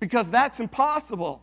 Because 0.00 0.30
that's 0.30 0.58
impossible. 0.58 1.42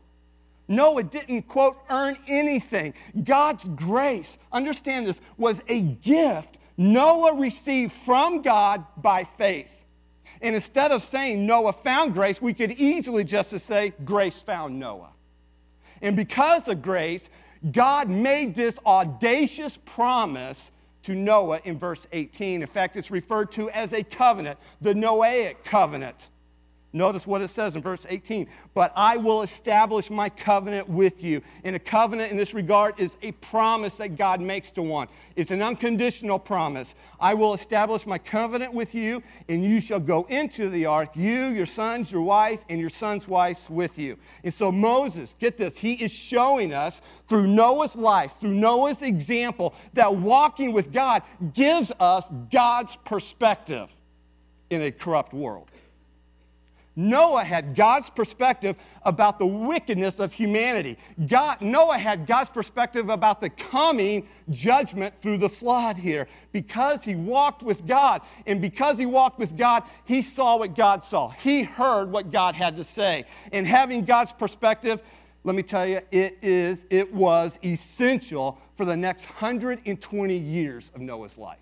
Noah 0.67 1.04
didn't, 1.04 1.43
quote, 1.43 1.78
earn 1.89 2.17
anything. 2.28 2.93
God's 3.23 3.63
grace, 3.75 4.38
understand 4.51 5.08
this, 5.08 5.21
was 5.38 5.62
a 5.67 5.82
gift 5.82 6.58
Noah 6.78 7.36
received 7.36 7.93
from 7.93 8.41
God 8.41 8.86
by 8.97 9.23
faith. 9.23 9.69
And 10.41 10.56
instead 10.56 10.91
of 10.91 11.04
saying 11.04 11.45
Noah 11.45 11.73
found 11.73 12.13
grace, 12.13 12.41
we 12.41 12.54
could 12.54 12.71
easily 12.73 13.23
just 13.23 13.58
say 13.62 13.93
grace 14.04 14.41
found 14.41 14.80
Noah. 14.80 15.12
And 16.01 16.15
because 16.15 16.67
of 16.67 16.82
grace, 16.82 17.30
God 17.71 18.10
made 18.10 18.56
this 18.56 18.78
audacious 18.86 19.78
promise 19.86 20.71
to 21.04 21.15
Noah 21.15 21.62
in 21.63 21.80
verse 21.80 22.06
18. 22.12 22.62
In 22.62 22.67
fact, 22.67 22.97
it's 22.97 23.12
referred 23.12 23.51
to 23.54 23.69
as 23.69 23.93
a 23.93 24.04
covenant, 24.04 24.60
the 24.82 24.93
Noahic 24.93 25.63
covenant. 25.63 26.30
Notice 26.95 27.27
what 27.27 27.41
it 27.41 27.49
says 27.49 27.75
in 27.75 27.81
verse 27.81 28.05
18. 28.08 28.47
But 28.73 28.93
I 28.95 29.17
will 29.17 29.41
establish 29.41 30.10
my 30.10 30.29
covenant 30.29 30.88
with 30.88 31.21
you. 31.25 31.41
And 31.65 31.75
a 31.75 31.79
covenant 31.79 32.31
in 32.31 32.38
this 32.38 32.53
regard 32.53 32.97
is 32.97 33.17
a 33.21 33.34
promise 33.34 33.97
that 33.97 34.15
God 34.15 34.39
makes 34.39 34.71
to 34.71 34.81
one, 34.81 35.10
it's 35.36 35.51
an 35.51 35.62
unconditional 35.62 36.39
promise. 36.39 36.95
I 37.19 37.34
will 37.34 37.53
establish 37.53 38.05
my 38.05 38.17
covenant 38.17 38.73
with 38.73 38.95
you, 38.95 39.21
and 39.49 39.62
you 39.62 39.81
shall 39.81 39.99
go 39.99 40.25
into 40.29 40.69
the 40.69 40.86
ark, 40.86 41.10
you, 41.15 41.47
your 41.47 41.65
sons, 41.65 42.13
your 42.13 42.21
wife, 42.21 42.62
and 42.69 42.79
your 42.79 42.89
sons' 42.89 43.27
wives 43.27 43.60
with 43.69 43.99
you. 43.99 44.17
And 44.45 44.53
so 44.53 44.71
Moses, 44.71 45.36
get 45.38 45.58
this, 45.58 45.75
he 45.75 45.95
is 45.95 46.12
showing 46.12 46.73
us 46.73 47.01
through 47.27 47.47
Noah's 47.47 47.97
life, 47.97 48.36
through 48.39 48.53
Noah's 48.53 49.01
example, 49.01 49.73
that 49.95 50.15
walking 50.15 50.71
with 50.71 50.93
God 50.93 51.23
gives 51.53 51.91
us 51.99 52.31
God's 52.49 52.95
perspective 53.03 53.89
in 54.69 54.81
a 54.81 54.91
corrupt 54.91 55.34
world. 55.34 55.69
Noah 56.95 57.43
had 57.43 57.75
God's 57.75 58.10
perspective 58.10 58.77
about 59.03 59.38
the 59.38 59.45
wickedness 59.45 60.19
of 60.19 60.31
humanity. 60.31 60.97
God, 61.27 61.62
Noah 61.62 61.97
had 61.97 62.25
God's 62.25 62.49
perspective 62.49 63.10
about 63.10 63.41
the 63.41 63.49
coming 63.49 64.27
judgment 64.49 65.13
through 65.21 65.38
the 65.38 65.49
flood 65.49 65.97
here. 65.97 66.27
Because 66.53 67.03
he 67.03 67.15
walked 67.15 67.63
with 67.63 67.86
God, 67.86 68.21
and 68.45 68.62
because 68.62 68.97
he 68.97 69.05
walked 69.05 69.39
with 69.39 69.58
God, 69.58 69.84
he 70.05 70.21
saw 70.21 70.58
what 70.58 70.75
God 70.75 71.03
saw. 71.03 71.29
He 71.29 71.63
heard 71.63 72.12
what 72.12 72.31
God 72.31 72.55
had 72.55 72.77
to 72.77 72.84
say. 72.84 73.25
And 73.51 73.67
having 73.67 74.05
God's 74.05 74.31
perspective, 74.31 75.01
let 75.43 75.55
me 75.55 75.63
tell 75.63 75.86
you, 75.86 75.99
it 76.12 76.38
is, 76.41 76.86
it 76.89 77.13
was 77.13 77.60
essential 77.63 78.58
for 78.75 78.86
the 78.86 78.95
next 78.95 79.25
120 79.25 80.38
years 80.38 80.91
of 80.95 81.01
Noah's 81.01 81.38
life. 81.38 81.60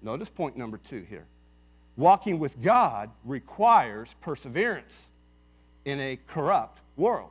Notice 0.00 0.30
point 0.30 0.56
number 0.56 0.78
two 0.78 1.02
here. 1.08 1.26
Walking 1.98 2.38
with 2.38 2.62
God 2.62 3.10
requires 3.24 4.14
perseverance 4.20 5.08
in 5.84 5.98
a 5.98 6.16
corrupt 6.28 6.78
world. 6.96 7.30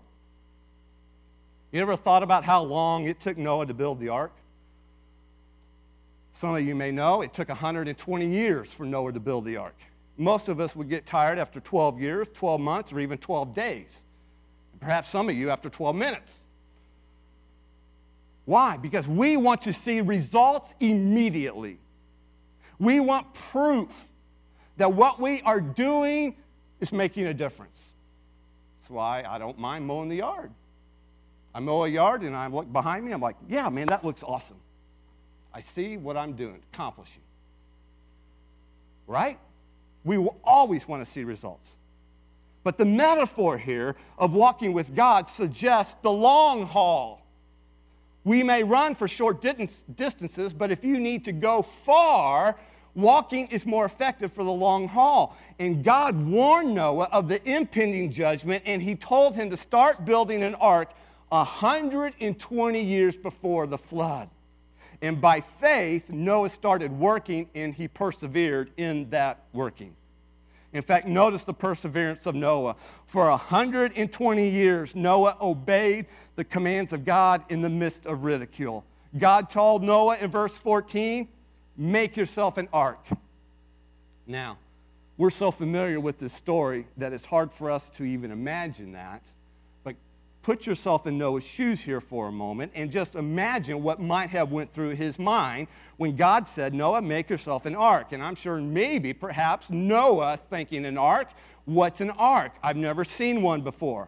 You 1.72 1.82
ever 1.82 1.96
thought 1.96 2.22
about 2.22 2.44
how 2.44 2.64
long 2.64 3.08
it 3.08 3.22
took 3.22 3.38
Noah 3.38 3.66
to 3.66 3.74
build 3.74 4.02
the 4.02 4.10
ark? 4.10 4.34
Some 6.34 6.54
of 6.54 6.62
you 6.68 6.76
may 6.76 6.92
know 6.92 7.22
it 7.22 7.34
took 7.34 7.48
120 7.48 8.28
years 8.28 8.70
for 8.70 8.86
Noah 8.86 9.14
to 9.14 9.22
build 9.22 9.46
the 9.46 9.56
ark. 9.56 9.76
Most 10.18 10.50
of 10.50 10.60
us 10.60 10.76
would 10.76 10.90
get 10.90 11.06
tired 11.06 11.40
after 11.40 11.62
12 11.62 12.02
years, 12.02 12.28
12 12.34 12.60
months, 12.60 12.92
or 12.92 13.00
even 13.00 13.18
12 13.20 13.54
days. 13.54 14.04
Perhaps 14.82 15.10
some 15.12 15.30
of 15.30 15.36
you 15.36 15.50
after 15.50 15.70
12 15.70 15.96
minutes. 15.96 16.42
Why? 18.44 18.76
Because 18.76 19.08
we 19.08 19.38
want 19.38 19.62
to 19.62 19.72
see 19.72 20.02
results 20.02 20.74
immediately. 20.82 21.78
We 22.80 23.00
want 23.00 23.34
proof 23.34 24.10
that 24.78 24.94
what 24.94 25.20
we 25.20 25.42
are 25.42 25.60
doing 25.60 26.36
is 26.80 26.92
making 26.92 27.26
a 27.26 27.34
difference. 27.34 27.94
That's 28.80 28.90
why 28.90 29.24
I 29.28 29.38
don't 29.38 29.60
mind 29.60 29.86
mowing 29.86 30.10
the 30.10 30.18
yard. 30.18 30.52
I 31.54 31.60
mow 31.60 31.86
a 31.86 31.88
yard 31.90 32.22
and 32.22 32.36
I 32.36 32.48
look 32.48 32.72
behind 32.72 33.04
me, 33.06 33.12
I'm 33.12 33.22
like, 33.22 33.36
yeah, 33.50 33.68
man, 33.70 33.88
that 33.88 34.06
looks 34.06 34.22
awesome. 34.24 34.58
I 35.54 35.62
see 35.62 35.98
what 35.98 36.16
I'm 36.16 36.34
doing, 36.34 36.60
accomplishing. 36.72 37.22
Right? 39.08 39.40
We 40.04 40.18
will 40.18 40.38
always 40.44 40.88
want 40.88 41.04
to 41.04 41.12
see 41.12 41.24
results. 41.24 41.70
But 42.64 42.78
the 42.78 42.86
metaphor 42.86 43.58
here 43.58 43.96
of 44.20 44.34
walking 44.34 44.74
with 44.74 44.94
God 44.94 45.28
suggests 45.28 45.96
the 46.04 46.12
long 46.12 46.68
haul. 46.68 47.26
We 48.24 48.44
may 48.44 48.62
run 48.64 48.94
for 48.94 49.08
short 49.08 49.42
distances, 49.42 50.54
but 50.54 50.70
if 50.70 50.84
you 50.84 51.00
need 51.00 51.26
to 51.26 51.32
go 51.32 51.62
far, 51.62 52.58
Walking 52.98 53.46
is 53.50 53.64
more 53.64 53.86
effective 53.86 54.34
for 54.34 54.44
the 54.44 54.52
long 54.52 54.88
haul. 54.88 55.38
And 55.60 55.84
God 55.84 56.20
warned 56.20 56.74
Noah 56.74 57.08
of 57.12 57.30
the 57.30 57.40
impending 57.48 58.12
judgment, 58.12 58.64
and 58.66 58.82
he 58.82 58.96
told 58.96 59.36
him 59.36 59.52
to 59.52 59.58
start 59.58 60.04
building 60.04 60.42
an 60.42 60.56
ark 60.56 60.92
120 61.30 62.82
years 62.82 63.16
before 63.16 63.68
the 63.68 63.78
flood. 63.78 64.32
And 65.04 65.22
by 65.22 65.42
faith, 65.42 66.10
Noah 66.10 66.50
started 66.50 66.92
working 66.92 67.50
and 67.54 67.76
he 67.76 67.88
persevered 67.88 68.72
in 68.78 69.12
that 69.12 69.44
working. 69.54 69.96
In 70.74 70.82
fact, 70.82 71.06
notice 71.06 71.44
the 71.44 71.54
perseverance 71.54 72.26
of 72.26 72.34
Noah. 72.34 72.76
For 73.06 73.30
120 73.30 74.50
years, 74.50 74.96
Noah 74.96 75.38
obeyed 75.40 76.08
the 76.36 76.44
commands 76.44 76.94
of 76.94 77.06
God 77.06 77.44
in 77.50 77.62
the 77.62 77.70
midst 77.70 78.08
of 78.08 78.24
ridicule. 78.24 78.84
God 79.16 79.52
told 79.52 79.84
Noah 79.84 80.18
in 80.18 80.32
verse 80.32 80.54
14, 80.54 81.28
Make 81.78 82.18
yourself 82.18 82.58
an 82.58 82.68
ark. 82.74 83.06
Now, 84.26 84.58
we're 85.18 85.32
so 85.32 85.52
familiar 85.52 86.00
with 86.00 86.20
this 86.20 86.34
story 86.34 86.86
that 86.98 87.14
it's 87.14 87.26
hard 87.26 87.52
for 87.52 87.72
us 87.72 87.90
to 87.98 88.04
even 88.04 88.32
imagine 88.32 88.92
that. 88.94 89.22
But 89.84 89.96
put 90.44 90.66
yourself 90.66 91.08
in 91.08 91.18
Noah's 91.18 91.44
shoes 91.44 91.80
here 91.80 92.02
for 92.02 92.28
a 92.28 92.32
moment 92.32 92.72
and 92.76 92.92
just 92.92 93.16
imagine 93.16 93.82
what 93.82 94.00
might 94.00 94.30
have 94.32 94.52
went 94.52 94.74
through 94.74 94.92
his 94.92 95.18
mind 95.18 95.68
when 95.98 96.16
God 96.16 96.48
said, 96.48 96.74
Noah, 96.74 97.02
make 97.02 97.30
yourself 97.30 97.66
an 97.66 97.76
ark. 97.76 98.12
And 98.12 98.22
I'm 98.22 98.36
sure 98.36 98.58
maybe, 98.58 99.14
perhaps, 99.14 99.70
Noah 99.70 100.38
thinking 100.38 100.86
an 100.86 100.98
ark, 100.98 101.30
what's 101.66 102.02
an 102.02 102.12
ark? 102.12 102.54
I've 102.62 102.78
never 102.78 103.04
seen 103.04 103.42
one 103.42 103.62
before. 103.62 104.08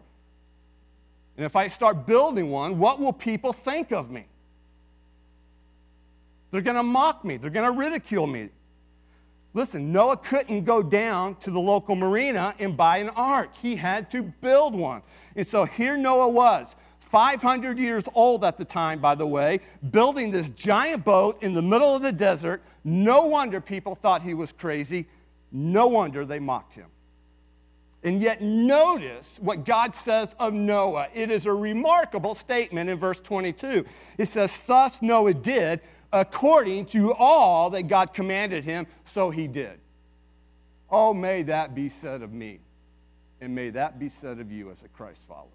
And 1.36 1.46
if 1.46 1.56
I 1.56 1.68
start 1.68 2.06
building 2.06 2.50
one, 2.50 2.78
what 2.78 3.00
will 3.00 3.12
people 3.12 3.52
think 3.52 3.92
of 3.92 4.10
me? 4.10 4.26
They're 6.50 6.60
going 6.62 6.76
to 6.76 6.82
mock 6.82 7.24
me. 7.24 7.36
They're 7.36 7.50
going 7.50 7.70
to 7.70 7.78
ridicule 7.78 8.26
me. 8.26 8.50
Listen, 9.52 9.92
Noah 9.92 10.16
couldn't 10.16 10.64
go 10.64 10.82
down 10.82 11.34
to 11.36 11.50
the 11.50 11.58
local 11.58 11.96
marina 11.96 12.54
and 12.58 12.76
buy 12.76 12.98
an 12.98 13.08
ark. 13.10 13.50
He 13.60 13.76
had 13.76 14.10
to 14.12 14.22
build 14.22 14.74
one. 14.74 15.02
And 15.34 15.46
so 15.46 15.64
here 15.64 15.96
Noah 15.96 16.28
was, 16.28 16.76
500 17.00 17.76
years 17.76 18.04
old 18.14 18.44
at 18.44 18.56
the 18.56 18.64
time, 18.64 19.00
by 19.00 19.16
the 19.16 19.26
way, 19.26 19.60
building 19.90 20.30
this 20.30 20.50
giant 20.50 21.04
boat 21.04 21.42
in 21.42 21.54
the 21.54 21.62
middle 21.62 21.96
of 21.96 22.02
the 22.02 22.12
desert. 22.12 22.62
No 22.84 23.26
wonder 23.26 23.60
people 23.60 23.96
thought 23.96 24.22
he 24.22 24.34
was 24.34 24.52
crazy. 24.52 25.08
No 25.50 25.88
wonder 25.88 26.24
they 26.24 26.38
mocked 26.38 26.74
him. 26.74 26.86
And 28.02 28.22
yet, 28.22 28.40
notice 28.40 29.38
what 29.42 29.64
God 29.64 29.94
says 29.94 30.34
of 30.38 30.54
Noah. 30.54 31.08
It 31.12 31.30
is 31.30 31.44
a 31.44 31.52
remarkable 31.52 32.34
statement 32.34 32.88
in 32.88 32.98
verse 32.98 33.20
22. 33.20 33.84
It 34.16 34.28
says, 34.28 34.50
Thus 34.66 35.02
Noah 35.02 35.34
did 35.34 35.80
according 36.12 36.86
to 36.86 37.12
all 37.14 37.70
that 37.70 37.84
God 37.84 38.12
commanded 38.14 38.64
him, 38.64 38.86
so 39.04 39.30
he 39.30 39.46
did. 39.46 39.78
Oh, 40.90 41.14
may 41.14 41.42
that 41.44 41.74
be 41.74 41.88
said 41.88 42.22
of 42.22 42.32
me, 42.32 42.60
and 43.40 43.54
may 43.54 43.70
that 43.70 43.98
be 43.98 44.08
said 44.08 44.40
of 44.40 44.50
you 44.50 44.70
as 44.70 44.82
a 44.82 44.88
Christ 44.88 45.26
follower. 45.28 45.46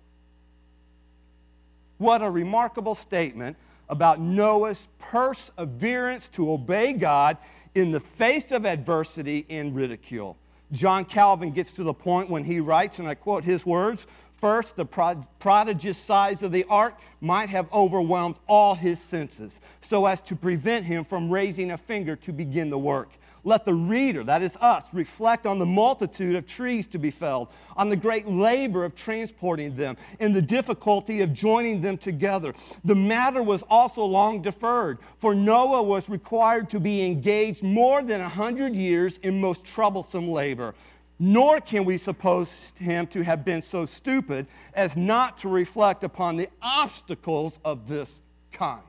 What 1.97 2.21
a 2.21 2.29
remarkable 2.29 2.95
statement 2.95 3.57
about 3.89 4.19
Noah's 4.19 4.87
perseverance 4.99 6.29
to 6.29 6.51
obey 6.51 6.93
God 6.93 7.37
in 7.73 7.91
the 7.91 7.99
face 7.99 8.51
of 8.51 8.65
adversity 8.65 9.45
and 9.49 9.75
ridicule. 9.75 10.37
John 10.71 11.05
Calvin 11.05 11.51
gets 11.51 11.73
to 11.73 11.83
the 11.83 11.93
point 11.93 12.29
when 12.29 12.43
he 12.43 12.59
writes, 12.59 12.99
and 12.99 13.07
I 13.07 13.15
quote 13.15 13.43
his 13.43 13.65
words 13.65 14.07
First, 14.39 14.75
the 14.75 14.85
prodigious 14.85 15.97
size 15.97 16.43
of 16.43 16.51
the 16.51 16.65
ark 16.69 16.99
might 17.21 17.49
have 17.49 17.71
overwhelmed 17.73 18.35
all 18.47 18.75
his 18.75 18.99
senses, 18.99 19.59
so 19.81 20.05
as 20.05 20.21
to 20.21 20.35
prevent 20.35 20.85
him 20.85 21.05
from 21.05 21.29
raising 21.29 21.71
a 21.71 21.77
finger 21.77 22.15
to 22.17 22.31
begin 22.31 22.69
the 22.69 22.77
work. 22.77 23.09
Let 23.47 23.63
the 23.63 23.75
reader, 23.75 24.23
that 24.23 24.41
is 24.41 24.55
us, 24.59 24.83
reflect 24.91 25.45
on 25.45 25.59
the 25.59 25.67
multitude 25.67 26.35
of 26.35 26.47
trees 26.47 26.87
to 26.87 26.97
be 26.97 27.11
felled, 27.11 27.49
on 27.77 27.89
the 27.89 27.95
great 27.95 28.27
labor 28.27 28.83
of 28.83 28.95
transporting 28.95 29.75
them, 29.75 29.97
and 30.19 30.33
the 30.33 30.41
difficulty 30.41 31.21
of 31.21 31.31
joining 31.31 31.79
them 31.79 31.97
together. 31.97 32.55
The 32.85 32.95
matter 32.95 33.43
was 33.43 33.61
also 33.69 34.03
long 34.03 34.41
deferred, 34.41 34.97
for 35.19 35.35
Noah 35.35 35.83
was 35.83 36.09
required 36.09 36.71
to 36.71 36.79
be 36.79 37.05
engaged 37.05 37.61
more 37.61 38.01
than 38.01 38.19
a 38.19 38.29
hundred 38.29 38.73
years 38.73 39.19
in 39.21 39.39
most 39.39 39.63
troublesome 39.63 40.27
labor. 40.27 40.73
Nor 41.17 41.61
can 41.61 41.85
we 41.85 41.97
suppose 41.97 42.49
him 42.77 43.07
to 43.07 43.23
have 43.23 43.45
been 43.45 43.61
so 43.61 43.85
stupid 43.85 44.47
as 44.73 44.97
not 44.97 45.37
to 45.39 45.49
reflect 45.49 46.03
upon 46.03 46.35
the 46.35 46.49
obstacles 46.61 47.57
of 47.63 47.87
this 47.87 48.21
kind. 48.51 48.81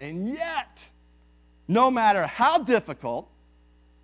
And 0.00 0.28
yet, 0.28 0.90
no 1.68 1.90
matter 1.90 2.26
how 2.26 2.58
difficult, 2.58 3.28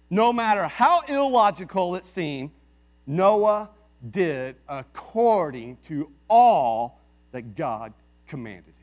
no 0.09 0.33
matter 0.33 0.69
how 0.69 1.01
illogical 1.03 1.97
it 1.97 2.05
seemed, 2.05 2.51
Noah 3.07 3.71
did 4.09 4.57
according 4.69 5.79
to 5.89 6.11
all 6.29 7.01
that 7.33 7.57
God 7.57 7.93
commanded 8.29 8.65
him. 8.67 8.75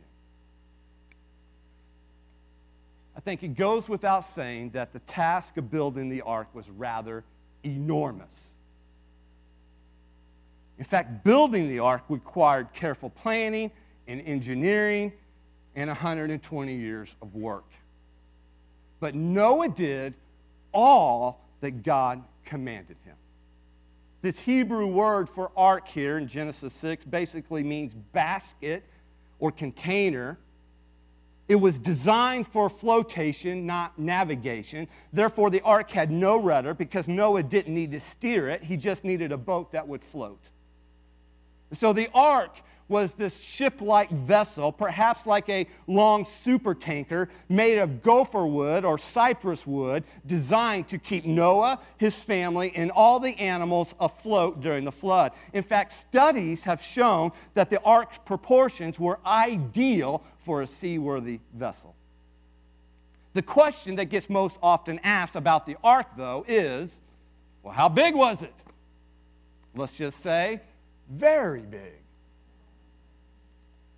I 3.16 3.20
think 3.22 3.42
it 3.42 3.56
goes 3.56 3.90
without 3.90 4.26
saying 4.26 4.72
that 4.72 4.94
the 4.94 5.00
task 5.00 5.58
of 5.58 5.72
building 5.72 6.10
the 6.10 6.22
ark 6.22 6.50
was 6.54 6.70
rather 6.70 7.24
enormous. 7.64 8.52
In 10.78 10.84
fact, 10.84 11.24
building 11.24 11.70
the 11.70 11.80
ark 11.80 12.04
required 12.10 12.68
careful 12.74 13.10
planning 13.10 13.72
and 14.08 14.22
engineering 14.22 15.12
and 15.76 15.90
120 15.90 16.76
years 16.76 17.16
of 17.22 17.36
work. 17.36 17.66
But 19.00 19.16
Noah 19.16 19.70
did 19.70 20.14
all 20.72 21.42
that 21.62 21.84
God 21.84 22.24
commanded 22.46 22.98
him. 23.06 23.16
This 24.22 24.40
Hebrew 24.40 24.88
word 24.88 25.30
for 25.30 25.52
ark 25.56 25.88
here 25.88 26.18
in 26.18 26.28
Genesis 26.28 26.74
6 26.74 27.06
basically 27.06 27.64
means 27.64 27.94
basket 27.94 28.84
or 29.40 29.52
container. 29.52 30.38
It 31.48 31.56
was 31.56 31.80
designed 31.80 32.48
for 32.48 32.70
flotation, 32.70 33.66
not 33.66 33.98
navigation. 33.98 34.88
Therefore, 35.14 35.50
the 35.50 35.62
ark 35.62 35.90
had 35.92 36.12
no 36.12 36.42
rudder 36.42 36.74
because 36.74 37.08
Noah 37.08 37.44
didn't 37.44 37.74
need 37.74 37.92
to 37.92 38.00
steer 38.00 38.50
it, 38.50 38.64
he 38.64 38.76
just 38.76 39.04
needed 39.04 39.32
a 39.32 39.38
boat 39.38 39.72
that 39.72 39.88
would 39.88 40.04
float. 40.04 40.42
So 41.72 41.94
the 41.94 42.10
ark 42.14 42.60
was 42.90 43.14
this 43.14 43.42
ship 43.42 43.82
like 43.82 44.10
vessel, 44.10 44.72
perhaps 44.72 45.26
like 45.26 45.50
a 45.50 45.68
long 45.88 46.26
super 46.26 46.74
tanker 46.74 47.30
made 47.50 47.78
of 47.78 48.02
gopher 48.02 48.46
wood 48.46 48.86
or 48.86 48.98
cypress 48.98 49.68
wood, 49.68 50.04
designed 50.26 50.88
to 50.88 50.98
keep 50.98 51.26
Noah, 51.26 51.80
his 51.98 52.22
family, 52.22 52.72
and 52.76 52.92
all 52.92 53.20
the 53.20 53.38
animals 53.38 53.94
afloat 54.00 54.62
during 54.62 54.86
the 54.86 54.92
flood. 54.92 55.34
In 55.54 55.64
fact, 55.64 55.92
studies 55.92 56.64
have 56.64 56.82
shown 56.82 57.32
that 57.56 57.70
the 57.70 57.82
ark's 57.82 58.18
proportions 58.20 59.00
were 59.00 59.20
ideal 59.26 60.24
for 60.40 60.62
a 60.62 60.68
seaworthy 60.68 61.40
vessel. 61.54 61.96
The 63.34 63.42
question 63.42 63.96
that 63.96 64.06
gets 64.06 64.30
most 64.30 64.58
often 64.64 65.00
asked 65.04 65.36
about 65.36 65.66
the 65.66 65.78
ark, 65.84 66.08
though, 66.16 66.46
is 66.48 67.02
well, 67.62 67.74
how 67.74 67.90
big 67.90 68.16
was 68.16 68.42
it? 68.42 68.54
Let's 69.76 69.94
just 69.94 70.22
say, 70.22 70.62
very 71.10 71.62
big. 71.62 72.07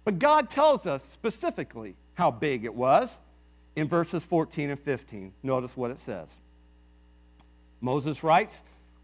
But 0.03 0.19
God 0.19 0.49
tells 0.49 0.85
us 0.85 1.03
specifically 1.03 1.95
how 2.15 2.31
big 2.31 2.65
it 2.65 2.73
was 2.73 3.21
in 3.75 3.87
verses 3.87 4.23
14 4.23 4.71
and 4.71 4.79
15. 4.79 5.33
Notice 5.43 5.75
what 5.77 5.91
it 5.91 5.99
says. 5.99 6.27
Moses 7.81 8.23
writes, 8.23 8.53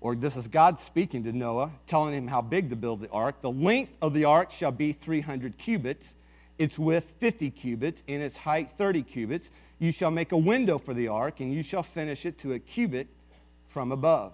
or 0.02 0.16
this 0.16 0.36
is 0.36 0.48
God 0.48 0.80
speaking 0.80 1.24
to 1.24 1.32
Noah, 1.32 1.72
telling 1.88 2.14
him 2.14 2.28
how 2.28 2.42
big 2.42 2.70
to 2.70 2.76
build 2.76 3.02
the 3.02 3.10
ark. 3.10 3.42
The 3.42 3.50
length 3.50 3.94
of 4.02 4.14
the 4.14 4.26
ark 4.26 4.52
shall 4.52 4.72
be 4.72 4.94
300 4.94 5.58
cubits, 5.58 6.14
its 6.60 6.78
width 6.78 7.12
50 7.20 7.50
cubits, 7.52 8.04
and 8.08 8.22
its 8.22 8.38
height 8.38 8.72
30 8.78 9.04
cubits. 9.04 9.50
You 9.80 9.92
shall 9.92 10.12
make 10.12 10.32
a 10.32 10.38
window 10.38 10.78
for 10.78 10.94
the 10.94 11.08
ark, 11.08 11.40
and 11.40 11.54
you 11.54 11.64
shall 11.64 11.84
finish 11.84 12.26
it 12.26 12.38
to 12.40 12.54
a 12.54 12.60
cubit 12.60 13.08
from 13.70 13.92
above. 13.92 14.34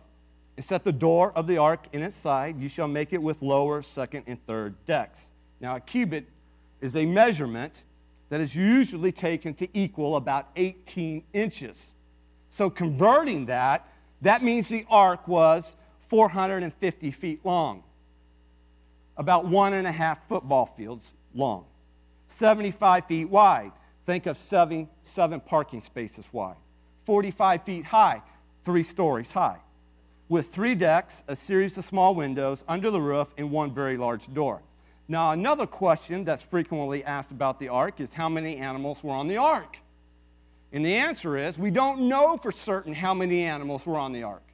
And 0.58 0.66
set 0.66 0.84
the 0.84 0.92
door 0.92 1.32
of 1.36 1.48
the 1.48 1.58
ark 1.58 1.86
in 1.94 2.02
its 2.02 2.18
side. 2.18 2.60
You 2.60 2.68
shall 2.68 2.88
make 2.88 3.14
it 3.14 3.22
with 3.22 3.42
lower, 3.42 3.82
second, 3.82 4.24
and 4.28 4.46
third 4.46 4.76
decks. 4.86 5.22
Now, 5.62 5.78
a 5.78 5.80
cubit 5.80 6.26
is 6.82 6.96
a 6.96 7.06
measurement 7.06 7.84
that 8.30 8.42
is 8.42 8.56
usually 8.56 9.12
taken 9.12 9.54
to 9.54 9.68
equal 9.74 10.16
about 10.16 10.50
18 10.56 11.24
inches. 11.34 11.94
So, 12.50 12.70
converting 12.70 13.46
that, 13.46 13.88
that 14.22 14.44
means 14.44 14.68
the 14.68 14.86
ark 14.90 15.28
was 15.28 15.76
450 16.10 17.12
feet 17.12 17.46
long, 17.46 17.84
about 19.18 19.46
one 19.46 19.74
and 19.74 19.88
a 19.88 19.92
half 19.92 20.28
football 20.28 20.66
fields 20.66 21.14
long, 21.34 21.66
75 22.28 23.06
feet 23.06 23.30
wide. 23.30 23.72
Think 24.06 24.26
of 24.26 24.38
seven, 24.38 24.90
seven 25.04 25.40
parking 25.40 25.82
spaces 25.82 26.26
wide, 26.32 26.56
45 27.06 27.64
feet 27.64 27.86
high, 27.86 28.22
three 28.66 28.84
stories 28.84 29.32
high, 29.32 29.60
with 30.28 30.54
three 30.54 30.76
decks, 30.76 31.24
a 31.28 31.36
series 31.36 31.78
of 31.78 31.86
small 31.86 32.16
windows 32.16 32.64
under 32.68 32.90
the 32.90 33.02
roof, 33.02 33.28
and 33.38 33.52
one 33.52 33.74
very 33.74 33.98
large 33.98 34.34
door. 34.34 34.62
Now, 35.12 35.32
another 35.32 35.68
question 35.68 36.24
that's 36.24 36.42
frequently 36.42 37.04
asked 37.04 37.32
about 37.32 37.60
the 37.60 37.68
ark 37.68 38.00
is 38.00 38.14
how 38.14 38.30
many 38.30 38.56
animals 38.56 39.04
were 39.04 39.12
on 39.12 39.28
the 39.28 39.36
ark? 39.36 39.78
And 40.72 40.86
the 40.86 40.94
answer 40.94 41.38
is 41.38 41.58
we 41.58 41.70
don't 41.70 42.08
know 42.08 42.38
for 42.38 42.50
certain 42.50 42.94
how 42.94 43.14
many 43.14 43.44
animals 43.44 43.86
were 43.86 43.98
on 43.98 44.14
the 44.14 44.24
ark. 44.24 44.46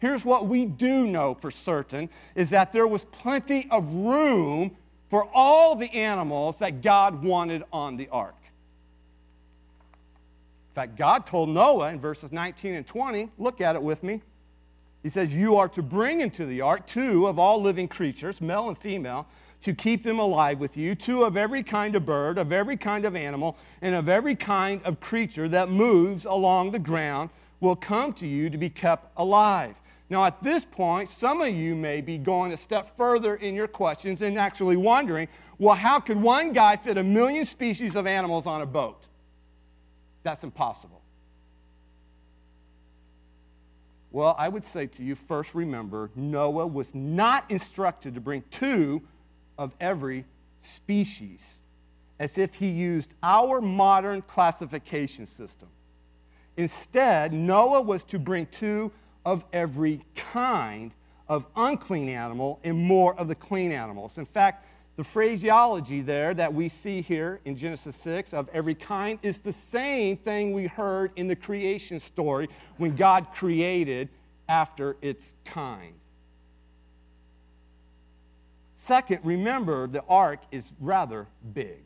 Here's 0.00 0.24
what 0.24 0.48
we 0.48 0.64
do 0.64 1.06
know 1.06 1.34
for 1.34 1.52
certain 1.52 2.10
is 2.34 2.50
that 2.50 2.72
there 2.72 2.88
was 2.88 3.04
plenty 3.04 3.68
of 3.70 3.88
room 3.94 4.76
for 5.10 5.28
all 5.32 5.76
the 5.76 5.90
animals 5.92 6.58
that 6.58 6.82
God 6.82 7.22
wanted 7.22 7.62
on 7.72 7.96
the 7.96 8.08
ark. 8.08 8.34
In 10.70 10.74
fact, 10.74 10.96
God 10.96 11.24
told 11.24 11.50
Noah 11.50 11.90
in 11.90 12.00
verses 12.00 12.32
19 12.32 12.74
and 12.74 12.84
20, 12.84 13.30
look 13.38 13.60
at 13.60 13.76
it 13.76 13.82
with 13.82 14.02
me. 14.02 14.22
He 15.04 15.08
says, 15.08 15.32
You 15.32 15.56
are 15.56 15.68
to 15.68 15.82
bring 15.82 16.20
into 16.20 16.46
the 16.46 16.62
ark 16.62 16.84
two 16.84 17.28
of 17.28 17.38
all 17.38 17.62
living 17.62 17.86
creatures, 17.86 18.40
male 18.40 18.68
and 18.68 18.76
female, 18.76 19.28
to 19.62 19.74
keep 19.74 20.04
them 20.04 20.18
alive 20.18 20.58
with 20.58 20.76
you, 20.76 20.94
two 20.94 21.24
of 21.24 21.36
every 21.36 21.62
kind 21.62 21.96
of 21.96 22.06
bird, 22.06 22.38
of 22.38 22.52
every 22.52 22.76
kind 22.76 23.04
of 23.04 23.16
animal, 23.16 23.56
and 23.82 23.94
of 23.94 24.08
every 24.08 24.34
kind 24.34 24.80
of 24.84 25.00
creature 25.00 25.48
that 25.48 25.68
moves 25.68 26.24
along 26.24 26.70
the 26.70 26.78
ground 26.78 27.30
will 27.60 27.76
come 27.76 28.12
to 28.12 28.26
you 28.26 28.48
to 28.50 28.58
be 28.58 28.70
kept 28.70 29.10
alive. 29.16 29.74
Now, 30.10 30.24
at 30.24 30.42
this 30.42 30.64
point, 30.64 31.08
some 31.08 31.42
of 31.42 31.50
you 31.50 31.74
may 31.74 32.00
be 32.00 32.16
going 32.16 32.52
a 32.52 32.56
step 32.56 32.96
further 32.96 33.34
in 33.36 33.54
your 33.54 33.68
questions 33.68 34.22
and 34.22 34.38
actually 34.38 34.76
wondering 34.76 35.28
well, 35.58 35.74
how 35.74 35.98
could 35.98 36.22
one 36.22 36.52
guy 36.52 36.76
fit 36.76 36.98
a 36.98 37.02
million 37.02 37.44
species 37.44 37.96
of 37.96 38.06
animals 38.06 38.46
on 38.46 38.62
a 38.62 38.66
boat? 38.66 39.06
That's 40.22 40.44
impossible. 40.44 41.02
Well, 44.12 44.36
I 44.38 44.48
would 44.48 44.64
say 44.64 44.86
to 44.86 45.02
you 45.02 45.16
first 45.16 45.56
remember, 45.56 46.10
Noah 46.14 46.66
was 46.66 46.94
not 46.94 47.44
instructed 47.50 48.14
to 48.14 48.20
bring 48.20 48.44
two 48.52 49.02
of 49.58 49.74
every 49.80 50.24
species, 50.60 51.56
as 52.18 52.38
if 52.38 52.54
he 52.54 52.68
used 52.68 53.12
our 53.22 53.60
modern 53.60 54.22
classification 54.22 55.26
system. 55.26 55.68
Instead, 56.56 57.32
Noah 57.32 57.82
was 57.82 58.02
to 58.04 58.18
bring 58.18 58.46
two 58.46 58.90
of 59.24 59.44
every 59.52 60.04
kind 60.14 60.92
of 61.28 61.44
unclean 61.56 62.08
animal 62.08 62.58
and 62.64 62.76
more 62.76 63.14
of 63.18 63.28
the 63.28 63.34
clean 63.34 63.70
animals. 63.70 64.18
In 64.18 64.24
fact, 64.24 64.64
the 64.96 65.04
phraseology 65.04 66.00
there 66.00 66.34
that 66.34 66.52
we 66.52 66.68
see 66.68 67.00
here 67.00 67.40
in 67.44 67.56
Genesis 67.56 67.94
6 67.96 68.34
of 68.34 68.48
every 68.52 68.74
kind 68.74 69.20
is 69.22 69.38
the 69.38 69.52
same 69.52 70.16
thing 70.16 70.52
we 70.52 70.66
heard 70.66 71.12
in 71.14 71.28
the 71.28 71.36
creation 71.36 72.00
story 72.00 72.48
when 72.78 72.96
God 72.96 73.28
created 73.32 74.08
after 74.48 74.96
its 75.00 75.34
kind. 75.44 75.94
Second, 78.78 79.18
remember 79.24 79.88
the 79.88 80.04
ark 80.08 80.38
is 80.52 80.72
rather 80.78 81.26
big. 81.52 81.82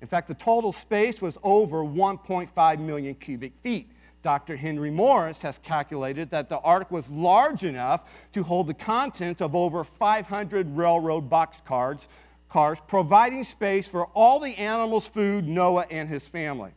In 0.00 0.08
fact, 0.08 0.28
the 0.28 0.34
total 0.34 0.72
space 0.72 1.20
was 1.20 1.36
over 1.42 1.84
1.5 1.84 2.78
million 2.78 3.14
cubic 3.14 3.52
feet. 3.62 3.90
Dr. 4.22 4.56
Henry 4.56 4.90
Morris 4.90 5.42
has 5.42 5.58
calculated 5.58 6.30
that 6.30 6.48
the 6.48 6.58
ark 6.60 6.90
was 6.90 7.06
large 7.10 7.64
enough 7.64 8.10
to 8.32 8.42
hold 8.42 8.66
the 8.66 8.74
contents 8.74 9.42
of 9.42 9.54
over 9.54 9.84
500 9.84 10.74
railroad 10.74 11.28
boxcars, 11.28 12.06
cars, 12.48 12.78
providing 12.88 13.44
space 13.44 13.86
for 13.86 14.06
all 14.14 14.40
the 14.40 14.56
animals' 14.56 15.06
food, 15.06 15.46
Noah 15.46 15.86
and 15.90 16.08
his 16.08 16.26
family. 16.26 16.70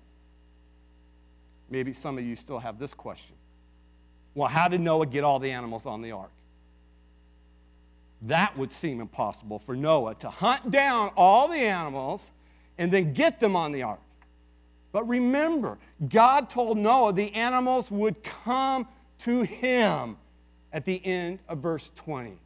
Maybe 1.70 1.94
some 1.94 2.18
of 2.18 2.26
you 2.26 2.36
still 2.36 2.60
have 2.60 2.78
this 2.78 2.94
question. 2.94 3.36
Well, 4.36 4.50
how 4.50 4.68
did 4.68 4.82
Noah 4.82 5.06
get 5.06 5.24
all 5.24 5.40
the 5.40 5.52
animals 5.52 5.86
on 5.86 6.02
the 6.02 6.12
ark? 6.12 6.32
That 8.24 8.58
would 8.58 8.72
seem 8.72 9.00
impossible 9.00 9.60
for 9.60 9.76
Noah 9.76 10.16
to 10.16 10.30
hunt 10.30 10.72
down 10.72 11.12
all 11.16 11.48
the 11.48 11.58
animals 11.58 12.32
and 12.78 12.92
then 12.92 13.14
get 13.14 13.40
them 13.40 13.56
on 13.56 13.72
the 13.72 13.84
ark. 13.84 14.00
But 14.92 15.08
remember, 15.08 15.78
God 16.10 16.50
told 16.50 16.78
Noah 16.78 17.14
the 17.14 17.34
animals 17.34 17.92
would 17.92 18.24
come 18.24 18.88
to 19.20 19.42
him 19.44 20.18
at 20.74 20.86
the 20.86 21.04
end 21.06 21.40
of 21.48 21.60
verse 21.60 21.92
20. 21.96 22.38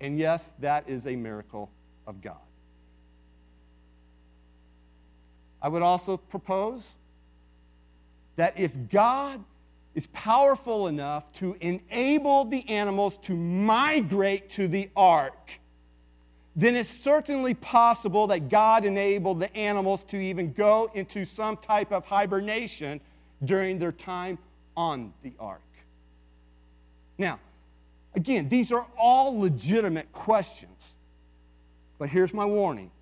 And 0.00 0.18
yes, 0.18 0.52
that 0.60 0.88
is 0.88 1.06
a 1.06 1.16
miracle 1.16 1.70
of 2.06 2.20
God. 2.20 2.36
I 5.60 5.68
would 5.68 5.82
also 5.82 6.16
propose 6.16 6.88
that 8.36 8.54
if 8.56 8.72
God 8.90 9.42
is 9.98 10.06
powerful 10.12 10.86
enough 10.86 11.32
to 11.32 11.56
enable 11.60 12.44
the 12.44 12.66
animals 12.68 13.18
to 13.18 13.34
migrate 13.34 14.48
to 14.48 14.68
the 14.68 14.88
ark, 14.94 15.50
then 16.54 16.76
it's 16.76 16.88
certainly 16.88 17.52
possible 17.52 18.28
that 18.28 18.48
God 18.48 18.84
enabled 18.84 19.40
the 19.40 19.54
animals 19.56 20.04
to 20.04 20.16
even 20.16 20.52
go 20.52 20.88
into 20.94 21.24
some 21.24 21.56
type 21.56 21.90
of 21.90 22.04
hibernation 22.04 23.00
during 23.44 23.80
their 23.80 23.90
time 23.90 24.38
on 24.76 25.12
the 25.24 25.32
ark. 25.40 25.60
Now, 27.18 27.40
again, 28.14 28.48
these 28.48 28.70
are 28.70 28.86
all 28.96 29.36
legitimate 29.36 30.12
questions. 30.12 30.94
But 31.98 32.08
here's 32.08 32.32
my 32.32 32.44
warning 32.44 32.92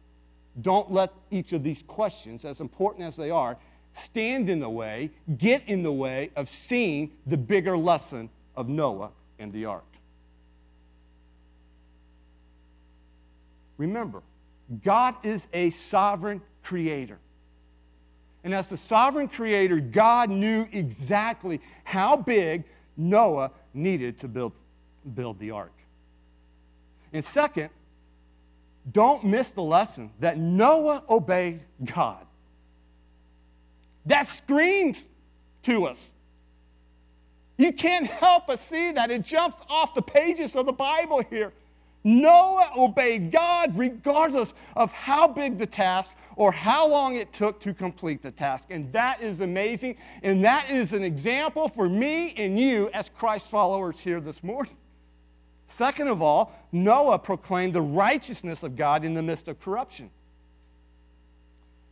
don't 0.63 0.91
let 0.91 1.13
each 1.31 1.53
of 1.53 1.63
these 1.63 1.85
questions, 1.87 2.47
as 2.47 2.63
important 2.63 3.07
as 3.07 3.17
they 3.17 3.29
are, 3.29 3.59
stand 3.97 4.49
in 4.49 4.61
the 4.61 4.69
way, 4.69 5.11
get 5.39 5.63
in 5.67 5.83
the 5.83 5.93
way 5.93 6.31
of 6.37 6.49
seeing 6.49 7.13
the 7.27 7.37
bigger 7.37 7.77
lesson 7.77 8.29
of 8.55 8.69
Noah 8.69 9.11
and 9.39 9.53
the 9.53 9.65
ark. 9.65 9.85
Remember, 13.79 14.23
God 14.83 15.15
is 15.23 15.47
a 15.53 15.71
sovereign 15.71 16.41
creator. 16.63 17.19
And 18.43 18.55
as 18.55 18.69
the 18.69 18.77
sovereign 18.77 19.29
creator, 19.29 19.81
God 19.81 20.31
knew 20.31 20.69
exactly 20.73 21.61
how 21.85 22.17
big 22.17 22.65
Noah 22.97 23.51
needed 23.75 24.19
to 24.21 24.29
build, 24.29 24.53
build 25.15 25.39
the 25.39 25.51
ark. 25.51 25.73
And 27.13 27.25
second, 27.25 27.71
don't 28.91 29.25
miss 29.25 29.51
the 29.51 29.63
lesson 29.63 30.11
that 30.21 30.39
Noah 30.39 31.03
obeyed 31.09 31.61
God. 31.85 32.26
That 34.07 34.29
screams 34.29 35.05
to 35.63 35.87
us. 35.87 36.13
You 37.59 37.73
can't 37.73 38.07
help 38.07 38.47
but 38.47 38.61
see 38.61 38.93
that. 38.93 39.11
It 39.11 39.23
jumps 39.23 39.61
off 39.69 39.95
the 39.95 40.03
pages 40.03 40.55
of 40.55 40.67
the 40.67 40.73
Bible 40.73 41.23
here. 41.29 41.53
Noah 42.05 42.71
obeyed 42.77 43.33
God 43.33 43.77
regardless 43.77 44.55
of 44.77 44.93
how 44.93 45.27
big 45.27 45.59
the 45.59 45.67
task 45.67 46.15
or 46.37 46.53
how 46.53 46.87
long 46.87 47.17
it 47.17 47.33
took 47.33 47.59
to 47.61 47.75
complete 47.75 48.23
the 48.23 48.31
task. 48.31 48.69
And 48.71 48.93
that 48.93 49.21
is 49.21 49.41
amazing. 49.41 49.97
And 50.23 50.45
that 50.45 50.71
is 50.71 50.93
an 50.93 51.03
example 51.03 51.69
for 51.69 51.89
me 51.89 52.33
and 52.37 52.61
you 52.61 52.91
as 52.95 53.09
Christ 53.09 53.49
followers 53.49 53.99
here 53.99 54.21
this 54.21 54.45
morning. 54.45 54.77
Second 55.67 56.07
of 56.07 56.23
all, 56.23 56.53
Noah 56.71 57.19
proclaimed 57.19 57.73
the 57.73 57.83
righteousness 57.83 58.63
of 58.63 58.77
God 58.77 59.05
in 59.05 59.15
the 59.15 59.23
midst 59.23 59.49
of 59.49 59.61
corruption. 59.61 60.11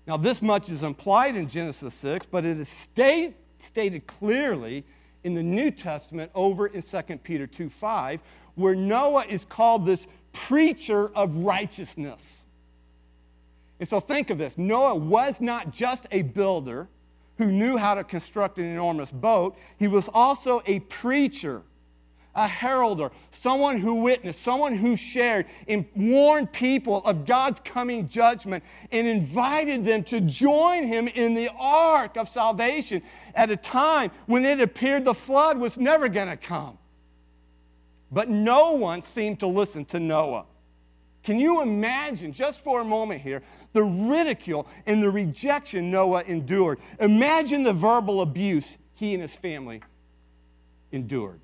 Now, 0.07 0.17
this 0.17 0.43
much 0.43 0.69
is 0.69 0.83
implied 0.83 1.35
in 1.35 1.49
Genesis 1.49 1.95
6, 1.95 2.27
but 2.31 2.45
it 2.45 2.59
is 2.59 2.69
state, 2.69 3.37
stated 3.59 4.07
clearly 4.07 4.85
in 5.23 5.35
the 5.35 5.43
New 5.43 5.71
Testament 5.71 6.31
over 6.35 6.67
in 6.67 6.83
2 6.83 7.03
Peter 7.23 7.47
2 7.47 7.71
5, 7.71 8.21
where 8.55 8.75
Noah 8.75 9.25
is 9.27 9.45
called 9.45 9.87
this 9.87 10.07
preacher 10.33 11.11
of 11.15 11.35
righteousness. 11.37 12.45
And 13.81 13.89
so 13.89 13.99
think 14.01 14.31
of 14.31 14.39
this 14.39 14.59
Noah 14.59 14.95
was 14.95 15.41
not 15.41 15.73
just 15.73 16.07
a 16.11 16.23
builder 16.23 16.89
who 17.39 17.47
knew 17.47 17.77
how 17.77 17.95
to 17.95 18.05
construct 18.05 18.59
an 18.59 18.65
enormous 18.65 19.11
boat, 19.11 19.57
he 19.79 19.89
was 19.89 20.09
also 20.15 20.63
a 20.67 20.81
preacher 20.81 21.63
a 22.35 22.49
heralder, 22.49 23.11
someone 23.31 23.79
who 23.79 23.97
witnessed, 23.97 24.43
someone 24.43 24.77
who 24.77 24.97
shared 24.97 25.47
and 25.69 25.87
warned 25.95 26.53
people 26.53 26.99
of 27.05 27.27
God's 27.27 27.61
coming 27.61 28.09
judgment 28.09 28.65
and 28.91 29.07
invited 29.07 29.85
them 29.85 30.03
to 30.05 30.21
join 30.21 30.85
him 30.85 31.09
in 31.09 31.35
the 31.35 31.51
ark 31.59 32.17
of 32.17 32.29
salvation 32.29 33.03
at 33.35 33.51
a 33.51 33.57
time 33.57 34.11
when 34.27 34.45
it 34.45 34.61
appeared 34.61 35.05
the 35.05 35.15
flood 35.15 35.59
was 35.59 35.77
never 35.77 36.09
going 36.09 36.29
to 36.29 36.37
come. 36.37 36.79
But 38.11 38.29
no 38.29 38.73
one 38.73 39.03
seemed 39.03 39.41
to 39.41 39.47
listen 39.47 39.85
to 39.87 40.01
Noah. 40.01 40.45
Can 41.25 41.39
you 41.39 41.63
imagine, 41.63 42.33
just 42.33 42.63
for 42.63 42.81
a 42.81 42.85
moment 42.85 43.23
here, 43.23 43.43
the 43.73 43.83
ridicule 43.83 44.69
and 44.87 45.03
the 45.03 45.11
rejection 45.11 45.91
Noah 45.91 46.23
endured? 46.27 46.79
Imagine 47.01 47.63
the 47.63 47.73
verbal 47.73 48.21
abuse 48.21 48.77
he 48.95 49.15
and 49.15 49.23
his 49.23 49.35
family 49.35 49.81
endured. 50.93 51.41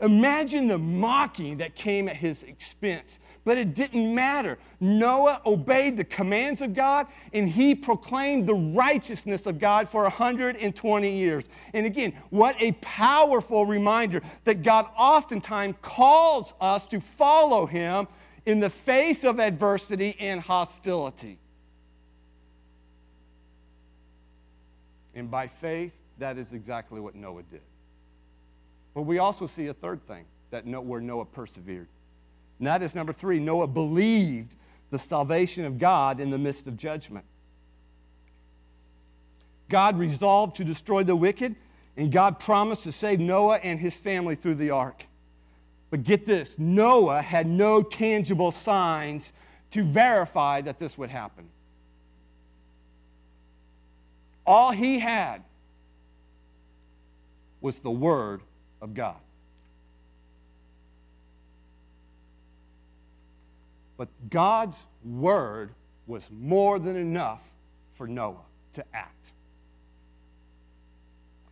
Imagine 0.00 0.68
the 0.68 0.78
mocking 0.78 1.58
that 1.58 1.74
came 1.74 2.08
at 2.08 2.16
his 2.16 2.44
expense. 2.44 3.18
But 3.44 3.56
it 3.58 3.74
didn't 3.74 4.14
matter. 4.14 4.58
Noah 4.78 5.40
obeyed 5.46 5.96
the 5.96 6.04
commands 6.04 6.60
of 6.60 6.74
God 6.74 7.06
and 7.32 7.48
he 7.48 7.74
proclaimed 7.74 8.46
the 8.46 8.54
righteousness 8.54 9.46
of 9.46 9.58
God 9.58 9.88
for 9.88 10.02
120 10.02 11.16
years. 11.16 11.44
And 11.72 11.86
again, 11.86 12.12
what 12.30 12.56
a 12.60 12.72
powerful 12.72 13.64
reminder 13.64 14.22
that 14.44 14.62
God 14.62 14.86
oftentimes 14.96 15.76
calls 15.80 16.52
us 16.60 16.86
to 16.88 17.00
follow 17.00 17.66
him 17.66 18.06
in 18.44 18.60
the 18.60 18.70
face 18.70 19.24
of 19.24 19.40
adversity 19.40 20.14
and 20.20 20.40
hostility. 20.40 21.38
And 25.14 25.30
by 25.30 25.48
faith, 25.48 25.94
that 26.18 26.38
is 26.38 26.52
exactly 26.52 27.00
what 27.00 27.14
Noah 27.14 27.42
did. 27.44 27.62
But 28.98 29.04
we 29.04 29.18
also 29.18 29.46
see 29.46 29.68
a 29.68 29.74
third 29.74 30.04
thing 30.08 30.24
that 30.50 30.66
where 30.66 31.00
Noah 31.00 31.24
persevered. 31.24 31.86
And 32.58 32.66
that 32.66 32.82
is 32.82 32.96
number 32.96 33.12
three 33.12 33.38
Noah 33.38 33.68
believed 33.68 34.54
the 34.90 34.98
salvation 34.98 35.64
of 35.64 35.78
God 35.78 36.18
in 36.18 36.30
the 36.30 36.36
midst 36.36 36.66
of 36.66 36.76
judgment. 36.76 37.24
God 39.68 40.00
resolved 40.00 40.56
to 40.56 40.64
destroy 40.64 41.04
the 41.04 41.14
wicked, 41.14 41.54
and 41.96 42.10
God 42.10 42.40
promised 42.40 42.82
to 42.82 42.90
save 42.90 43.20
Noah 43.20 43.58
and 43.58 43.78
his 43.78 43.94
family 43.94 44.34
through 44.34 44.56
the 44.56 44.70
ark. 44.70 45.04
But 45.90 46.02
get 46.02 46.26
this 46.26 46.58
Noah 46.58 47.22
had 47.22 47.46
no 47.46 47.84
tangible 47.84 48.50
signs 48.50 49.32
to 49.70 49.84
verify 49.84 50.60
that 50.62 50.80
this 50.80 50.98
would 50.98 51.10
happen. 51.10 51.48
All 54.44 54.72
he 54.72 54.98
had 54.98 55.44
was 57.60 57.78
the 57.78 57.92
word 57.92 58.40
of 58.80 58.94
God. 58.94 59.16
But 63.96 64.08
God's 64.30 64.78
word 65.04 65.70
was 66.06 66.28
more 66.30 66.78
than 66.78 66.96
enough 66.96 67.42
for 67.94 68.06
Noah 68.06 68.44
to 68.74 68.84
act. 68.94 69.32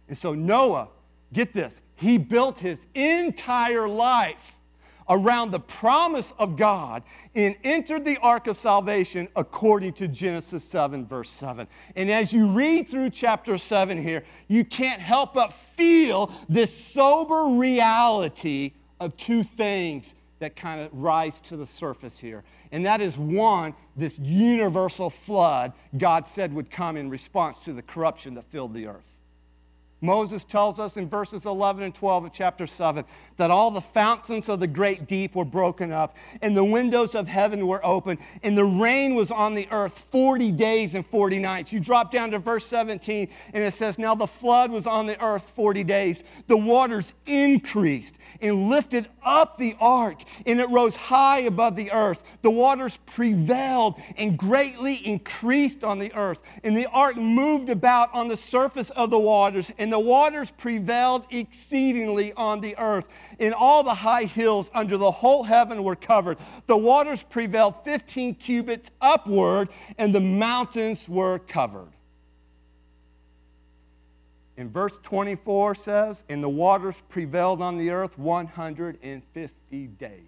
And 0.09 0.16
so 0.16 0.35
Noah, 0.35 0.89
get 1.33 1.53
this, 1.53 1.81
he 1.97 2.18
built 2.18 2.61
his 2.61 2.87
entire 2.95 3.89
life 3.89 4.56
around 5.09 5.51
the 5.51 5.61
promise 5.61 6.33
of 6.39 6.57
God 6.57 7.03
and 7.35 7.57
entered 7.65 8.05
the 8.05 8.19
ark 8.19 8.47
of 8.47 8.59
salvation 8.59 9.29
according 9.37 9.93
to 9.95 10.09
Genesis 10.09 10.65
7, 10.65 11.07
verse 11.07 11.31
7. 11.31 11.67
And 11.95 12.11
as 12.11 12.33
you 12.33 12.47
read 12.49 12.89
through 12.89 13.11
chapter 13.11 13.59
7 13.59 14.03
here, 14.03 14.25
you 14.49 14.65
can't 14.65 15.01
help 15.01 15.35
but 15.35 15.53
feel 15.77 16.33
this 16.49 16.77
sober 16.77 17.45
reality 17.59 18.73
of 19.01 19.17
two 19.17 19.45
things 19.45 20.15
that 20.39 20.55
kind 20.57 20.81
of 20.81 20.91
rise 20.93 21.41
to 21.43 21.57
the 21.57 21.67
surface 21.67 22.19
here. 22.19 22.45
And 22.73 22.85
that 22.85 23.01
is 23.01 23.17
one, 23.17 23.75
this 23.97 24.19
universal 24.19 25.09
flood 25.09 25.73
God 25.97 26.29
said 26.29 26.53
would 26.53 26.71
come 26.71 26.97
in 26.97 27.09
response 27.09 27.59
to 27.61 27.73
the 27.73 27.83
corruption 27.83 28.35
that 28.35 28.45
filled 28.51 28.75
the 28.75 28.87
earth. 28.87 29.16
Moses 30.03 30.45
tells 30.45 30.79
us 30.79 30.99
in 30.99 31.09
verses 31.09 31.47
11 31.47 31.83
and 31.83 31.95
12 31.95 32.27
of 32.27 32.33
chapter 32.33 32.67
7 32.67 33.05
that 33.39 33.51
all 33.51 33.71
the 33.71 33.81
fountains 33.81 34.49
of 34.51 34.61
the 34.61 34.67
great 34.67 35.09
deep 35.09 35.35
were 35.35 35.45
broken 35.45 35.91
up, 35.91 36.17
and 36.43 36.55
the 36.55 36.65
windows 36.65 37.15
of 37.15 37.27
heaven 37.27 37.67
were 37.67 37.85
open, 37.85 38.19
and 38.43 38.59
the 38.59 38.65
rain 38.65 39.15
was 39.15 39.31
on 39.31 39.55
the 39.55 39.67
earth 39.71 40.05
40 40.11 40.53
days 40.53 40.95
and 40.95 41.07
40 41.07 41.39
nights. 41.39 41.73
You 41.73 41.81
drop 41.81 42.13
down 42.13 42.31
to 42.33 42.39
verse 42.39 42.67
17, 42.67 43.29
and 43.55 43.65
it 43.65 43.73
says, 43.73 43.99
Now 43.99 44.15
the 44.15 44.27
flood 44.27 44.71
was 44.71 44.87
on 44.87 45.07
the 45.07 45.23
earth 45.25 45.51
40 45.55 45.83
days. 45.85 46.23
The 46.47 46.59
waters 46.59 47.13
increased 47.25 48.17
and 48.43 48.69
lifted 48.69 49.09
up 49.25 49.57
the 49.57 49.77
ark, 49.81 50.23
and 50.45 50.61
it 50.61 50.69
rose 50.69 50.95
high 50.95 51.41
above 51.41 51.75
the 51.75 51.91
earth. 51.91 52.23
The 52.43 52.51
waters 52.51 52.99
prevailed 53.07 54.01
and 54.19 54.39
greatly 54.39 54.95
increased 55.07 55.85
on 55.85 55.99
the 55.99 56.13
earth, 56.15 56.41
and 56.63 56.77
the 56.77 56.87
ark 56.87 57.17
moved 57.17 57.71
about 57.71 58.13
on 58.13 58.29
the 58.29 58.37
surface 58.37 58.91
of 58.91 59.09
the 59.09 59.19
waters. 59.19 59.71
And 59.87 59.93
the 59.93 60.01
waters 60.01 60.51
prevailed 60.51 61.26
exceedingly 61.30 62.32
on 62.32 62.61
the 62.61 62.76
earth. 62.76 63.07
And 63.39 63.55
all 63.55 63.84
the 63.84 63.95
high 63.95 64.24
hills 64.24 64.68
under 64.74 64.97
the 64.99 65.12
whole 65.12 65.45
heaven 65.45 65.84
were 65.84 65.95
covered. 65.95 66.39
The 66.66 66.76
waters 66.76 67.22
prevailed 67.22 67.84
15 67.84 68.34
cubits 68.34 68.91
upward, 69.01 69.68
and 69.97 70.12
the 70.12 70.18
mountains 70.18 71.09
were 71.09 71.39
covered. 71.39 71.93
In 74.57 74.70
verse 74.70 74.99
24 75.05 75.76
says, 75.76 76.24
And 76.28 76.43
the 76.43 76.49
waters 76.49 77.01
prevailed 77.09 77.62
on 77.62 77.76
the 77.76 77.91
earth 77.91 78.18
150 78.18 79.87
days. 79.87 80.20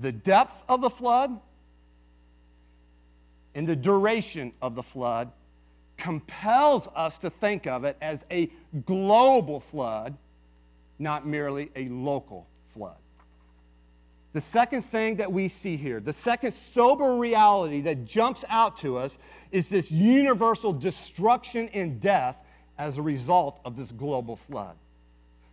The 0.00 0.10
depth 0.10 0.64
of 0.68 0.80
the 0.80 0.90
flood 0.90 1.38
and 3.54 3.68
the 3.68 3.76
duration 3.76 4.50
of 4.60 4.74
the 4.74 4.82
flood 4.82 5.30
compels 5.96 6.88
us 6.94 7.18
to 7.18 7.30
think 7.30 7.66
of 7.66 7.84
it 7.84 7.96
as 8.00 8.24
a 8.30 8.50
global 8.84 9.60
flood, 9.60 10.16
not 10.98 11.26
merely 11.26 11.70
a 11.74 11.88
local 11.88 12.46
flood. 12.74 12.96
The 14.32 14.40
second 14.40 14.82
thing 14.82 15.16
that 15.16 15.32
we 15.32 15.48
see 15.48 15.76
here, 15.76 15.98
the 15.98 16.12
second 16.12 16.52
sober 16.52 17.14
reality 17.14 17.80
that 17.82 18.04
jumps 18.04 18.44
out 18.48 18.76
to 18.78 18.98
us, 18.98 19.16
is 19.50 19.70
this 19.70 19.90
universal 19.90 20.72
destruction 20.74 21.70
and 21.72 22.00
death 22.00 22.36
as 22.76 22.98
a 22.98 23.02
result 23.02 23.60
of 23.64 23.76
this 23.76 23.90
global 23.90 24.36
flood. 24.36 24.76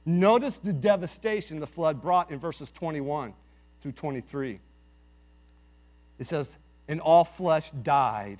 Notice 0.05 0.59
the 0.59 0.73
devastation 0.73 1.61
the 1.61 1.67
flood 1.67 2.01
brought 2.01 2.29
in 2.29 2.39
verses 2.39 2.71
21 2.71 3.33
through 3.81 3.93
23. 3.93 4.59
It 6.19 6.27
says, 6.27 6.57
And 6.89 6.99
all 6.99 7.23
flesh 7.23 7.71
died 7.71 8.39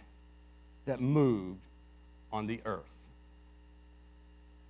that 0.86 1.00
moved 1.00 1.62
on 2.34 2.48
the 2.48 2.60
earth 2.66 2.84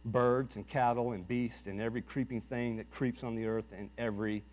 birds 0.05 0.57
and 0.57 0.67
cattle 0.67 1.13
and 1.13 1.27
beasts 1.27 1.65
and 1.65 1.81
every 1.81 2.01
creeping 2.01 2.41
thing 2.41 2.75
that 2.75 2.91
creeps 2.91 3.23
on 3.23 3.35
the 3.35 3.45
earth 3.45 3.65
and 3.75 3.89
every 3.97 4.43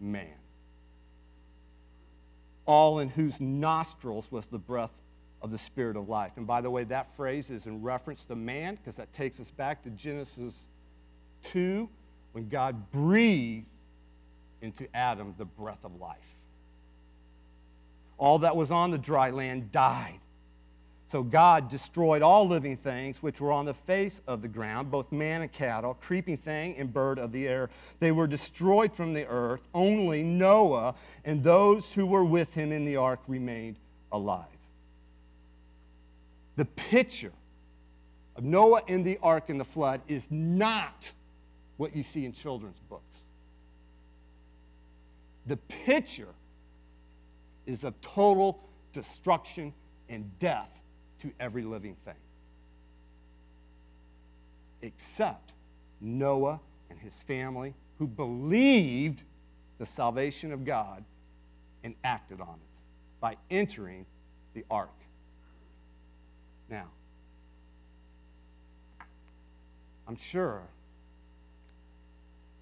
man 0.00 0.34
all 2.66 2.98
in 2.98 3.08
whose 3.08 3.40
nostrils 3.40 4.26
was 4.30 4.44
the 4.46 4.58
breath 4.58 4.90
of 5.40 5.50
the 5.50 5.58
Spirit 5.58 5.96
of 5.96 6.08
life. 6.08 6.32
And 6.36 6.46
by 6.46 6.60
the 6.60 6.70
way, 6.70 6.84
that 6.84 7.14
phrase 7.16 7.50
is 7.50 7.66
in 7.66 7.82
reference 7.82 8.24
to 8.24 8.36
man 8.36 8.74
because 8.74 8.96
that 8.96 9.12
takes 9.14 9.40
us 9.40 9.50
back 9.50 9.82
to 9.84 9.90
Genesis 9.90 10.54
2 11.52 11.88
when 12.32 12.48
God 12.48 12.90
breathed 12.90 13.66
into 14.60 14.86
Adam 14.94 15.34
the 15.38 15.44
breath 15.44 15.84
of 15.84 16.00
life. 16.00 16.16
All 18.18 18.40
that 18.40 18.56
was 18.56 18.70
on 18.70 18.90
the 18.90 18.98
dry 18.98 19.30
land 19.30 19.70
died. 19.70 20.18
So 21.08 21.22
God 21.22 21.70
destroyed 21.70 22.20
all 22.20 22.48
living 22.48 22.76
things 22.76 23.22
which 23.22 23.40
were 23.40 23.52
on 23.52 23.64
the 23.64 23.74
face 23.74 24.20
of 24.26 24.42
the 24.42 24.48
ground, 24.48 24.90
both 24.90 25.12
man 25.12 25.42
and 25.42 25.52
cattle, 25.52 25.94
creeping 25.94 26.36
thing 26.36 26.76
and 26.76 26.92
bird 26.92 27.20
of 27.20 27.30
the 27.30 27.46
air. 27.46 27.70
They 28.00 28.10
were 28.10 28.26
destroyed 28.26 28.92
from 28.92 29.14
the 29.14 29.24
earth. 29.26 29.62
Only 29.72 30.24
Noah 30.24 30.96
and 31.24 31.44
those 31.44 31.92
who 31.92 32.06
were 32.06 32.24
with 32.24 32.54
him 32.54 32.72
in 32.72 32.84
the 32.84 32.96
ark 32.96 33.20
remained 33.28 33.76
alive. 34.10 34.46
The 36.56 36.64
picture 36.64 37.32
of 38.34 38.42
Noah 38.42 38.82
in 38.88 39.04
the 39.04 39.18
ark 39.22 39.44
in 39.48 39.58
the 39.58 39.64
flood 39.64 40.00
is 40.08 40.26
not 40.28 41.12
what 41.76 41.94
you 41.94 42.02
see 42.02 42.24
in 42.24 42.32
children's 42.32 42.80
books. 42.88 43.04
The 45.46 45.56
picture 45.56 46.34
is 47.64 47.84
of 47.84 48.00
total 48.00 48.58
destruction 48.92 49.72
and 50.08 50.36
death 50.40 50.80
to 51.20 51.32
every 51.40 51.62
living 51.62 51.96
thing. 52.04 52.14
Except 54.82 55.52
Noah 56.00 56.60
and 56.90 56.98
his 56.98 57.22
family, 57.22 57.74
who 57.98 58.06
believed 58.06 59.22
the 59.78 59.86
salvation 59.86 60.52
of 60.52 60.64
God 60.64 61.04
and 61.82 61.94
acted 62.04 62.40
on 62.40 62.54
it 62.54 63.20
by 63.20 63.36
entering 63.50 64.06
the 64.54 64.64
ark. 64.70 64.90
Now, 66.68 66.86
I'm 70.08 70.16
sure 70.16 70.62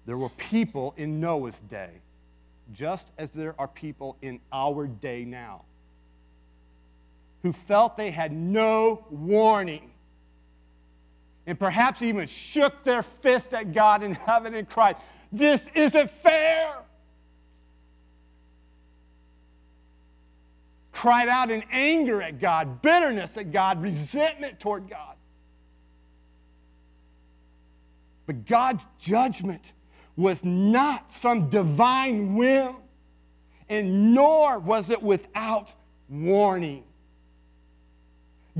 there 0.05 0.17
were 0.17 0.29
people 0.29 0.93
in 0.97 1.19
Noah's 1.19 1.59
day, 1.69 1.89
just 2.73 3.11
as 3.17 3.31
there 3.31 3.55
are 3.59 3.67
people 3.67 4.17
in 4.21 4.39
our 4.51 4.87
day 4.87 5.25
now 5.25 5.63
who 7.45 7.53
felt 7.53 7.95
they 7.95 8.09
had 8.09 8.31
no 8.31 9.05
warning 9.11 9.91
and 11.45 11.59
perhaps 11.59 12.01
even 12.01 12.25
shook 12.25 12.83
their 12.83 13.03
fist 13.03 13.53
at 13.53 13.71
God 13.71 14.01
in 14.01 14.15
heaven 14.15 14.55
and 14.55 14.67
cried, 14.67 14.95
This 15.31 15.67
isn't 15.75 16.09
fair. 16.09 16.73
Cried 20.91 21.27
out 21.27 21.51
in 21.51 21.63
anger 21.71 22.19
at 22.19 22.39
God, 22.39 22.81
bitterness 22.81 23.37
at 23.37 23.51
God, 23.51 23.79
resentment 23.79 24.59
toward 24.59 24.89
God. 24.89 25.15
But 28.25 28.47
God's 28.47 28.87
judgment 28.97 29.73
was 30.15 30.43
not 30.43 31.13
some 31.13 31.51
divine 31.51 32.33
whim, 32.33 32.77
and 33.69 34.15
nor 34.15 34.57
was 34.57 34.89
it 34.89 35.03
without 35.03 35.75
warning. 36.09 36.85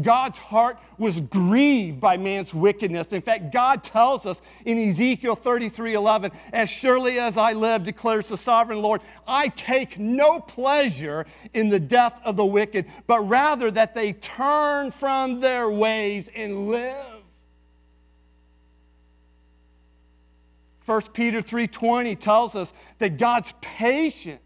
God's 0.01 0.37
heart 0.37 0.77
was 0.97 1.21
grieved 1.21 2.01
by 2.01 2.17
man's 2.17 2.53
wickedness. 2.53 3.13
In 3.13 3.21
fact, 3.21 3.53
God 3.53 3.83
tells 3.83 4.25
us 4.25 4.41
in 4.65 4.77
Ezekiel 4.77 5.35
33 5.35 5.93
11, 5.93 6.31
as 6.51 6.69
surely 6.69 7.17
as 7.17 7.37
I 7.37 7.53
live, 7.53 7.83
declares 7.83 8.27
the 8.27 8.37
sovereign 8.37 8.81
Lord, 8.81 9.01
I 9.25 9.47
take 9.47 9.97
no 9.97 10.41
pleasure 10.41 11.25
in 11.53 11.69
the 11.69 11.79
death 11.79 12.19
of 12.25 12.35
the 12.35 12.45
wicked, 12.45 12.85
but 13.07 13.21
rather 13.21 13.71
that 13.71 13.93
they 13.93 14.13
turn 14.13 14.91
from 14.91 15.39
their 15.39 15.69
ways 15.69 16.29
and 16.35 16.67
live. 16.67 17.15
1 20.85 21.01
Peter 21.13 21.41
3:20 21.41 22.15
tells 22.15 22.53
us 22.53 22.71
that 22.99 23.17
God's 23.17 23.53
patience 23.61 24.41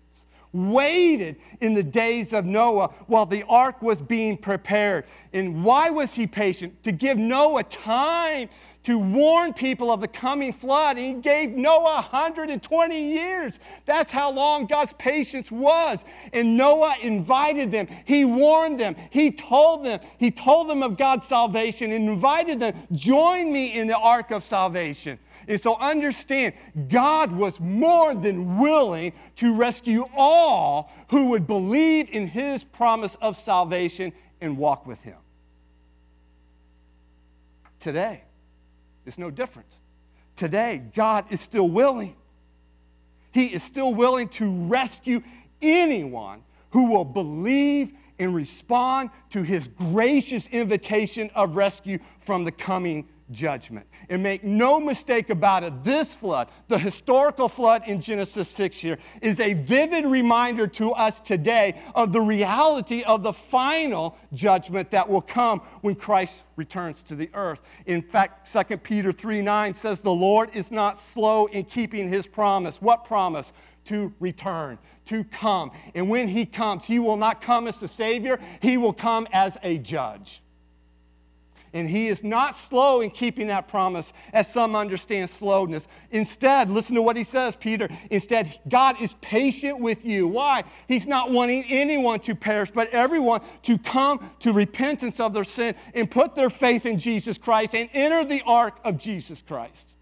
waited 0.51 1.37
in 1.61 1.73
the 1.73 1.83
days 1.83 2.33
of 2.33 2.45
Noah 2.45 2.89
while 3.07 3.25
the 3.25 3.43
ark 3.47 3.81
was 3.81 4.01
being 4.01 4.37
prepared. 4.37 5.05
And 5.33 5.63
why 5.63 5.89
was 5.89 6.13
he 6.13 6.27
patient? 6.27 6.83
To 6.83 6.91
give 6.91 7.17
Noah 7.17 7.63
time 7.63 8.49
to 8.83 8.97
warn 8.97 9.53
people 9.53 9.91
of 9.91 10.01
the 10.01 10.07
coming 10.07 10.53
flood. 10.53 10.97
And 10.97 11.05
he 11.05 11.21
gave 11.21 11.51
Noah 11.51 12.07
120 12.09 13.13
years. 13.13 13.59
That's 13.85 14.11
how 14.11 14.31
long 14.31 14.65
God's 14.65 14.93
patience 14.93 15.51
was. 15.51 16.03
And 16.33 16.57
Noah 16.57 16.95
invited 17.01 17.71
them. 17.71 17.87
He 18.05 18.25
warned 18.25 18.79
them. 18.79 18.95
He 19.09 19.31
told 19.31 19.85
them. 19.85 19.99
He 20.17 20.31
told 20.31 20.69
them 20.69 20.81
of 20.81 20.97
God's 20.97 21.27
salvation 21.27 21.91
and 21.91 22.09
invited 22.09 22.59
them, 22.59 22.73
join 22.93 23.51
me 23.51 23.73
in 23.73 23.87
the 23.87 23.97
ark 23.97 24.31
of 24.31 24.43
salvation. 24.43 25.19
And 25.49 25.59
so 25.59 25.75
understand, 25.79 26.53
God 26.89 27.31
was 27.31 27.59
more 27.59 28.13
than 28.13 28.59
willing 28.59 29.13
to 29.37 29.55
rescue 29.55 30.05
all 30.15 30.91
who 31.09 31.29
would 31.29 31.47
believe 31.47 32.07
in 32.11 32.27
his 32.27 32.63
promise 32.63 33.17
of 33.19 33.37
salvation 33.37 34.13
and 34.39 34.59
walk 34.59 34.85
with 34.85 35.01
him. 35.01 35.17
Today, 37.79 38.21
it's 39.07 39.17
no 39.17 39.31
different. 39.31 39.67
Today, 40.35 40.83
God 40.95 41.25
is 41.31 41.41
still 41.41 41.67
willing. 41.67 42.15
He 43.31 43.47
is 43.47 43.63
still 43.63 43.93
willing 43.93 44.29
to 44.29 44.51
rescue 44.67 45.23
anyone 45.63 46.43
who 46.69 46.91
will 46.91 47.05
believe 47.05 47.91
and 48.19 48.35
respond 48.35 49.09
to 49.31 49.41
his 49.41 49.67
gracious 49.67 50.45
invitation 50.51 51.31
of 51.33 51.55
rescue 51.55 51.97
from 52.19 52.43
the 52.43 52.51
coming 52.51 53.07
judgment. 53.31 53.85
And 54.09 54.23
make 54.23 54.43
no 54.43 54.79
mistake 54.79 55.29
about 55.29 55.63
it, 55.63 55.83
this 55.83 56.15
flood, 56.15 56.49
the 56.67 56.79
historical 56.79 57.49
flood 57.49 57.83
in 57.87 58.01
Genesis 58.01 58.49
6 58.49 58.77
here, 58.77 58.97
is 59.21 59.39
a 59.39 59.53
vivid 59.53 60.05
reminder 60.05 60.67
to 60.67 60.91
us 60.91 61.19
today 61.19 61.79
of 61.95 62.11
the 62.11 62.21
reality 62.21 63.03
of 63.03 63.23
the 63.23 63.33
final 63.33 64.17
judgment 64.33 64.91
that 64.91 65.07
will 65.07 65.21
come 65.21 65.59
when 65.81 65.95
Christ 65.95 66.43
returns 66.55 67.01
to 67.03 67.15
the 67.15 67.29
earth. 67.33 67.61
In 67.85 68.01
fact, 68.01 68.51
2 68.51 68.77
Peter 68.77 69.11
3 69.11 69.41
9 69.41 69.73
says, 69.73 70.01
The 70.01 70.11
Lord 70.11 70.49
is 70.53 70.71
not 70.71 70.99
slow 70.99 71.45
in 71.47 71.65
keeping 71.65 72.09
his 72.09 72.25
promise. 72.25 72.81
What 72.81 73.05
promise? 73.05 73.51
To 73.85 74.13
return, 74.19 74.77
to 75.05 75.23
come. 75.23 75.71
And 75.95 76.09
when 76.09 76.27
he 76.27 76.45
comes, 76.45 76.85
he 76.85 76.99
will 76.99 77.17
not 77.17 77.41
come 77.41 77.67
as 77.67 77.79
the 77.79 77.87
Savior, 77.87 78.39
he 78.61 78.77
will 78.77 78.93
come 78.93 79.27
as 79.31 79.57
a 79.63 79.79
judge. 79.79 80.43
And 81.73 81.89
he 81.89 82.07
is 82.07 82.23
not 82.23 82.55
slow 82.55 83.01
in 83.01 83.11
keeping 83.11 83.47
that 83.47 83.67
promise, 83.67 84.11
as 84.33 84.51
some 84.51 84.75
understand 84.75 85.29
slowness. 85.29 85.87
Instead, 86.11 86.69
listen 86.69 86.95
to 86.95 87.01
what 87.01 87.15
he 87.15 87.23
says, 87.23 87.55
Peter. 87.55 87.87
Instead, 88.09 88.59
God 88.67 89.01
is 89.01 89.13
patient 89.21 89.79
with 89.79 90.05
you. 90.05 90.27
Why? 90.27 90.63
He's 90.87 91.05
not 91.05 91.31
wanting 91.31 91.65
anyone 91.67 92.19
to 92.21 92.33
perish, 92.35 92.71
but 92.71 92.89
everyone 92.89 93.41
to 93.63 93.77
come 93.77 94.31
to 94.39 94.51
repentance 94.53 95.19
of 95.19 95.33
their 95.33 95.43
sin 95.43 95.75
and 95.93 96.09
put 96.09 96.35
their 96.35 96.49
faith 96.49 96.85
in 96.85 96.99
Jesus 96.99 97.37
Christ 97.37 97.75
and 97.75 97.89
enter 97.93 98.25
the 98.25 98.41
ark 98.45 98.79
of 98.83 98.97
Jesus 98.97 99.43
Christ. 99.45 99.95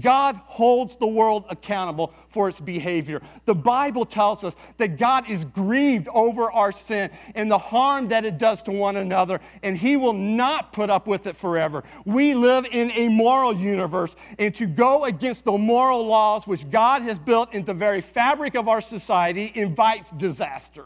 God 0.00 0.36
holds 0.44 0.96
the 0.96 1.06
world 1.06 1.44
accountable 1.48 2.12
for 2.28 2.48
its 2.48 2.60
behavior. 2.60 3.22
The 3.44 3.54
Bible 3.54 4.04
tells 4.04 4.44
us 4.44 4.54
that 4.76 4.98
God 4.98 5.30
is 5.30 5.44
grieved 5.44 6.08
over 6.08 6.50
our 6.50 6.72
sin 6.72 7.10
and 7.34 7.50
the 7.50 7.58
harm 7.58 8.08
that 8.08 8.24
it 8.24 8.38
does 8.38 8.62
to 8.64 8.72
one 8.72 8.96
another, 8.96 9.40
and 9.62 9.76
He 9.76 9.96
will 9.96 10.12
not 10.12 10.72
put 10.72 10.90
up 10.90 11.06
with 11.06 11.26
it 11.26 11.36
forever. 11.36 11.84
We 12.04 12.34
live 12.34 12.66
in 12.70 12.90
a 12.92 13.08
moral 13.08 13.56
universe, 13.56 14.14
and 14.38 14.54
to 14.56 14.66
go 14.66 15.04
against 15.04 15.44
the 15.44 15.56
moral 15.56 16.06
laws 16.06 16.46
which 16.46 16.68
God 16.70 17.02
has 17.02 17.18
built 17.18 17.54
into 17.54 17.66
the 17.66 17.74
very 17.74 18.00
fabric 18.00 18.54
of 18.54 18.68
our 18.68 18.80
society 18.80 19.52
invites 19.54 20.10
disaster. 20.10 20.84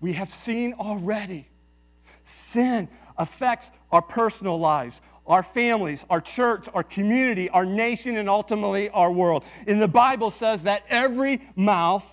We 0.00 0.14
have 0.14 0.30
seen 0.32 0.74
already 0.74 1.48
sin 2.24 2.88
affects 3.16 3.70
our 3.90 4.02
personal 4.02 4.58
lives 4.58 5.00
our 5.26 5.42
families, 5.42 6.04
our 6.10 6.20
church, 6.20 6.66
our 6.74 6.82
community, 6.82 7.48
our 7.50 7.66
nation, 7.66 8.16
and 8.16 8.28
ultimately 8.28 8.90
our 8.90 9.12
world. 9.12 9.44
And 9.66 9.80
the 9.80 9.88
Bible 9.88 10.30
says 10.30 10.62
that 10.62 10.84
every 10.88 11.40
mouth 11.54 12.04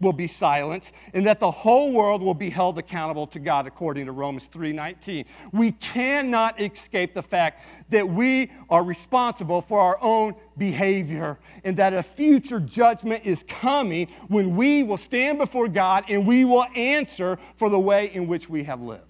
will 0.00 0.12
be 0.12 0.28
silenced 0.28 0.92
and 1.12 1.26
that 1.26 1.40
the 1.40 1.50
whole 1.50 1.92
world 1.92 2.22
will 2.22 2.34
be 2.34 2.50
held 2.50 2.78
accountable 2.78 3.26
to 3.26 3.38
God 3.38 3.66
according 3.66 4.06
to 4.06 4.12
Romans 4.12 4.46
3:19. 4.46 5.24
We 5.52 5.72
cannot 5.72 6.60
escape 6.60 7.14
the 7.14 7.22
fact 7.22 7.62
that 7.90 8.08
we 8.08 8.50
are 8.70 8.84
responsible 8.84 9.60
for 9.60 9.80
our 9.80 9.98
own 10.00 10.34
behavior 10.56 11.38
and 11.64 11.76
that 11.78 11.94
a 11.94 12.02
future 12.02 12.60
judgment 12.60 13.24
is 13.24 13.44
coming 13.48 14.08
when 14.28 14.56
we 14.56 14.82
will 14.82 14.96
stand 14.96 15.38
before 15.38 15.68
God 15.68 16.04
and 16.08 16.26
we 16.26 16.44
will 16.44 16.66
answer 16.76 17.38
for 17.56 17.68
the 17.68 17.80
way 17.80 18.12
in 18.14 18.28
which 18.28 18.48
we 18.48 18.64
have 18.64 18.80
lived. 18.80 19.07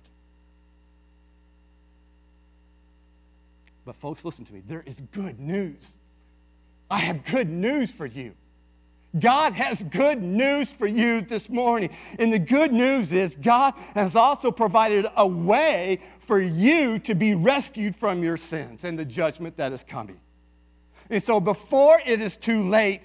But, 3.88 3.96
folks, 3.96 4.22
listen 4.22 4.44
to 4.44 4.52
me. 4.52 4.60
There 4.66 4.84
is 4.84 5.00
good 5.12 5.40
news. 5.40 5.94
I 6.90 6.98
have 6.98 7.24
good 7.24 7.48
news 7.48 7.90
for 7.90 8.04
you. 8.04 8.34
God 9.18 9.54
has 9.54 9.82
good 9.82 10.22
news 10.22 10.70
for 10.70 10.86
you 10.86 11.22
this 11.22 11.48
morning. 11.48 11.96
And 12.18 12.30
the 12.30 12.38
good 12.38 12.70
news 12.70 13.14
is, 13.14 13.34
God 13.34 13.72
has 13.94 14.14
also 14.14 14.50
provided 14.50 15.06
a 15.16 15.26
way 15.26 16.02
for 16.18 16.38
you 16.38 16.98
to 16.98 17.14
be 17.14 17.34
rescued 17.34 17.96
from 17.96 18.22
your 18.22 18.36
sins 18.36 18.84
and 18.84 18.98
the 18.98 19.06
judgment 19.06 19.56
that 19.56 19.72
is 19.72 19.82
coming. 19.88 20.20
And 21.08 21.22
so, 21.22 21.40
before 21.40 21.98
it 22.04 22.20
is 22.20 22.36
too 22.36 22.68
late, 22.68 23.00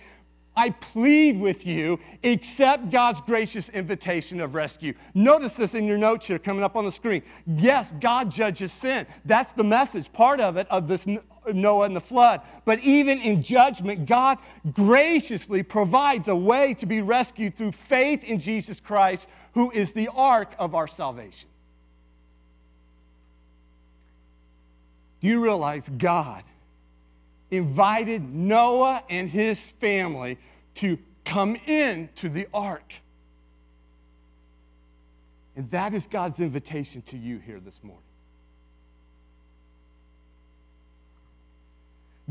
I 0.56 0.70
plead 0.70 1.40
with 1.40 1.66
you, 1.66 2.00
accept 2.24 2.92
God's 2.92 3.22
gracious 3.22 3.70
invitation 3.70 4.40
of 4.40 4.54
rescue. 4.54 4.94
Notice 5.14 5.56
this 5.56 5.74
in 5.74 5.86
your 5.86 5.98
notes 5.98 6.28
here 6.28 6.38
coming 6.38 6.64
up 6.64 6.76
on 6.76 6.86
the 6.86 6.92
screen. 6.92 7.24
Yes, 7.48 7.94
God 8.00 8.30
judges 8.30 8.72
sin. 8.72 9.08
That's 9.26 9.52
the 9.52 9.64
message, 9.64 10.14
part 10.14 10.40
of 10.40 10.58
it, 10.58 10.68
of 10.70 10.88
this 10.88 11.08
Noah 11.52 11.86
and 11.86 11.96
the 11.96 12.02
flood. 12.02 12.42
But 12.66 12.80
even 12.80 13.20
in 13.20 13.42
judgment, 13.42 14.06
God 14.06 14.38
graciously 14.72 15.64
provides 15.64 16.28
a 16.28 16.36
way 16.36 16.74
to 16.76 16.86
be 16.86 17.02
rescued 17.02 17.58
through 17.58 17.72
faith 17.72 18.24
in 18.24 18.40
Jesus 18.40 18.80
Christ, 18.80 19.28
who 19.54 19.72
is 19.72 19.92
the 19.92 20.10
ark 20.10 20.54
of 20.60 20.76
our 20.76 20.88
salvation. 20.88 21.50
Do 25.22 25.28
you 25.30 25.44
realize 25.44 25.90
God 25.98 26.44
invited 27.56 28.34
Noah 28.34 29.04
and 29.10 29.30
his 29.30 29.60
family 29.60 30.38
to 30.76 30.98
come 31.26 31.56
in 31.68 32.10
to 32.16 32.30
the 32.30 32.48
ark. 32.54 32.94
And 35.56 35.70
that 35.72 35.94
is 35.94 36.08
God's 36.08 36.40
invitation 36.40 37.02
to 37.04 37.18
you 37.18 37.38
here 37.38 37.60
this 37.60 37.80
morning. 37.84 38.04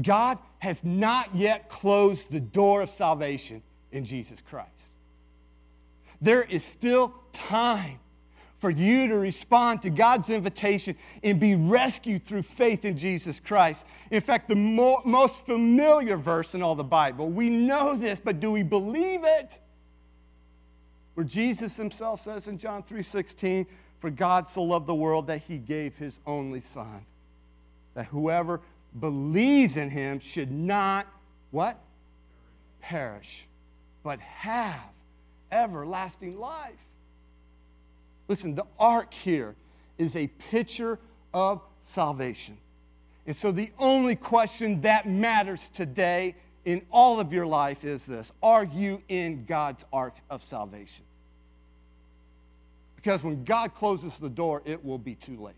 God 0.01 0.39
has 0.59 0.83
not 0.83 1.35
yet 1.37 1.69
closed 1.69 2.31
the 2.31 2.41
door 2.41 2.83
of 2.83 2.91
salvation 2.91 3.63
in 3.93 4.05
Jesus 4.05 4.41
Christ. 4.49 4.69
There 6.21 6.43
is 6.43 6.65
still 6.65 7.15
time 7.33 7.99
for 8.63 8.71
you 8.71 9.09
to 9.09 9.17
respond 9.17 9.83
to 9.83 9.91
God's 9.91 10.31
invitation 10.31 10.95
and 11.25 11.41
be 11.41 11.57
rescued 11.57 12.25
through 12.25 12.45
faith 12.45 12.85
in 12.85 12.97
Jesus 12.97 13.41
Christ. 13.41 13.85
In 14.13 14.21
fact, 14.21 14.49
the 14.49 14.55
mo- 14.55 15.03
most 15.05 15.45
familiar 15.45 16.17
verse 16.17 16.55
in 16.55 16.63
all 16.63 16.77
the 16.77 16.85
Bible, 16.85 17.29
we 17.29 17.51
know 17.51 17.97
this, 17.97 18.21
but 18.21 18.39
do 18.39 18.53
we 18.53 18.63
believe 18.63 19.25
it? 19.25 19.59
Where 21.15 21.27
Jesus 21.27 21.77
himself 21.77 22.23
says 22.23 22.47
in 22.47 22.57
John 22.57 22.85
3:16, 22.85 23.67
"For 23.99 24.11
God 24.11 24.47
so 24.47 24.63
loved 24.63 24.87
the 24.87 24.95
world 24.95 25.27
that 25.27 25.43
he 25.43 25.59
gave 25.59 25.97
his 25.97 26.21
only 26.25 26.61
son, 26.61 27.05
that 27.95 28.07
whoever 28.07 28.61
believes 29.01 29.77
in 29.77 29.91
him 29.91 30.21
should 30.21 30.53
not 30.53 31.09
what? 31.51 31.81
Perish, 32.81 33.45
but 34.05 34.21
have 34.21 34.93
everlasting 35.51 36.39
life." 36.39 36.79
Listen, 38.29 38.55
the 38.55 38.67
ark 38.79 39.13
here 39.13 39.55
is 39.99 40.17
a 40.17 40.27
picture 40.27 40.99
of 41.35 41.61
salvation. 41.83 42.57
And 43.27 43.37
so 43.37 43.53
the 43.53 43.71
only 43.79 44.17
question 44.17 44.81
that 44.83 45.09
matters 45.09 45.71
today 45.75 46.35
in 46.65 46.83
all 46.91 47.21
of 47.21 47.33
your 47.33 47.47
life 47.47 47.85
is 47.85 48.05
this 48.05 48.33
Are 48.43 48.65
you 48.65 49.03
in 49.09 49.45
God's 49.45 49.85
ark 49.93 50.15
of 50.31 50.45
salvation? 50.45 51.05
Because 52.97 53.23
when 53.23 53.45
God 53.45 53.75
closes 53.75 54.17
the 54.17 54.29
door, 54.29 54.63
it 54.65 54.85
will 54.85 54.99
be 54.99 55.15
too 55.15 55.37
late. 55.37 55.55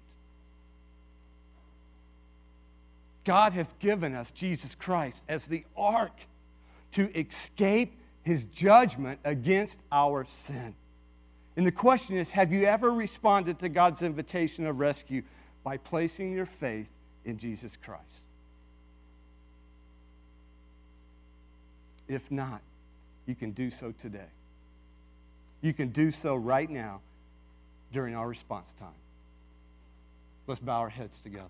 God 3.25 3.53
has 3.53 3.75
given 3.79 4.15
us 4.15 4.31
Jesus 4.31 4.75
Christ 4.75 5.23
as 5.29 5.47
the 5.47 5.65
ark 5.77 6.13
to 6.93 7.11
escape 7.19 7.99
his 8.23 8.45
judgment 8.47 9.21
against 9.25 9.79
our 9.91 10.25
sin. 10.27 10.75
And 11.57 11.67
the 11.67 11.73
question 11.73 12.17
is 12.17 12.31
have 12.33 12.53
you 12.53 12.65
ever 12.65 12.91
responded 12.91 13.59
to 13.61 13.69
God's 13.69 14.03
invitation 14.03 14.67
of 14.67 14.81
rescue 14.81 15.23
by 15.63 15.77
placing 15.77 16.33
your 16.33 16.47
faith 16.47 16.91
in 17.25 17.39
Jesus 17.39 17.77
Christ? 17.83 18.23
If 22.09 22.31
not, 22.31 22.61
you 23.27 23.35
can 23.35 23.53
do 23.53 23.71
so 23.71 23.95
today. 24.01 24.29
You 25.63 25.73
can 25.73 25.89
do 25.89 26.11
so 26.11 26.35
right 26.35 26.69
now 26.69 27.01
during 27.93 28.15
our 28.15 28.29
response 28.29 28.69
time. 28.79 28.89
Let's 30.47 30.61
bow 30.61 30.81
our 30.81 30.91
heads 30.91 31.17
together. 31.23 31.49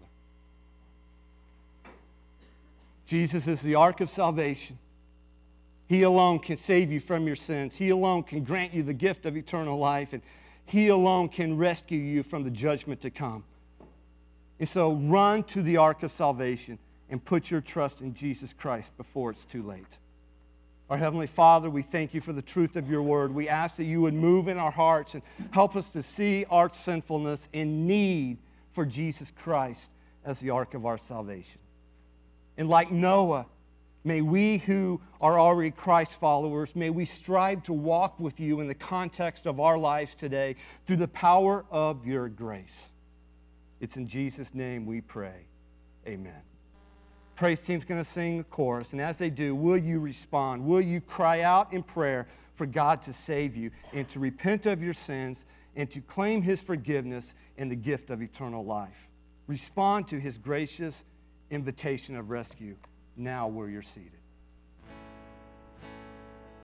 Jesus 3.07 3.49
is 3.49 3.61
the 3.61 3.75
ark 3.75 4.01
of 4.01 4.09
salvation. 4.09 4.79
He 5.87 6.03
alone 6.03 6.39
can 6.39 6.57
save 6.57 6.91
you 6.91 7.01
from 7.01 7.27
your 7.27 7.37
sins. 7.37 7.75
He 7.75 7.91
alone 7.91 8.23
can 8.23 8.43
grant 8.43 8.73
you 8.73 8.83
the 8.83 8.95
gift 8.95 9.27
of 9.27 9.37
eternal 9.37 9.79
life, 9.79 10.13
and 10.13 10.23
He 10.65 10.89
alone 10.89 11.29
can 11.29 11.57
rescue 11.57 11.99
you 11.99 12.23
from 12.23 12.45
the 12.45 12.51
judgment 12.51 13.03
to 13.03 13.11
come. 13.11 13.45
And 14.59 14.69
so 14.69 14.93
run 14.93 15.43
to 15.45 15.63
the 15.63 15.77
ark 15.77 16.03
of 16.03 16.11
salvation 16.11 16.79
and 17.11 17.23
put 17.23 17.51
your 17.51 17.61
trust 17.61 18.01
in 18.01 18.15
Jesus 18.15 18.53
Christ 18.53 18.97
before 18.97 19.31
it's 19.31 19.45
too 19.45 19.63
late. 19.63 19.99
Our 20.91 20.99
Heavenly 20.99 21.27
Father, 21.27 21.71
we 21.71 21.83
thank 21.83 22.15
you 22.15 22.21
for 22.21 22.33
the 22.33 22.43
truth 22.43 22.77
of 22.77 22.91
your 22.91 23.03
word. 23.03 23.35
We 23.35 23.49
ask 23.49 23.77
that 23.77 23.85
you 23.85 24.03
would 24.03 24.15
move 24.15 24.49
in 24.49 24.59
our 24.59 24.71
hearts 24.71 25.15
and 25.15 25.23
help 25.51 25.77
us 25.77 25.91
to 25.91 26.03
see 26.03 26.45
our 26.51 26.73
sinfulness 26.73 27.49
and 27.55 27.87
need 27.87 28.39
for 28.73 28.85
Jesus 28.85 29.31
Christ 29.31 29.91
as 30.25 30.41
the 30.41 30.51
ark 30.51 30.75
of 30.75 30.85
our 30.85 30.99
salvation. 30.99 31.61
And 32.57 32.69
like 32.69 32.91
Noah, 32.91 33.47
May 34.07 34.21
we 34.21 34.59
who 34.59 35.01
are 35.23 35.41
already 35.41 35.71
Christ 35.71 36.21
followers, 36.21 36.77
may 36.77 36.91
we 36.91 37.07
strive 37.07 37.63
to 37.65 37.73
walk 37.73 38.21
with 38.21 38.39
you 38.39 38.61
in 38.61 38.69
the 38.69 38.75
context 38.75 39.47
of 39.47 39.59
our 39.61 39.79
lives 39.79 40.15
today 40.15 40.57
through 40.85 40.97
the 40.97 41.09
power 41.09 41.65
of 41.71 42.07
your 42.07 42.29
grace. 42.29 42.91
It's 43.81 43.97
in 43.97 44.07
Jesus' 44.07 44.55
name 44.55 44.85
we 44.85 45.01
pray. 45.01 45.47
Amen. 46.07 46.43
Praise 47.35 47.63
team's 47.63 47.85
going 47.85 48.03
to 48.03 48.09
sing 48.09 48.39
the 48.39 48.45
chorus, 48.45 48.93
and 48.93 49.01
as 49.01 49.17
they 49.17 49.31
do, 49.31 49.55
will 49.55 49.79
you 49.79 49.99
respond? 49.99 50.67
Will 50.67 50.83
you 50.83 51.01
cry 51.01 51.41
out 51.41 51.73
in 51.73 51.83
prayer 51.83 52.29
for 52.55 52.67
God 52.67 53.01
to 53.03 53.13
save 53.15 53.57
you 53.57 53.71
and 53.95 54.07
to 54.11 54.21
repent 54.21 54.67
of 54.67 54.83
your 54.83 54.95
sins 54.95 55.47
and 55.75 55.91
to 55.91 56.03
claim 56.03 56.43
his 56.43 56.61
forgiveness 56.61 57.35
and 57.57 57.71
the 57.71 57.77
gift 57.77 58.11
of 58.11 58.21
eternal 58.21 58.67
life? 58.67 59.09
Respond 59.47 60.09
to 60.09 60.21
his 60.21 60.37
gracious 60.37 61.05
invitation 61.51 62.17
of 62.17 62.29
rescue 62.29 62.77
now 63.17 63.49
where 63.49 63.69
you're 63.69 63.83
seated. 63.83 64.24